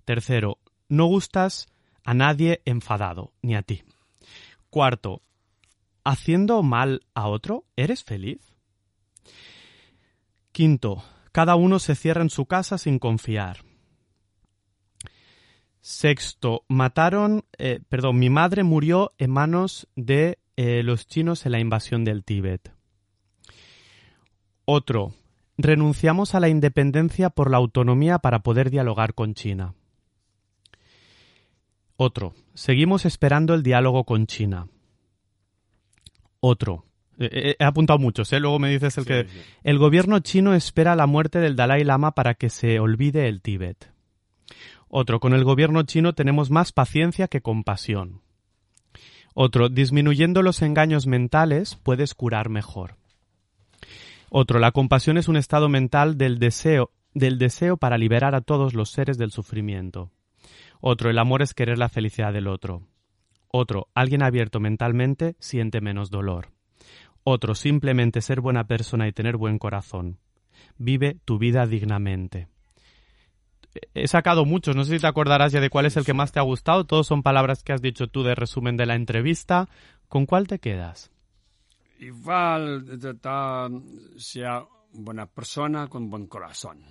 Tercero, 0.06 0.60
no 0.88 1.08
gustas 1.08 1.66
a 2.04 2.14
nadie 2.14 2.62
enfadado, 2.64 3.34
ni 3.42 3.56
a 3.56 3.64
ti. 3.64 3.82
Cuarto, 4.70 5.24
haciendo 6.04 6.62
mal 6.62 7.08
a 7.16 7.28
otro, 7.28 7.66
¿eres 7.76 8.04
feliz? 8.04 8.56
Quinto, 10.52 11.04
cada 11.32 11.56
uno 11.56 11.80
se 11.80 11.96
cierra 11.96 12.22
en 12.22 12.30
su 12.30 12.46
casa 12.46 12.78
sin 12.78 13.00
confiar. 13.00 13.67
Sexto, 15.88 16.66
mataron, 16.68 17.46
eh, 17.58 17.80
perdón, 17.88 18.20
mi 18.20 18.30
madre 18.30 18.64
murió 18.64 19.14
en 19.18 19.32
manos 19.32 19.88
de 19.96 20.38
eh, 20.58 20.84
los 20.84 21.08
chinos 21.08 21.46
en 21.46 21.54
la 21.54 21.62
invasión 21.62 22.04
del 22.04 22.26
Tíbet. 22.26 22.74
Otro, 24.66 25.14
renunciamos 25.58 26.36
a 26.36 26.42
la 26.42 26.50
independencia 26.50 27.30
por 27.30 27.50
la 27.50 27.56
autonomía 27.56 28.20
para 28.20 28.40
poder 28.40 28.70
dialogar 28.70 29.14
con 29.14 29.34
China. 29.34 29.76
Otro, 31.96 32.34
seguimos 32.54 33.06
esperando 33.06 33.54
el 33.54 33.64
diálogo 33.64 34.04
con 34.04 34.28
China. 34.28 34.68
Otro, 36.42 36.84
he 37.18 37.56
apuntado 37.64 37.98
muchos, 37.98 38.34
¿eh? 38.34 38.42
luego 38.42 38.60
me 38.60 38.70
dices 38.72 38.98
el 38.98 39.06
que... 39.06 39.28
El 39.64 39.78
gobierno 39.78 40.20
chino 40.20 40.54
espera 40.54 40.98
la 40.98 41.08
muerte 41.08 41.40
del 41.40 41.56
Dalai 41.56 41.86
Lama 41.86 42.12
para 42.12 42.34
que 42.34 42.50
se 42.50 42.78
olvide 42.82 43.30
el 43.30 43.42
Tíbet. 43.42 43.96
Otro, 44.90 45.20
con 45.20 45.34
el 45.34 45.44
gobierno 45.44 45.84
chino 45.84 46.14
tenemos 46.14 46.50
más 46.50 46.72
paciencia 46.72 47.28
que 47.28 47.42
compasión. 47.42 48.22
Otro, 49.34 49.70
disminuyendo 49.70 50.42
los 50.42 50.62
engaños 50.62 51.08
mentales 51.08 51.76
puedes 51.76 52.16
curar 52.16 52.50
mejor. 52.50 52.96
Otro, 54.30 54.60
la 54.60 54.72
compasión 54.72 55.18
es 55.18 55.28
un 55.28 55.38
estado 55.38 55.70
mental 55.70 56.18
del 56.18 56.40
deseo, 56.40 56.92
del 57.14 57.38
deseo 57.38 57.78
para 57.78 57.98
liberar 57.98 58.34
a 58.34 58.42
todos 58.42 58.74
los 58.74 58.90
seres 58.90 59.18
del 59.18 59.32
sufrimiento. 59.32 60.12
Otro, 60.80 61.10
el 61.10 61.20
amor 61.20 61.42
es 61.42 61.54
querer 61.54 61.78
la 61.78 61.90
felicidad 61.90 62.34
del 62.34 62.48
otro. 62.48 62.84
Otro, 63.50 63.88
alguien 63.94 64.24
abierto 64.24 64.60
mentalmente 64.60 65.36
siente 65.40 65.82
menos 65.82 66.10
dolor. 66.10 66.50
Otro, 67.24 67.56
simplemente 67.56 68.22
ser 68.22 68.42
buena 68.42 68.68
persona 68.68 69.08
y 69.08 69.12
tener 69.12 69.38
buen 69.38 69.60
corazón. 69.60 70.20
Vive 70.78 71.18
tu 71.26 71.38
vida 71.38 71.66
dignamente 71.66 72.48
he 73.94 74.08
sacado 74.08 74.46
muchos, 74.46 74.76
no 74.76 74.84
sé 74.84 74.96
si 74.96 75.02
te 75.02 75.08
acordarás 75.08 75.52
ya 75.52 75.60
de 75.60 75.70
cuál 75.70 75.86
es 75.86 75.98
el 75.98 76.06
que 76.06 76.14
más 76.14 76.32
te 76.32 76.40
ha 76.40 76.44
gustado. 76.44 76.86
Todos 76.86 77.08
son 77.08 77.24
palabras 77.24 77.64
que 77.64 77.74
has 77.74 77.82
dicho 77.82 78.08
tú 78.08 78.24
de 78.24 78.36
resumen 78.36 78.78
de 78.78 78.86
la 78.86 78.96
entrevista. 78.96 79.68
¿Con 80.08 80.26
cuál 80.26 80.48
te 80.48 80.60
quedas? 80.60 81.12
Igual, 82.00 82.86
sea 84.18 84.66
buena 84.94 85.26
persona 85.26 85.88
con 85.88 86.10
buen 86.10 86.28
corazón. 86.28 86.84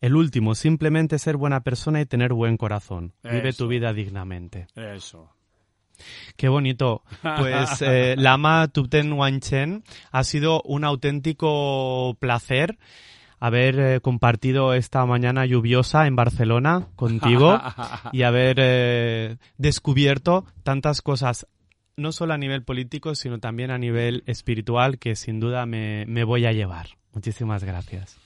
El 0.00 0.14
último, 0.14 0.54
simplemente 0.54 1.18
ser 1.18 1.36
buena 1.36 1.62
persona 1.62 2.00
y 2.00 2.06
tener 2.06 2.32
buen 2.32 2.56
corazón. 2.56 3.14
Vive 3.22 3.52
tu 3.52 3.66
vida 3.66 3.92
dignamente. 3.92 4.68
Eso. 4.76 5.32
Qué 6.36 6.48
bonito. 6.48 7.02
Pues 7.22 7.80
eh, 7.82 8.14
Lama 8.16 8.68
Tupten 8.68 9.12
Wanchen 9.12 9.82
ha 10.12 10.24
sido 10.24 10.62
un 10.62 10.84
auténtico 10.84 12.16
placer 12.20 12.78
haber 13.38 13.78
eh, 13.78 14.00
compartido 14.00 14.74
esta 14.74 15.04
mañana 15.06 15.46
lluviosa 15.46 16.06
en 16.06 16.16
Barcelona 16.16 16.88
contigo 16.96 17.60
y 18.12 18.22
haber 18.22 18.56
eh, 18.60 19.36
descubierto 19.58 20.44
tantas 20.62 21.02
cosas, 21.02 21.46
no 21.96 22.12
solo 22.12 22.34
a 22.34 22.38
nivel 22.38 22.62
político, 22.62 23.14
sino 23.14 23.38
también 23.38 23.70
a 23.70 23.78
nivel 23.78 24.22
espiritual, 24.26 24.98
que 24.98 25.16
sin 25.16 25.40
duda 25.40 25.66
me, 25.66 26.04
me 26.06 26.24
voy 26.24 26.46
a 26.46 26.52
llevar. 26.52 26.88
Muchísimas 27.12 27.64
gracias. 27.64 28.18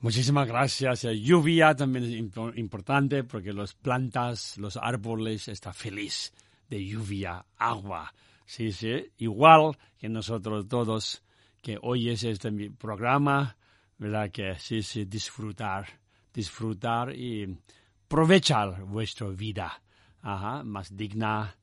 Muchísimas 0.00 0.46
gracias. 0.46 1.02
Lluvia 1.02 1.74
también 1.74 2.04
es 2.04 2.58
importante 2.58 3.24
porque 3.24 3.54
las 3.54 3.72
plantas, 3.72 4.58
los 4.58 4.76
árboles 4.76 5.48
están 5.48 5.72
felices 5.72 6.34
de 6.68 6.84
lluvia, 6.84 7.46
agua. 7.56 8.12
Sí, 8.44 8.72
sí. 8.72 9.06
Igual 9.18 9.78
que 9.98 10.08
nosotros 10.08 10.68
todos 10.68 11.22
que 11.62 11.78
hoy 11.80 12.10
es 12.10 12.22
este 12.24 12.52
programa, 12.72 13.56
¿verdad? 13.98 14.30
Que 14.30 14.56
sí, 14.58 14.82
sí, 14.82 15.04
disfrutar, 15.04 15.86
disfrutar 16.32 17.14
y 17.14 17.58
aprovechar 18.06 18.84
vuestra 18.84 19.28
vida, 19.28 19.82
Ajá, 20.22 20.62
más 20.62 20.96
digna, 20.96 21.54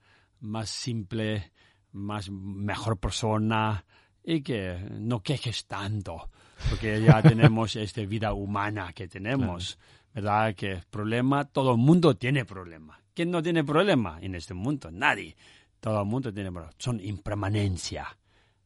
más 0.42 0.70
simple, 0.70 1.52
más 1.94 2.30
mejor 2.30 3.00
persona 3.00 3.84
y 4.24 4.42
que 4.42 4.78
no 5.00 5.24
quejes 5.24 5.66
tanto, 5.66 6.30
porque 6.70 7.02
ya 7.02 7.22
tenemos 7.24 7.76
esta 7.76 8.02
vida 8.06 8.34
humana 8.34 8.94
que 8.94 9.08
tenemos, 9.08 9.80
¿verdad? 10.14 10.54
Que 10.54 10.84
problema, 10.90 11.46
todo 11.46 11.72
el 11.72 11.78
mundo 11.78 12.16
tiene 12.16 12.46
problema. 12.46 13.02
¿Quién 13.14 13.32
no 13.32 13.42
tiene 13.42 13.64
problema 13.64 14.20
en 14.22 14.36
este 14.36 14.54
mundo? 14.54 14.92
Nadie. 14.92 15.36
Todo 15.80 16.02
el 16.02 16.08
mundo 16.08 16.32
tiene 16.32 16.52
problema. 16.52 16.74
Son 16.78 17.00
impermanencia. 17.00 18.18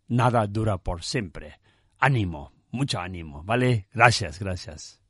Nada 0.10 0.46
dura 0.46 0.78
por 0.78 1.04
siempre. 1.04 1.60
Ánimo, 2.00 2.52
mucho 2.76 3.00
ánimo, 3.00 3.44
¿vale? 3.44 3.88
Gracias, 3.94 4.40
gracias. 4.40 5.02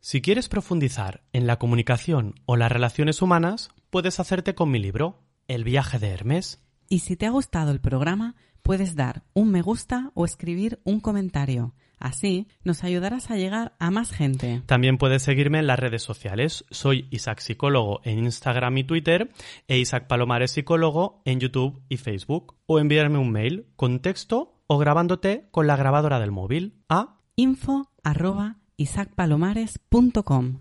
Si 0.00 0.20
quieres 0.20 0.48
profundizar 0.48 1.22
en 1.32 1.46
la 1.46 1.58
comunicación 1.58 2.34
o 2.44 2.56
las 2.56 2.72
relaciones 2.72 3.22
humanas, 3.22 3.70
puedes 3.90 4.20
hacerte 4.20 4.54
con 4.54 4.70
mi 4.70 4.78
libro, 4.78 5.22
El 5.48 5.64
viaje 5.64 5.98
de 5.98 6.08
Hermes. 6.08 6.60
Y 6.88 7.00
si 7.00 7.16
te 7.16 7.26
ha 7.26 7.30
gustado 7.30 7.70
el 7.70 7.80
programa, 7.80 8.34
puedes 8.62 8.96
dar 8.96 9.22
un 9.32 9.50
me 9.50 9.62
gusta 9.62 10.10
o 10.14 10.24
escribir 10.24 10.80
un 10.84 11.00
comentario. 11.00 11.74
Así 11.98 12.48
nos 12.64 12.82
ayudarás 12.82 13.30
a 13.30 13.36
llegar 13.36 13.76
a 13.78 13.92
más 13.92 14.10
gente. 14.10 14.60
También 14.66 14.98
puedes 14.98 15.22
seguirme 15.22 15.60
en 15.60 15.68
las 15.68 15.78
redes 15.78 16.02
sociales. 16.02 16.64
Soy 16.70 17.06
Isaac 17.10 17.38
Psicólogo 17.38 18.00
en 18.02 18.18
Instagram 18.18 18.76
y 18.78 18.84
Twitter 18.84 19.30
e 19.68 19.78
Isaac 19.78 20.08
Palomares 20.08 20.50
Psicólogo 20.50 21.22
en 21.24 21.38
YouTube 21.38 21.80
y 21.88 21.98
Facebook. 21.98 22.56
O 22.66 22.80
enviarme 22.80 23.18
un 23.18 23.30
mail 23.30 23.66
con 23.76 24.00
texto 24.00 24.61
o 24.72 24.78
grabándote 24.78 25.48
con 25.50 25.66
la 25.66 25.76
grabadora 25.76 26.18
del 26.18 26.30
móvil 26.30 26.82
a 26.88 27.18
info 27.36 27.90
arroba 28.02 28.56
isacpalomares.com. 28.78 30.60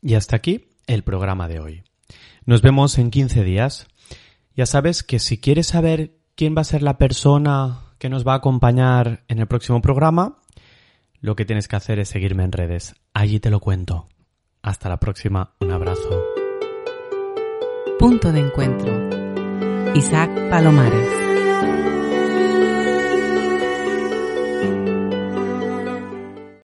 Y 0.00 0.14
hasta 0.14 0.36
aquí 0.36 0.68
el 0.86 1.04
programa 1.04 1.46
de 1.46 1.60
hoy. 1.60 1.82
Nos 2.46 2.62
vemos 2.62 2.96
en 2.96 3.10
15 3.10 3.44
días. 3.44 3.88
Ya 4.56 4.64
sabes 4.64 5.02
que 5.02 5.18
si 5.18 5.36
quieres 5.36 5.66
saber 5.66 6.16
quién 6.34 6.56
va 6.56 6.62
a 6.62 6.64
ser 6.64 6.82
la 6.82 6.96
persona 6.96 7.80
que 7.98 8.08
nos 8.08 8.26
va 8.26 8.32
a 8.32 8.36
acompañar 8.36 9.22
en 9.28 9.38
el 9.38 9.46
próximo 9.46 9.82
programa, 9.82 10.38
lo 11.20 11.36
que 11.36 11.44
tienes 11.44 11.68
que 11.68 11.76
hacer 11.76 11.98
es 11.98 12.08
seguirme 12.08 12.44
en 12.44 12.52
redes. 12.52 12.94
Allí 13.12 13.38
te 13.38 13.50
lo 13.50 13.60
cuento. 13.60 14.08
Hasta 14.62 14.88
la 14.88 14.98
próxima. 14.98 15.56
Un 15.60 15.72
abrazo. 15.72 16.24
Punto 17.98 18.32
de 18.32 18.40
encuentro. 18.40 19.94
Isaac 19.94 20.30
Palomares. 20.48 21.29